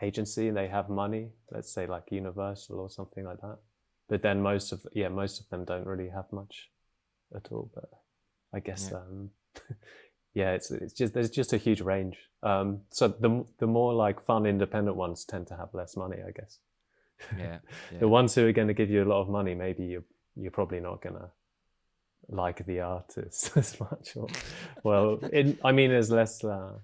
agency, 0.00 0.48
and 0.48 0.56
they 0.56 0.68
have 0.68 0.88
money, 0.88 1.28
let's 1.50 1.70
say 1.72 1.86
like 1.86 2.10
Universal 2.10 2.80
or 2.80 2.88
something 2.90 3.24
like 3.24 3.40
that. 3.42 3.58
But 4.08 4.22
then 4.22 4.40
most 4.42 4.72
of 4.72 4.86
yeah 4.94 5.08
most 5.08 5.40
of 5.40 5.48
them 5.50 5.64
don't 5.64 5.86
really 5.86 6.08
have 6.10 6.32
much 6.32 6.70
at 7.34 7.50
all. 7.52 7.70
But 7.74 7.90
I 8.52 8.60
guess 8.60 8.88
Yeah. 8.90 8.98
um, 8.98 9.30
yeah, 10.34 10.52
it's 10.52 10.70
it's 10.70 10.92
just 10.94 11.14
there's 11.14 11.30
just 11.30 11.52
a 11.52 11.56
huge 11.58 11.80
range. 11.80 12.16
Um, 12.42 12.80
so 12.90 13.08
the 13.08 13.44
the 13.58 13.66
more 13.66 13.92
like 13.94 14.20
fun 14.20 14.46
independent 14.46 14.96
ones 14.96 15.24
tend 15.24 15.46
to 15.48 15.56
have 15.56 15.72
less 15.74 15.96
money, 15.96 16.18
I 16.26 16.30
guess. 16.30 16.58
Yeah, 17.38 17.58
yeah. 17.92 17.98
The 18.00 18.08
ones 18.08 18.34
who 18.34 18.46
are 18.46 18.52
going 18.52 18.68
to 18.68 18.74
give 18.74 18.90
you 18.90 19.02
a 19.02 19.08
lot 19.08 19.20
of 19.22 19.28
money, 19.28 19.54
maybe 19.54 19.84
you 19.84 20.04
you're 20.36 20.50
probably 20.50 20.80
not 20.80 21.00
going 21.02 21.14
to 21.16 21.30
like 22.28 22.64
the 22.66 22.80
artist 22.80 23.52
as 23.56 23.78
much. 23.78 24.16
Or, 24.16 24.26
well, 24.82 25.18
in, 25.32 25.58
I 25.64 25.72
mean, 25.72 25.90
there's 25.90 26.10
less. 26.10 26.42
Uh, 26.44 26.78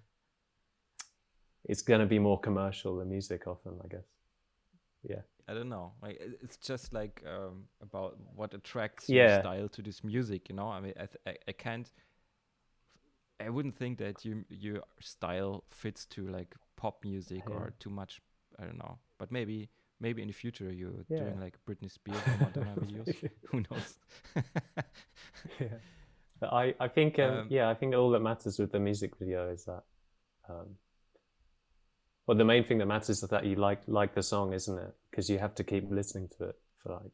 it's 1.65 1.83
going 1.83 2.01
to 2.01 2.07
be 2.07 2.19
more 2.19 2.41
commercial 2.41 2.97
the 2.97 3.05
music 3.05 3.47
often, 3.47 3.73
I 3.85 3.89
guess. 3.89 4.07
Yeah. 5.09 5.23
I 5.51 5.55
don't 5.55 5.69
know. 5.69 5.93
Like 6.03 6.21
it's 6.43 6.57
just 6.59 6.93
like 6.93 7.23
um, 7.27 7.65
about 7.83 8.17
what 8.37 8.55
attracts 8.55 9.09
Yeah. 9.09 9.29
your 9.35 9.41
style 9.41 9.69
to 9.69 9.83
this 9.83 10.05
music. 10.05 10.49
You 10.49 10.55
know, 10.57 10.69
I 10.69 10.81
mean, 10.81 10.93
I, 10.97 11.07
th- 11.07 11.23
I, 11.27 11.35
I 11.49 11.53
can't. 11.53 11.91
I 13.45 13.49
wouldn't 13.49 13.77
think 13.77 13.99
that 13.99 14.25
you 14.25 14.45
your 14.49 14.83
style 15.01 15.65
fits 15.71 16.07
to 16.07 16.29
like 16.29 16.55
pop 16.77 17.03
music 17.05 17.43
Yeah. 17.49 17.55
or 17.57 17.73
too 17.79 17.91
much. 17.91 18.21
I 18.59 18.65
don't 18.65 18.79
know, 18.79 18.99
but 19.19 19.33
maybe 19.33 19.69
maybe 19.99 20.23
in 20.23 20.29
the 20.29 20.35
future 20.35 20.71
you're 20.73 21.05
Yeah. 21.09 21.19
doing 21.21 21.41
like 21.41 21.57
Britney 21.67 21.91
Spears 21.91 22.19
or 22.27 22.47
Madonna 22.47 22.75
videos. 22.81 23.31
Who 23.51 23.61
knows? 23.71 23.99
yeah. 25.61 25.67
But 26.39 26.53
I, 26.55 26.75
I 26.81 26.89
think, 26.89 27.19
um, 27.19 27.31
Um, 27.41 27.47
yeah, 27.51 27.69
I 27.69 27.75
think 27.75 27.95
all 27.95 28.11
that 28.11 28.21
matters 28.21 28.59
with 28.59 28.73
the 28.73 28.79
music 28.81 29.17
video 29.17 29.51
is 29.51 29.65
that, 29.67 29.85
um, 30.49 30.77
well, 32.31 32.39
the 32.39 32.45
main 32.45 32.63
thing 32.63 32.79
that 32.79 32.87
matters 32.87 33.23
is 33.25 33.29
that 33.29 33.45
you 33.45 33.57
like 33.57 33.83
like 33.89 34.15
the 34.15 34.23
song, 34.23 34.53
isn't 34.53 34.79
it? 34.79 34.95
Because 35.11 35.29
you 35.29 35.39
have 35.39 35.55
to 35.57 35.65
keep 35.65 35.91
listening 35.91 36.29
to 36.39 36.45
it 36.51 36.57
for 36.81 36.93
like 36.93 37.11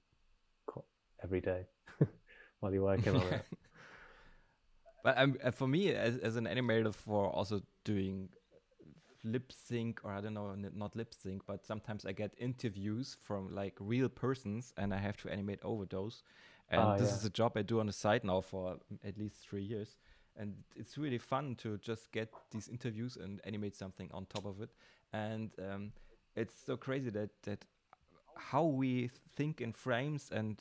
every 1.24 1.40
day 1.40 1.64
while 2.60 2.72
you're 2.72 2.84
working 2.84 3.16
on 3.16 3.28
it. 3.28 3.46
But 5.02 5.18
um, 5.18 5.36
uh, 5.42 5.50
for 5.52 5.68
me, 5.68 5.90
as, 5.94 6.18
as 6.18 6.36
an 6.36 6.46
animator, 6.46 6.94
for 6.94 7.30
also 7.30 7.62
doing 7.84 8.30
lip 9.24 9.52
sync, 9.52 10.00
or 10.04 10.12
I 10.12 10.20
don't 10.20 10.34
know, 10.34 10.54
not 10.54 10.96
lip 10.96 11.14
sync, 11.14 11.46
but 11.46 11.64
sometimes 11.64 12.04
I 12.04 12.12
get 12.12 12.34
interviews 12.38 13.16
from 13.22 13.54
like 13.54 13.74
real 13.80 14.08
persons, 14.08 14.72
and 14.76 14.94
I 14.94 14.98
have 14.98 15.16
to 15.18 15.30
animate 15.30 15.60
over 15.62 15.86
those. 15.86 16.22
And 16.68 16.82
Ah, 16.82 16.96
this 16.96 17.08
yeah. 17.08 17.16
is 17.16 17.24
a 17.24 17.30
job 17.30 17.52
I 17.56 17.62
do 17.62 17.80
on 17.80 17.86
the 17.86 17.92
side 17.92 18.24
now 18.24 18.40
for 18.40 18.78
at 19.04 19.18
least 19.18 19.48
three 19.48 19.62
years, 19.62 19.96
and 20.36 20.54
it's 20.74 20.98
really 20.98 21.18
fun 21.18 21.56
to 21.56 21.78
just 21.78 22.12
get 22.12 22.32
these 22.50 22.68
interviews 22.68 23.16
and 23.16 23.40
animate 23.44 23.76
something 23.76 24.10
on 24.12 24.26
top 24.26 24.46
of 24.46 24.60
it. 24.60 24.70
And 25.12 25.50
um, 25.58 25.92
it's 26.34 26.54
so 26.64 26.76
crazy 26.76 27.10
that 27.10 27.30
that 27.44 27.64
how 28.36 28.64
we 28.64 29.10
think 29.34 29.60
in 29.60 29.72
frames 29.72 30.30
and 30.30 30.60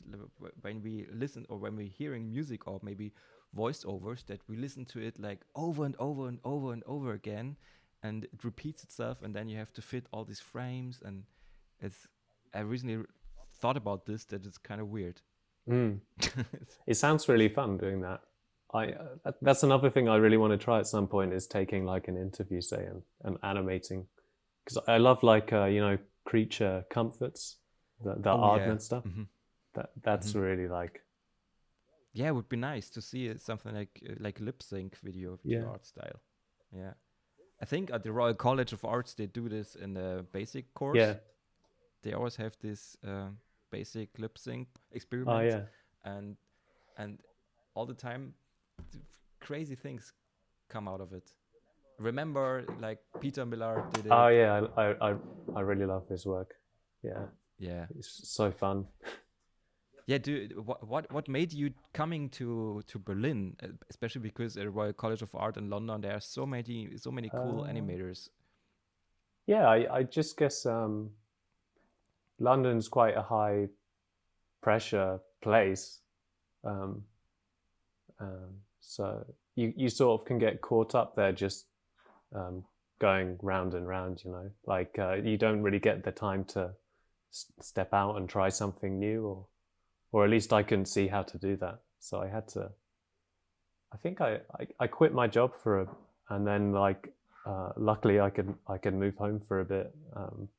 when 0.62 0.82
we 0.82 1.06
listen 1.12 1.46
or 1.50 1.58
when 1.58 1.76
we're 1.76 1.90
hearing 1.90 2.30
music 2.30 2.68
or 2.68 2.80
maybe 2.82 3.12
voiceovers 3.56 4.26
that 4.26 4.40
we 4.48 4.56
listen 4.56 4.86
to 4.86 5.00
it 5.00 5.20
like 5.20 5.42
over 5.56 5.84
and 5.84 5.96
over 6.00 6.28
and 6.30 6.40
over 6.46 6.72
and 6.72 6.84
over 6.86 7.12
again 7.12 7.58
and 8.02 8.24
it 8.26 8.44
repeats 8.44 8.82
itself 8.84 9.22
and 9.22 9.36
then 9.36 9.50
you 9.50 9.58
have 9.58 9.74
to 9.74 9.82
fit 9.82 10.06
all 10.14 10.24
these 10.24 10.40
frames 10.40 11.02
and 11.04 11.24
it's 11.82 12.08
i 12.54 12.60
recently 12.60 13.04
thought 13.60 13.76
about 13.76 14.06
this 14.06 14.24
that 14.24 14.46
it's 14.46 14.58
kind 14.58 14.80
of 14.80 14.88
weird 14.88 15.22
Mm. 15.70 16.00
It 16.88 16.96
sounds 16.96 17.28
really 17.28 17.50
fun 17.50 17.78
doing 17.78 18.02
that. 18.02 18.22
I 18.74 18.90
uh, 19.26 19.32
that's 19.42 19.64
another 19.64 19.90
thing 19.90 20.10
I 20.10 20.18
really 20.18 20.38
want 20.38 20.52
to 20.52 20.58
try 20.58 20.80
at 20.80 20.88
some 20.88 21.08
point 21.08 21.34
is 21.34 21.48
taking 21.48 21.86
like 21.86 22.08
an 22.08 22.18
interview, 22.18 22.62
say, 22.62 22.86
and, 22.86 23.02
and 23.24 23.38
animating, 23.44 24.06
because 24.66 24.84
I 24.88 24.98
love 24.98 25.24
like 25.24 25.54
uh, 25.54 25.66
you 25.66 25.80
know 25.82 25.98
creature 26.26 26.86
comforts, 26.90 27.58
the, 28.04 28.16
the 28.16 28.32
Oh, 28.32 28.42
art 28.42 28.62
yeah. 28.62 28.72
and 28.72 28.82
stuff. 28.82 29.04
Mhm. 29.06 29.28
That 29.76 29.92
that's 30.04 30.34
Mhm. 30.34 30.42
really 30.42 30.68
like 30.68 31.02
yeah 32.14 32.30
it 32.30 32.36
would 32.36 32.50
be 32.50 32.58
nice 32.58 32.90
to 32.90 33.02
see 33.02 33.38
something 33.38 33.76
like 33.76 34.02
uh, 34.10 34.14
like 34.20 34.40
lip 34.40 34.64
sync 34.64 34.98
video 35.04 35.34
of 35.34 35.40
Yeah. 35.44 35.60
the 35.62 35.68
art 35.68 35.86
style 35.86 36.22
yeah 36.72 36.94
i 37.62 37.66
think 37.66 37.92
at 37.92 38.04
the 38.04 38.12
royal 38.12 38.34
college 38.34 38.74
of 38.74 38.86
arts 38.86 39.14
they 39.16 39.28
do 39.28 39.50
this 39.50 39.76
in 39.76 39.94
the 39.94 40.26
basic 40.32 40.74
course 40.74 40.98
yeah, 40.98 41.16
they 42.04 42.14
always 42.14 42.38
have 42.38 42.56
this 42.62 42.98
uh, 43.04 43.30
basic 43.70 44.18
lip 44.18 44.38
sync 44.38 44.68
experiment 44.92 45.38
oh 45.38 45.42
yeah, 45.42 45.66
and 46.04 46.38
and 46.98 47.20
all 47.74 47.86
the 47.86 47.94
time 47.94 48.34
crazy 49.42 49.76
things 49.76 50.14
come 50.70 50.88
out 50.88 51.02
of 51.02 51.12
it 51.14 51.36
remember 52.00 52.64
like 52.80 53.00
peter 53.22 53.46
millard 53.46 53.92
did 53.94 54.06
it 54.06 54.12
oh 54.12 54.28
yeah. 54.28 54.62
I, 54.78 54.96
I 55.02 55.16
I 55.56 55.60
really 55.62 55.86
love 55.86 56.08
his 56.10 56.26
work. 56.26 56.56
Yeah, 57.04 57.26
yeah 57.60 57.86
it's 57.98 58.30
so 58.30 58.52
fun. 58.52 58.86
yeah 60.08 60.18
do 60.20 60.50
what, 60.64 60.86
what 60.88 61.12
what 61.12 61.28
made 61.28 61.52
you 61.54 61.74
coming 61.94 62.30
to 62.30 62.84
to 62.88 63.00
berlin 63.00 63.56
uh, 63.64 63.68
especially 63.90 64.22
because 64.22 64.56
at 64.58 64.72
royal 64.72 64.94
college 64.94 65.22
of 65.24 65.34
art 65.34 65.58
in 65.58 65.70
london 65.70 66.02
there 66.02 66.14
are 66.14 66.22
so 66.22 66.46
many 66.46 66.96
so 66.98 67.12
many 67.12 67.30
cool 67.30 67.64
Uh, 67.64 67.72
animators 67.72 68.30
Yeah, 69.48 69.68
I, 69.70 69.98
I 69.98 70.04
just 70.04 70.38
guess 70.38 70.66
um, 70.66 71.12
London's 72.40 72.88
quite 72.90 73.16
a 73.16 73.22
high 73.22 73.70
pressure 74.62 75.20
place. 75.42 76.02
Um, 76.64 77.04
um, 78.20 78.64
so 78.82 79.24
you, 79.56 79.72
you 79.78 79.90
sort 79.90 80.20
of 80.20 80.26
can 80.26 80.40
get 80.40 80.62
caught 80.62 80.96
up 80.96 81.16
there 81.16 81.32
just 81.32 81.68
um, 82.36 82.64
going 83.00 83.38
round 83.42 83.74
and 83.74 83.88
round, 83.88 84.24
you 84.24 84.32
know, 84.32 84.50
like 84.66 84.98
uh, 85.00 85.14
you 85.14 85.38
don't 85.38 85.62
really 85.64 85.80
get 85.80 86.04
the 86.04 86.12
time 86.12 86.44
to 86.46 86.72
s- 87.32 87.52
step 87.62 87.94
out 87.94 88.18
and 88.18 88.30
try 88.30 88.50
something 88.50 89.00
new 89.00 89.26
or, 89.26 89.46
or 90.12 90.24
at 90.26 90.30
least 90.30 90.54
I 90.54 90.64
couldn't 90.64 90.86
see 90.88 91.08
how 91.08 91.24
to 91.24 91.38
do 91.38 91.56
that. 91.58 91.80
So 92.00 92.22
I 92.22 92.28
had 92.28 92.48
to, 92.50 92.70
I 93.94 93.98
think 93.98 94.22
I, 94.22 94.40
I, 94.60 94.68
I 94.82 94.88
quit 94.88 95.14
my 95.14 95.28
job 95.28 95.52
for 95.64 95.82
a, 95.82 95.88
and 96.30 96.46
then 96.46 96.72
like 96.72 97.14
uh, 97.46 97.70
luckily 97.78 98.20
I 98.20 98.30
could 98.30 98.54
I 98.68 98.78
could 98.78 98.94
move 98.96 99.16
home 99.18 99.40
for 99.40 99.60
a 99.62 99.66
bit. 99.66 99.96
Um, 100.16 100.50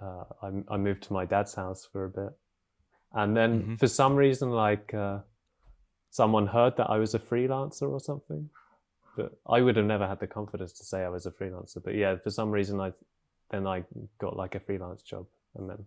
uh, 0.00 0.24
I, 0.42 0.74
I 0.74 0.76
moved 0.76 1.02
to 1.04 1.12
my 1.12 1.24
dad's 1.24 1.54
house 1.54 1.88
for 1.90 2.04
a 2.04 2.10
bit, 2.10 2.32
and 3.12 3.36
then 3.36 3.62
Mhm. 3.62 3.78
for 3.78 3.88
some 3.88 4.14
reason, 4.14 4.50
like 4.50 4.92
uh, 4.94 5.20
someone 6.10 6.46
heard 6.48 6.76
that 6.76 6.90
I 6.90 6.98
was 6.98 7.14
a 7.14 7.18
freelancer 7.18 7.88
or 7.90 8.00
something. 8.00 8.50
But 9.16 9.32
I 9.48 9.62
would 9.62 9.76
have 9.76 9.86
never 9.86 10.06
had 10.06 10.20
the 10.20 10.26
confidence 10.26 10.72
to 10.74 10.84
say 10.84 11.02
I 11.02 11.08
was 11.08 11.26
a 11.26 11.30
freelancer. 11.30 11.82
But 11.82 11.94
yeah, 11.94 12.16
for 12.16 12.30
some 12.30 12.50
reason, 12.50 12.80
I 12.80 12.92
then 13.50 13.66
I 13.66 13.84
got 14.18 14.36
like 14.36 14.54
a 14.54 14.60
freelance 14.60 15.02
job, 15.02 15.26
and 15.56 15.68
then 15.70 15.86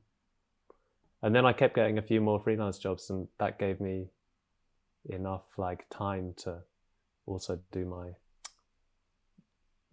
and 1.21 1.35
then 1.35 1.45
I 1.45 1.53
kept 1.53 1.75
getting 1.75 1.97
a 1.97 2.01
few 2.01 2.21
more 2.21 2.39
freelance 2.39 2.79
jobs, 2.79 3.09
and 3.09 3.27
that 3.39 3.59
gave 3.59 3.79
me 3.79 4.07
enough 5.09 5.43
like 5.57 5.85
time 5.89 6.33
to 6.37 6.59
also 7.25 7.59
do 7.71 7.85
my 7.85 8.09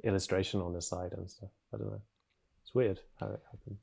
illustration 0.03 0.61
on 0.61 0.73
the 0.73 0.83
side 0.83 1.13
and 1.13 1.31
stuff. 1.31 1.51
I 1.73 1.79
don't 1.79 1.91
know. 1.91 2.03
It's 2.63 2.75
weird 2.75 3.01
how 3.21 3.27
it 3.29 3.43
happened. 3.51 3.79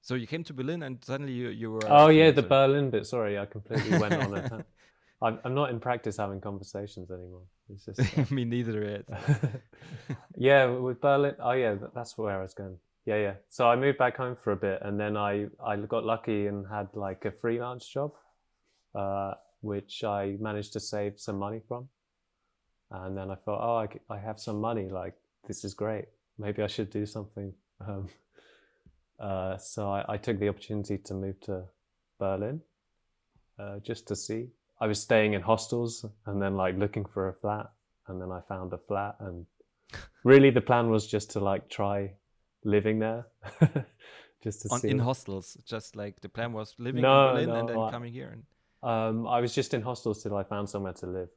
so 0.00 0.14
you 0.14 0.26
came 0.26 0.44
to 0.44 0.52
berlin 0.52 0.82
and 0.82 1.02
suddenly 1.04 1.32
you, 1.32 1.48
you 1.48 1.70
were 1.72 1.80
Oh 1.86 2.08
yeah, 2.08 2.30
the. 2.30 2.42
Berlin 2.42 2.90
bit. 2.90 3.06
Sorry, 3.06 3.38
I 3.38 3.46
completely 3.46 3.98
went 3.98 4.14
on 4.14 4.36
a. 4.36 4.64
I'm 5.22 5.38
I'm 5.44 5.54
not 5.54 5.70
in 5.70 5.78
practice 5.80 6.16
having 6.16 6.40
conversations 6.40 7.10
anymore. 7.10 7.46
It's 7.72 7.86
just. 7.86 8.18
uh, 8.18 8.24
me 8.34 8.44
neither 8.44 8.82
yet. 8.82 9.04
yeah, 10.36 10.66
with 10.66 11.00
Berlin. 11.00 11.34
Oh 11.40 11.52
yeah, 11.52 11.76
that's 11.94 12.16
where 12.18 12.38
I 12.38 12.42
was 12.42 12.54
going. 12.54 12.78
Yeah, 13.04 13.16
yeah. 13.16 13.34
So 13.48 13.68
I 13.68 13.76
moved 13.76 13.98
back 13.98 14.16
home 14.16 14.36
for 14.36 14.52
a 14.52 14.56
bit, 14.56 14.80
and 14.82 14.98
then 14.98 15.16
I 15.16 15.46
I 15.64 15.76
got 15.76 16.04
lucky 16.04 16.46
and 16.46 16.66
had 16.66 16.88
like 16.94 17.24
a 17.24 17.32
freelance 17.32 17.86
job, 17.86 18.12
uh, 18.94 19.34
which 19.60 20.04
I 20.04 20.36
managed 20.40 20.72
to 20.74 20.80
save 20.80 21.18
some 21.18 21.38
money 21.38 21.60
from. 21.66 21.88
And 22.90 23.16
then 23.16 23.30
I 23.30 23.36
thought, 23.36 23.60
oh, 23.62 23.98
I 24.14 24.18
have 24.18 24.38
some 24.38 24.60
money. 24.60 24.90
Like 24.90 25.14
this 25.48 25.64
is 25.64 25.74
great. 25.74 26.06
Maybe 26.38 26.62
I 26.62 26.66
should 26.66 26.90
do 26.90 27.06
something 27.06 27.54
um, 27.86 28.08
uh, 29.18 29.56
so 29.56 29.90
I, 29.90 30.04
I 30.08 30.16
took 30.16 30.38
the 30.38 30.48
opportunity 30.48 30.98
to 30.98 31.14
move 31.14 31.40
to 31.42 31.64
Berlin 32.18 32.60
uh, 33.58 33.78
just 33.78 34.08
to 34.08 34.16
see. 34.16 34.48
I 34.82 34.86
was 34.88 35.00
staying 35.00 35.34
in 35.34 35.42
hostels 35.42 36.04
and 36.26 36.42
then 36.42 36.56
like 36.56 36.76
looking 36.76 37.04
for 37.04 37.28
a 37.28 37.34
flat, 37.34 37.70
and 38.08 38.20
then 38.20 38.30
I 38.32 38.40
found 38.48 38.72
a 38.72 38.78
flat. 38.78 39.14
And 39.20 39.46
really, 40.24 40.50
the 40.50 40.60
plan 40.60 40.90
was 40.90 41.06
just 41.06 41.30
to 41.32 41.40
like 41.40 41.68
try 41.68 42.10
living 42.64 42.98
there, 42.98 43.26
just 44.44 44.62
to 44.62 44.68
On, 44.72 44.80
see. 44.80 44.90
in 44.90 44.98
hostels, 44.98 45.56
just 45.64 45.94
like 45.96 46.20
the 46.20 46.28
plan 46.28 46.52
was 46.52 46.74
living 46.78 47.02
No, 47.02 47.28
in 47.28 47.34
Berlin 47.34 47.48
no, 47.48 47.54
and 47.60 47.68
then 47.68 47.78
I- 47.78 47.90
coming 47.90 48.12
here. 48.12 48.30
And, 48.34 48.42
um, 48.82 49.26
I 49.28 49.40
was 49.40 49.54
just 49.54 49.72
in 49.74 49.82
hostels 49.82 50.22
till 50.22 50.36
I 50.36 50.42
found 50.42 50.68
somewhere 50.68 50.94
to 50.94 51.06
live. 51.06 51.28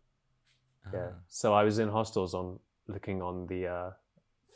Yeah. 0.93 1.09
Ah. 1.11 1.19
So 1.29 1.53
I 1.53 1.63
was 1.63 1.77
in 1.79 1.89
hostels 1.89 2.33
on 2.33 2.59
looking 2.87 3.21
on 3.21 3.45
the 3.47 3.67
uh, 3.67 3.89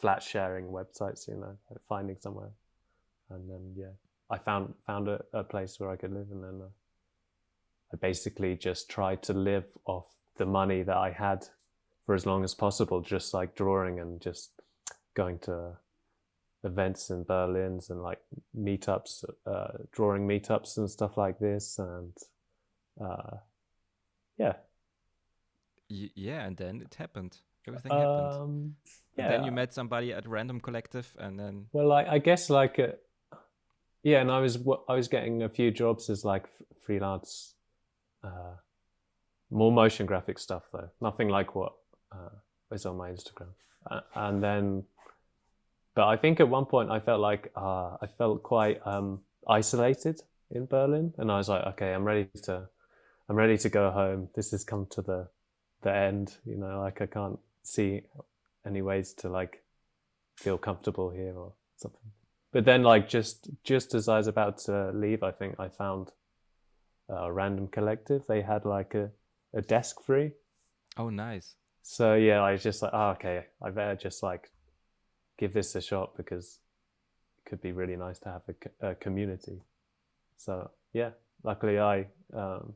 flat 0.01 0.23
sharing 0.23 0.65
websites, 0.79 1.27
you 1.27 1.35
know, 1.35 1.57
finding 1.87 2.17
somewhere, 2.19 2.51
and 3.29 3.49
then 3.49 3.73
yeah, 3.75 3.93
I 4.29 4.37
found 4.39 4.73
found 4.85 5.07
a, 5.07 5.23
a 5.33 5.43
place 5.43 5.79
where 5.79 5.91
I 5.91 5.95
could 5.95 6.11
live, 6.13 6.31
and 6.31 6.43
then 6.43 6.61
uh, 6.63 6.69
I 7.93 7.97
basically 7.97 8.55
just 8.55 8.89
tried 8.89 9.23
to 9.23 9.33
live 9.33 9.65
off 9.85 10.07
the 10.37 10.45
money 10.45 10.83
that 10.83 10.95
I 10.97 11.11
had 11.11 11.47
for 12.05 12.15
as 12.15 12.25
long 12.25 12.43
as 12.43 12.53
possible, 12.55 13.01
just 13.01 13.33
like 13.33 13.55
drawing 13.55 13.99
and 13.99 14.21
just 14.21 14.51
going 15.15 15.39
to 15.39 15.77
events 16.63 17.09
in 17.09 17.23
Berlin's 17.23 17.89
and 17.89 18.01
like 18.01 18.21
meetups, 18.57 19.23
uh, 19.45 19.77
drawing 19.91 20.27
meetups 20.27 20.77
and 20.77 20.89
stuff 20.89 21.17
like 21.17 21.39
this, 21.39 21.79
and 21.79 22.13
uh, 23.01 23.37
yeah, 24.37 24.53
Y- 25.89 26.11
yeah, 26.15 26.45
and 26.45 26.55
then 26.57 26.81
it 26.81 26.95
happened. 26.95 27.37
Everything 27.67 27.91
happened. 27.91 28.31
um, 28.31 28.75
And 29.17 29.31
then 29.31 29.43
you 29.43 29.51
met 29.51 29.73
somebody 29.73 30.13
at 30.13 30.27
Random 30.27 30.59
Collective, 30.59 31.15
and 31.19 31.39
then 31.39 31.67
Well, 31.73 31.91
I, 31.91 32.03
I 32.05 32.19
guess 32.19 32.49
like, 32.49 32.77
uh, 32.79 33.37
yeah, 34.03 34.21
and 34.21 34.31
I 34.31 34.39
was 34.39 34.57
I 34.87 34.93
was 34.93 35.07
getting 35.07 35.43
a 35.43 35.49
few 35.49 35.71
jobs 35.71 36.09
as 36.09 36.23
like 36.23 36.43
f- 36.43 36.61
freelance, 36.85 37.55
uh, 38.23 38.55
more 39.51 39.71
motion 39.71 40.05
graphic 40.05 40.39
stuff 40.39 40.63
though. 40.71 40.89
Nothing 41.01 41.29
like 41.29 41.55
what 41.55 41.73
uh, 42.11 42.29
is 42.71 42.85
on 42.85 42.97
my 42.97 43.09
Instagram. 43.09 43.49
Uh, 43.89 44.01
and 44.15 44.43
then, 44.43 44.83
but 45.95 46.07
I 46.07 46.17
think 46.17 46.39
at 46.39 46.49
one 46.49 46.65
point 46.65 46.91
I 46.91 46.99
felt 46.99 47.19
like 47.19 47.51
uh, 47.55 47.97
I 48.01 48.07
felt 48.17 48.43
quite 48.43 48.85
um, 48.85 49.21
isolated 49.47 50.21
in 50.51 50.65
Berlin, 50.65 51.13
and 51.17 51.31
I 51.31 51.37
was 51.37 51.49
like, 51.49 51.65
okay, 51.67 51.93
I'm 51.93 52.03
ready 52.03 52.27
to, 52.43 52.67
I'm 53.27 53.35
ready 53.35 53.57
to 53.57 53.69
go 53.69 53.91
home. 53.91 54.29
This 54.35 54.51
has 54.51 54.63
come 54.63 54.87
to 54.91 55.01
the, 55.01 55.27
the 55.81 55.93
end. 55.93 56.35
You 56.45 56.57
know, 56.57 56.79
like 56.81 57.01
I 57.01 57.05
can't 57.05 57.39
see 57.63 58.01
any 58.65 58.81
ways 58.81 59.13
to 59.13 59.29
like 59.29 59.63
feel 60.35 60.57
comfortable 60.57 61.09
here 61.09 61.33
or 61.35 61.53
something. 61.77 62.11
But 62.51 62.65
then, 62.65 62.83
like 62.83 63.07
just 63.07 63.49
just 63.63 63.93
as 63.93 64.07
I 64.07 64.17
was 64.17 64.27
about 64.27 64.57
to 64.59 64.91
leave, 64.91 65.23
I 65.23 65.31
think 65.31 65.59
I 65.59 65.69
found 65.69 66.11
a 67.09 67.31
random 67.31 67.67
collective. 67.67 68.25
They 68.27 68.41
had 68.41 68.65
like 68.65 68.95
a, 68.95 69.09
a 69.53 69.61
desk 69.61 70.01
free. 70.03 70.31
oh, 70.97 71.09
nice. 71.09 71.55
So 71.81 72.13
yeah, 72.13 72.41
I 72.41 72.51
was 72.51 72.63
just 72.63 72.81
like, 72.81 72.91
oh, 72.93 73.09
okay, 73.11 73.45
I 73.63 73.71
better 73.71 73.95
just 73.95 74.21
like 74.21 74.51
give 75.37 75.53
this 75.53 75.75
a 75.75 75.81
shot 75.81 76.15
because 76.15 76.59
it 77.37 77.49
could 77.49 77.61
be 77.61 77.71
really 77.71 77.95
nice 77.95 78.19
to 78.19 78.29
have 78.29 78.41
a, 78.47 78.53
co- 78.53 78.89
a 78.89 78.95
community. 78.95 79.61
So 80.37 80.69
yeah, 80.93 81.11
luckily 81.43 81.79
I 81.79 82.07
um, 82.33 82.73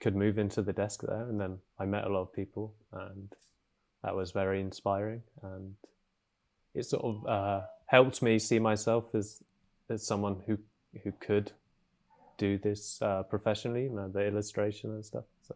could 0.00 0.16
move 0.16 0.38
into 0.38 0.62
the 0.62 0.72
desk 0.72 1.02
there, 1.02 1.28
and 1.28 1.40
then 1.40 1.58
I 1.78 1.84
met 1.84 2.04
a 2.04 2.08
lot 2.08 2.22
of 2.22 2.32
people, 2.32 2.74
and 2.92 3.32
that 4.02 4.16
was 4.16 4.32
very 4.32 4.60
inspiring, 4.60 5.22
and 5.42 5.74
it 6.74 6.84
sort 6.86 7.04
of 7.04 7.26
uh, 7.26 7.60
helped 7.86 8.22
me 8.22 8.38
see 8.38 8.58
myself 8.58 9.14
as 9.14 9.42
as 9.90 10.06
someone 10.06 10.42
who 10.46 10.58
who 11.04 11.12
could 11.12 11.52
do 12.38 12.58
this 12.58 13.02
uh, 13.02 13.22
professionally, 13.24 13.82
you 13.84 13.90
know, 13.90 14.08
the 14.08 14.26
illustration 14.26 14.90
and 14.90 15.04
stuff. 15.04 15.24
So 15.42 15.54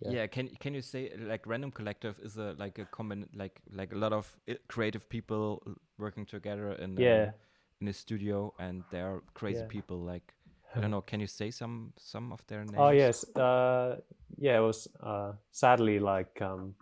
Yeah. 0.00 0.12
Yeah. 0.14 0.26
Can 0.26 0.48
can 0.60 0.74
you 0.74 0.82
say 0.82 1.12
like 1.16 1.46
Random 1.46 1.70
Collective 1.70 2.18
is 2.24 2.36
a 2.36 2.54
like 2.58 2.82
a 2.82 2.86
common 2.86 3.28
like 3.34 3.60
like 3.70 3.94
a 3.94 3.98
lot 3.98 4.12
of 4.12 4.36
creative 4.68 5.08
people 5.08 5.62
working 5.98 6.26
together 6.26 6.72
in 6.72 6.98
a, 6.98 7.02
Yeah. 7.02 7.32
in 7.80 7.88
a 7.88 7.92
studio, 7.92 8.52
and 8.58 8.82
they're 8.90 9.20
crazy 9.34 9.60
Yeah. 9.60 9.68
people. 9.68 9.96
Like 10.12 10.34
I 10.74 10.80
don't 10.80 10.90
know. 10.90 11.02
Can 11.02 11.20
you 11.20 11.26
say 11.28 11.50
some 11.50 11.92
some 11.98 12.32
of 12.32 12.44
their 12.46 12.64
names? 12.64 12.78
Oh 12.78 12.90
yes, 12.90 13.24
uh, 13.36 14.00
yeah. 14.38 14.58
It 14.58 14.62
was 14.62 14.88
uh, 15.00 15.32
sadly 15.50 15.98
like 16.00 16.44
um, 16.44 16.74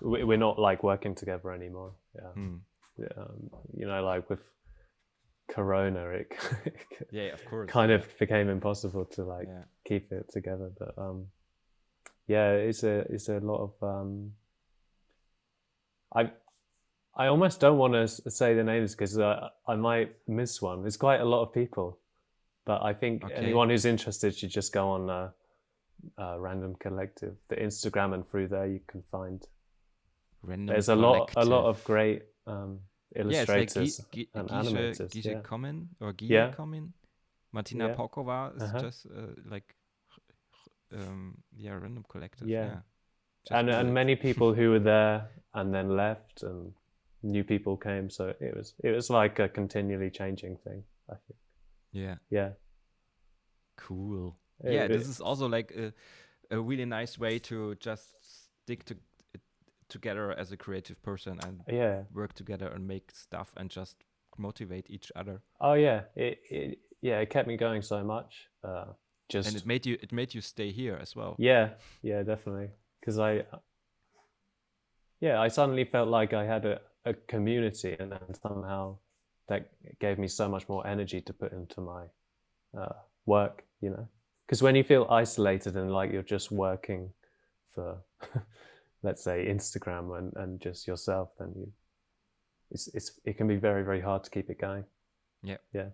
we, 0.00 0.24
we're 0.24 0.38
not 0.38 0.58
like 0.58 0.82
working 0.82 1.14
together 1.14 1.52
anymore. 1.52 1.92
Yeah, 2.14 2.32
Hmm. 2.34 2.56
um, 3.16 3.50
you 3.76 3.86
know, 3.86 4.02
like 4.14 4.28
with 4.30 4.42
Corona, 5.54 6.06
it 6.08 6.32
Yeah, 7.10 7.34
of 7.34 7.44
course. 7.44 7.70
kind 7.70 7.90
yeah. 7.90 7.96
of 7.98 8.18
became 8.18 8.48
impossible 8.48 9.04
to 9.06 9.24
like 9.24 9.48
Yeah. 9.48 9.64
keep 9.84 10.10
it 10.12 10.30
together. 10.32 10.70
But 10.78 10.96
um, 10.96 11.26
yeah, 12.26 12.52
it's 12.52 12.82
a 12.84 13.00
it's 13.12 13.28
a 13.28 13.38
lot 13.40 13.60
of 13.60 13.72
um, 13.82 14.32
I 16.14 16.30
I 17.14 17.26
almost 17.26 17.60
don't 17.60 17.78
want 17.78 17.92
to 17.94 18.30
say 18.30 18.54
the 18.54 18.64
names 18.64 18.94
because 18.94 19.18
uh, 19.18 19.48
I 19.68 19.74
might 19.76 20.16
miss 20.26 20.62
one. 20.62 20.82
There's 20.82 20.96
quite 20.96 21.20
a 21.20 21.24
lot 21.26 21.42
of 21.42 21.52
people, 21.52 21.98
but 22.64 22.82
I 22.82 22.94
think 22.94 23.24
Okay. 23.24 23.34
anyone 23.34 23.68
who's 23.70 23.84
interested 23.84 24.34
should 24.34 24.50
just 24.50 24.72
go 24.72 24.88
on 24.88 25.10
uh, 25.10 25.30
uh, 26.18 26.38
Random 26.40 26.74
Collective, 26.80 27.36
the 27.48 27.56
Instagram, 27.56 28.14
and 28.14 28.26
through 28.26 28.48
there 28.48 28.66
you 28.66 28.80
can 28.86 29.02
find. 29.02 29.46
Random 30.42 30.66
There's 30.72 30.88
a 30.88 30.96
lot 30.96 31.32
a 31.36 31.44
lot 31.44 31.66
of 31.66 31.84
great 31.84 32.22
um, 32.46 32.80
yeah, 33.14 33.22
like 33.22 33.34
illustrators. 33.34 33.96
Gi- 33.98 34.04
Gi- 34.12 34.28
and 34.34 34.48
animators, 34.48 35.10
Gishe 35.10 35.24
yeah. 35.32 35.40
Comin 35.40 35.88
or 36.00 36.12
Gie 36.12 36.26
Yeah. 36.26 36.52
Comin. 36.52 36.92
Martina 37.52 37.88
Yeah. 37.88 37.94
Paukova 37.94 38.56
is 38.56 38.62
Uh-huh. 38.62 38.80
just 38.80 39.06
uh, 39.06 39.34
like 39.50 39.74
um 40.92 41.38
yeah, 41.56 41.72
Random 41.74 42.04
Collective. 42.08 42.48
Yeah. 42.48 42.64
Yeah. 43.50 43.58
And 43.58 43.70
and 43.70 43.92
many 43.94 44.16
people 44.26 44.54
who 44.54 44.70
were 44.70 44.78
there 44.84 45.28
and 45.54 45.72
then 45.74 45.96
left 45.96 46.42
and 46.42 46.72
new 47.22 47.44
people 47.44 47.76
came 47.76 48.10
so 48.10 48.34
it 48.40 48.56
was 48.56 48.74
it 48.82 48.90
was 48.90 49.08
like 49.10 49.38
a 49.38 49.48
continually 49.48 50.10
changing 50.10 50.56
thing 50.56 50.82
i 51.08 51.14
think 51.14 51.38
Yeah. 51.92 52.16
yeah 52.30 52.52
Cool. 53.76 54.36
It- 54.64 54.72
yeah, 54.74 54.84
it- 54.84 54.88
this 54.92 55.08
is 55.08 55.20
also 55.20 55.48
like 55.48 55.72
a, 55.76 55.92
a 56.50 56.60
really 56.60 56.84
nice 56.84 57.18
way 57.18 57.38
to 57.38 57.74
just 57.76 58.08
stick 58.62 58.84
to 58.84 58.96
together 59.92 60.32
as 60.42 60.52
a 60.52 60.56
creative 60.56 60.98
person 61.02 61.38
and 61.46 61.60
yeah. 61.68 62.02
work 62.12 62.32
together 62.32 62.68
and 62.74 62.86
make 62.86 63.10
stuff 63.12 63.50
and 63.56 63.70
just 63.70 63.96
motivate 64.38 64.86
each 64.90 65.12
other. 65.14 65.36
oh 65.60 65.74
yeah. 65.74 66.00
It, 66.16 66.34
it 66.50 66.78
yeah 67.00 67.18
it 67.24 67.30
kept 67.30 67.46
me 67.48 67.56
going 67.56 67.82
so 67.82 67.98
much 68.14 68.48
uh 68.64 68.86
just 69.28 69.48
And 69.48 69.56
it 69.56 69.66
made 69.66 69.84
you 69.88 69.94
it 70.04 70.12
made 70.12 70.34
you 70.34 70.40
stay 70.40 70.70
here 70.72 70.98
as 71.04 71.14
well. 71.16 71.34
yeah. 71.38 71.66
Yeah 72.02 72.22
definitely. 72.22 72.70
Because 73.00 73.18
i 73.18 73.44
yeah 75.20 75.40
i 75.46 75.48
suddenly 75.48 75.84
felt 75.84 76.08
like 76.18 76.32
i 76.42 76.44
had 76.44 76.64
a, 76.64 76.80
a 77.04 77.14
community 77.34 77.96
and 78.00 78.10
then 78.12 78.34
somehow 78.46 78.96
that 79.48 79.60
gave 80.00 80.18
me 80.18 80.28
so 80.28 80.48
much 80.48 80.64
more 80.68 80.82
energy 80.86 81.20
to 81.20 81.32
put 81.32 81.52
into 81.52 81.80
my 81.80 82.02
uh, 82.80 82.96
work 83.26 83.64
you 83.82 83.90
know? 83.90 84.08
Because 84.46 84.62
when 84.62 84.74
you 84.76 84.84
feel 84.84 85.06
isolated 85.10 85.76
and 85.76 85.92
like 85.92 86.12
you're 86.12 86.22
just 86.22 86.50
working 86.50 87.10
for 87.74 87.98
let's 89.02 89.22
say 89.22 89.46
instagram 89.48 90.16
and, 90.18 90.32
and 90.36 90.60
just 90.60 90.86
yourself 90.86 91.30
then 91.38 91.52
you 91.56 91.72
it's, 92.70 92.88
it's 92.94 93.18
it 93.24 93.36
can 93.36 93.46
be 93.46 93.56
very 93.56 93.82
very 93.82 94.00
hard 94.00 94.24
to 94.24 94.30
keep 94.30 94.48
it 94.50 94.58
going 94.58 94.84
Yeah. 95.42 95.58
Yeah. 95.72 95.90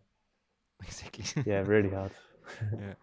Exactly. 0.87 1.43
yeah 1.45 1.65
really 1.67 1.91
hard 1.91 2.13
yeah. 2.81 2.95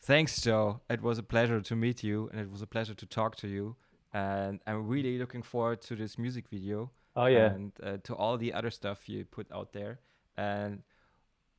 Thanks, 0.00 0.40
Joe. 0.40 0.80
It 0.88 1.02
was 1.02 1.18
a 1.18 1.22
pleasure 1.22 1.60
to 1.60 1.76
meet 1.76 2.02
you, 2.04 2.30
and 2.30 2.40
it 2.40 2.50
was 2.50 2.62
a 2.62 2.66
pleasure 2.66 2.94
to 2.94 3.06
talk 3.06 3.36
to 3.36 3.48
you. 3.48 3.76
And 4.12 4.60
I'm 4.66 4.86
really 4.86 5.18
looking 5.18 5.42
forward 5.42 5.82
to 5.82 5.96
this 5.96 6.16
music 6.16 6.48
video 6.48 6.90
oh 7.16 7.26
yeah 7.26 7.46
and 7.52 7.72
uh, 7.82 7.96
to 8.04 8.14
all 8.14 8.38
the 8.38 8.52
other 8.52 8.70
stuff 8.70 9.08
you 9.08 9.24
put 9.24 9.46
out 9.52 9.72
there. 9.72 9.98
And 10.36 10.82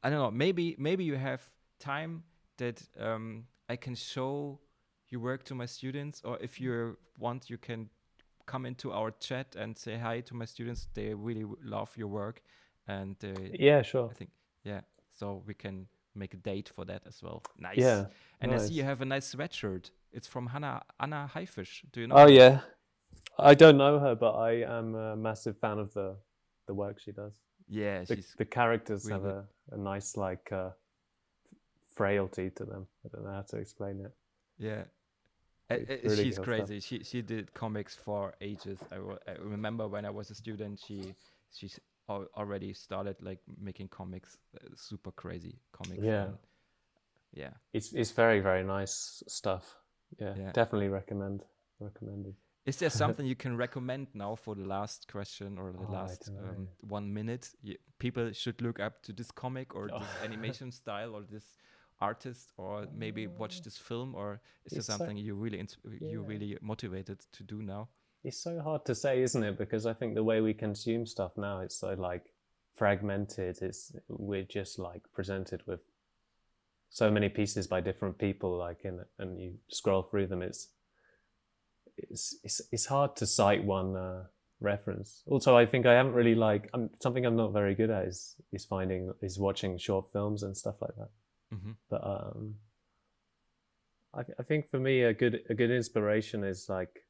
I 0.03 0.09
don't 0.09 0.19
know, 0.19 0.31
maybe 0.31 0.75
maybe 0.79 1.03
you 1.03 1.15
have 1.15 1.41
time 1.79 2.23
that 2.57 2.81
um, 2.99 3.45
I 3.67 3.75
can 3.75 3.93
show 3.93 4.59
your 5.09 5.21
work 5.21 5.43
to 5.45 5.55
my 5.55 5.65
students, 5.65 6.21
or 6.23 6.37
if 6.39 6.59
you 6.61 6.97
want, 7.17 7.49
you 7.49 7.57
can 7.57 7.89
come 8.45 8.65
into 8.65 8.91
our 8.91 9.11
chat 9.19 9.55
and 9.55 9.77
say 9.77 9.97
hi 9.97 10.21
to 10.21 10.35
my 10.35 10.45
students. 10.45 10.87
They 10.93 11.13
really 11.13 11.45
love 11.63 11.91
your 11.97 12.07
work, 12.07 12.41
and 12.87 13.15
uh, 13.23 13.29
yeah 13.53 13.81
sure 13.83 14.09
I 14.09 14.13
think 14.13 14.31
yeah. 14.63 14.81
So 15.11 15.43
we 15.45 15.53
can 15.53 15.87
make 16.15 16.33
a 16.33 16.37
date 16.37 16.69
for 16.75 16.85
that 16.85 17.01
as 17.07 17.21
well. 17.21 17.41
Nice. 17.57 17.77
yeah 17.77 18.05
And 18.41 18.53
I 18.53 18.57
see 18.57 18.73
you 18.73 18.83
have 18.83 19.01
a 19.01 19.05
nice 19.05 19.35
sweatshirt. 19.35 19.91
It's 20.11 20.27
from 20.27 20.47
Hannah 20.47 20.81
Anna 20.99 21.29
Haifisch. 21.33 21.83
Do 21.91 22.01
you 22.01 22.07
know? 22.07 22.15
Oh 22.15 22.23
her? 22.23 22.29
yeah, 22.29 22.59
I 23.37 23.55
don't 23.55 23.77
know 23.77 23.99
her, 23.99 24.15
but 24.15 24.33
I 24.35 24.63
am 24.79 24.95
a 24.95 25.15
massive 25.15 25.57
fan 25.57 25.79
of 25.79 25.93
the 25.93 26.15
the 26.67 26.73
work 26.73 26.99
she 26.99 27.11
does. 27.11 27.33
Yeah, 27.67 28.03
The, 28.03 28.25
the 28.37 28.45
characters 28.45 29.07
have 29.09 29.25
a, 29.25 29.45
a 29.71 29.77
nice 29.77 30.17
like 30.17 30.51
uh, 30.51 30.71
frailty 31.95 32.49
to 32.51 32.65
them. 32.65 32.87
I 33.05 33.09
don't 33.09 33.23
know 33.25 33.31
how 33.31 33.41
to 33.41 33.57
explain 33.57 34.01
it. 34.05 34.11
yeah. 34.57 34.83
It's 35.69 36.15
she's 36.15 36.23
good 36.25 36.33
stuff. 36.33 36.45
crazy. 36.45 36.79
She 36.79 37.03
she 37.03 37.21
did 37.21 37.53
comics 37.53 37.95
for 37.95 38.33
ages. 38.41 38.79
I, 38.91 38.95
I 39.31 39.35
remember 39.39 39.87
when 39.87 40.05
I 40.05 40.09
was 40.09 40.31
a 40.31 40.35
student, 40.35 40.79
she 40.85 41.13
she's 41.55 41.79
al- 42.09 42.27
already 42.35 42.73
started 42.73 43.15
like 43.21 43.39
making 43.61 43.89
comics, 43.89 44.37
uh, 44.55 44.67
super 44.75 45.11
crazy 45.11 45.59
comics. 45.71 46.03
Yeah. 46.03 46.23
and- 46.25 46.37
yeah. 47.33 47.53
It's 47.73 47.93
it's 47.93 48.11
very 48.11 48.39
very 48.39 48.63
nice 48.63 49.23
stuff. 49.27 49.75
Yeah, 50.19 50.33
Yeah. 50.37 50.51
definitely 50.51 50.89
recommend 50.89 51.43
recommended. 51.79 52.33
Is 52.65 52.77
there 52.77 52.89
something 53.03 53.25
you 53.27 53.35
can 53.35 53.55
recommend 53.57 54.07
now 54.13 54.35
for 54.35 54.55
the 54.55 54.65
last 54.65 55.07
question 55.11 55.57
or 55.59 55.71
the 55.71 55.85
Oh, 55.87 55.91
last 55.93 56.29
um, 56.29 56.67
one 56.81 57.13
minute? 57.13 57.49
You, 57.61 57.75
people 57.99 58.31
should 58.33 58.61
look 58.61 58.79
up 58.79 59.01
to 59.03 59.13
this 59.13 59.31
comic 59.31 59.75
or 59.75 59.89
Oh. 59.93 59.99
this 60.01 60.23
animation 60.23 60.71
style 60.71 61.13
or 61.15 61.21
this 61.23 61.45
artist 62.01 62.51
or 62.57 62.87
maybe 62.95 63.27
watch 63.27 63.61
this 63.61 63.77
film 63.77 64.15
or 64.15 64.39
is 64.65 64.71
there 64.71 64.77
It's 64.79 64.87
so- 64.87 64.97
something 64.97 65.17
you 65.17 65.35
really 65.35 65.59
ins- 65.59 65.77
you 66.01 66.21
Yeah. 66.21 66.27
really 66.27 66.57
motivated 66.61 67.19
to 67.33 67.43
do 67.43 67.61
now? 67.61 67.89
It's 68.23 68.37
so 68.37 68.59
hard 68.61 68.85
to 68.85 68.95
say, 68.95 69.21
isn't 69.21 69.43
it? 69.43 69.57
Because 69.57 69.85
I 69.85 69.93
think 69.93 70.13
the 70.15 70.23
way 70.23 70.41
we 70.41 70.53
consume 70.53 71.05
stuff 71.05 71.37
now, 71.37 71.59
it's 71.61 71.75
so 71.75 71.93
like 71.93 72.33
fragmented. 72.73 73.61
It's 73.61 73.93
we're 74.07 74.43
just 74.43 74.79
like 74.79 75.03
presented 75.13 75.65
with 75.67 75.81
so 76.89 77.11
many 77.11 77.29
pieces 77.29 77.67
by 77.67 77.81
different 77.81 78.17
people, 78.17 78.57
like 78.57 78.83
in 78.83 79.05
and 79.19 79.39
you 79.39 79.59
scroll 79.69 80.03
through 80.03 80.27
them. 80.27 80.41
It's 80.41 80.69
it's 81.97 82.35
it's, 82.43 82.61
it's 82.71 82.85
hard 82.87 83.15
to 83.17 83.25
cite 83.25 83.63
one 83.63 83.95
uh, 83.95 84.25
reference. 84.61 85.23
Also, 85.27 85.55
I 85.57 85.65
think 85.65 85.85
I 85.85 85.93
haven't 85.93 86.13
really 86.13 86.35
like 86.35 86.69
I'm, 86.73 86.89
something 87.01 87.25
I'm 87.25 87.35
not 87.35 87.53
very 87.53 87.75
good 87.75 87.89
at 87.89 88.05
is 88.05 88.35
is 88.51 88.65
finding 88.65 89.13
is 89.21 89.37
watching 89.39 89.77
short 89.77 90.11
films 90.11 90.43
and 90.43 90.55
stuff 90.57 90.81
like 90.81 90.95
that. 90.97 91.09
Hmm 91.51 91.71
but 91.89 92.03
um 92.05 92.55
I, 94.13 94.21
I 94.39 94.43
think 94.43 94.69
for 94.69 94.79
me 94.79 95.03
a 95.03 95.13
good 95.13 95.41
a 95.49 95.53
good 95.53 95.71
inspiration 95.71 96.43
is 96.43 96.67
like 96.69 97.05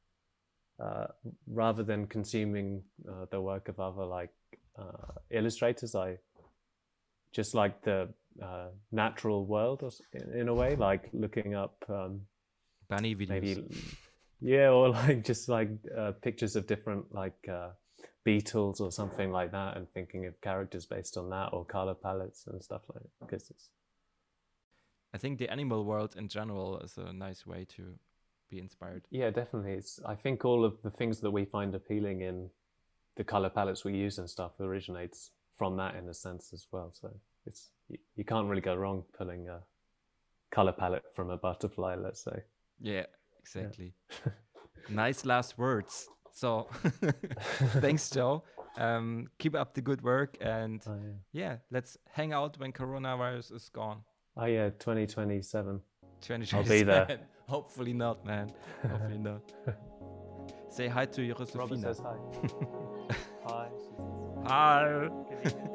uh, 0.82 1.08
rather 1.46 1.82
than 1.82 2.06
consuming 2.06 2.82
uh, 3.06 3.26
the 3.30 3.40
work 3.40 3.68
of 3.68 3.80
other 3.80 4.04
like 4.04 4.32
uh, 4.78 5.12
illustrators 5.30 5.94
i 5.94 6.16
just 7.32 7.54
like 7.54 7.82
the 7.82 8.08
uh, 8.42 8.68
natural 8.90 9.46
world 9.46 9.82
or, 9.82 9.90
in, 10.12 10.40
in 10.40 10.48
a 10.48 10.54
way 10.54 10.76
like 10.76 11.08
looking 11.12 11.54
up 11.54 11.84
um, 11.88 12.22
Bunny 12.88 13.14
videos. 13.14 13.28
maybe 13.28 13.64
yeah 14.40 14.68
or 14.68 14.88
like 14.90 15.24
just 15.24 15.48
like 15.48 15.70
uh, 15.96 16.12
pictures 16.22 16.56
of 16.56 16.66
different 16.66 17.04
like 17.12 17.48
uh, 17.48 17.68
beetles 18.24 18.80
or 18.80 18.90
something 18.90 19.30
like 19.30 19.52
that 19.52 19.76
and 19.76 19.90
thinking 19.92 20.26
of 20.26 20.40
characters 20.40 20.86
based 20.86 21.16
on 21.16 21.30
that 21.30 21.50
or 21.52 21.64
color 21.64 21.94
palettes 21.94 22.46
and 22.46 22.62
stuff 22.62 22.82
like 22.92 23.02
that 23.02 23.26
because 23.26 23.50
it's 23.50 23.70
I 25.14 25.18
think 25.18 25.38
the 25.38 25.48
animal 25.50 25.84
world 25.84 26.14
in 26.16 26.28
general 26.28 26.78
is 26.80 26.96
a 26.96 27.12
nice 27.12 27.46
way 27.46 27.64
to 27.76 27.98
be 28.50 28.58
inspired. 28.58 29.02
Yeah, 29.10 29.30
definitely. 29.30 29.72
It's 29.72 30.00
I 30.06 30.14
think 30.14 30.44
all 30.44 30.64
of 30.64 30.82
the 30.82 30.90
things 30.90 31.20
that 31.20 31.30
we 31.30 31.44
find 31.44 31.74
appealing 31.74 32.20
in 32.20 32.50
the 33.16 33.24
color 33.24 33.50
palettes 33.50 33.84
we 33.84 33.94
use 33.94 34.18
and 34.18 34.30
stuff 34.30 34.52
originates 34.60 35.30
from 35.56 35.76
that 35.76 35.94
in 35.96 36.08
a 36.08 36.14
sense 36.14 36.52
as 36.52 36.66
well. 36.72 36.92
So 36.92 37.10
it's 37.46 37.70
you, 37.88 37.98
you 38.16 38.24
can't 38.24 38.48
really 38.48 38.60
go 38.62 38.74
wrong 38.74 39.04
pulling 39.16 39.48
a 39.48 39.60
color 40.50 40.72
palette 40.72 41.04
from 41.14 41.30
a 41.30 41.36
butterfly, 41.36 41.96
let's 41.96 42.22
say. 42.24 42.42
Yeah, 42.80 43.06
exactly. 43.38 43.94
nice 44.88 45.24
last 45.24 45.58
words. 45.58 46.08
So 46.32 46.68
thanks, 47.80 48.08
Joe. 48.16 48.44
Um, 48.78 49.28
keep 49.38 49.56
up 49.56 49.74
the 49.74 49.80
good 49.82 50.02
work 50.02 50.36
and 50.40 50.80
Oh 50.86 50.94
yeah. 50.94 51.12
yeah, 51.32 51.56
let's 51.70 51.98
hang 52.12 52.32
out 52.32 52.58
when 52.58 52.72
coronavirus 52.72 53.52
is 53.54 53.68
gone. 53.68 54.02
Oh 54.42 54.46
yeah, 54.46 54.70
2027. 54.70 55.82
2027. 56.22 56.58
I'll 56.58 56.64
be 56.64 56.82
there. 56.82 57.20
Hopefully 57.46 57.92
not, 57.92 58.24
man. 58.24 58.50
Hopefully 58.88 59.18
not. 59.18 59.42
Say 60.70 60.88
hi 60.88 61.04
to 61.04 61.34
Robert 61.54 61.78
Josefina. 61.78 61.80
says 61.82 62.00
hi. 62.00 62.16
hi. 63.44 63.68
Hi. 64.46 65.70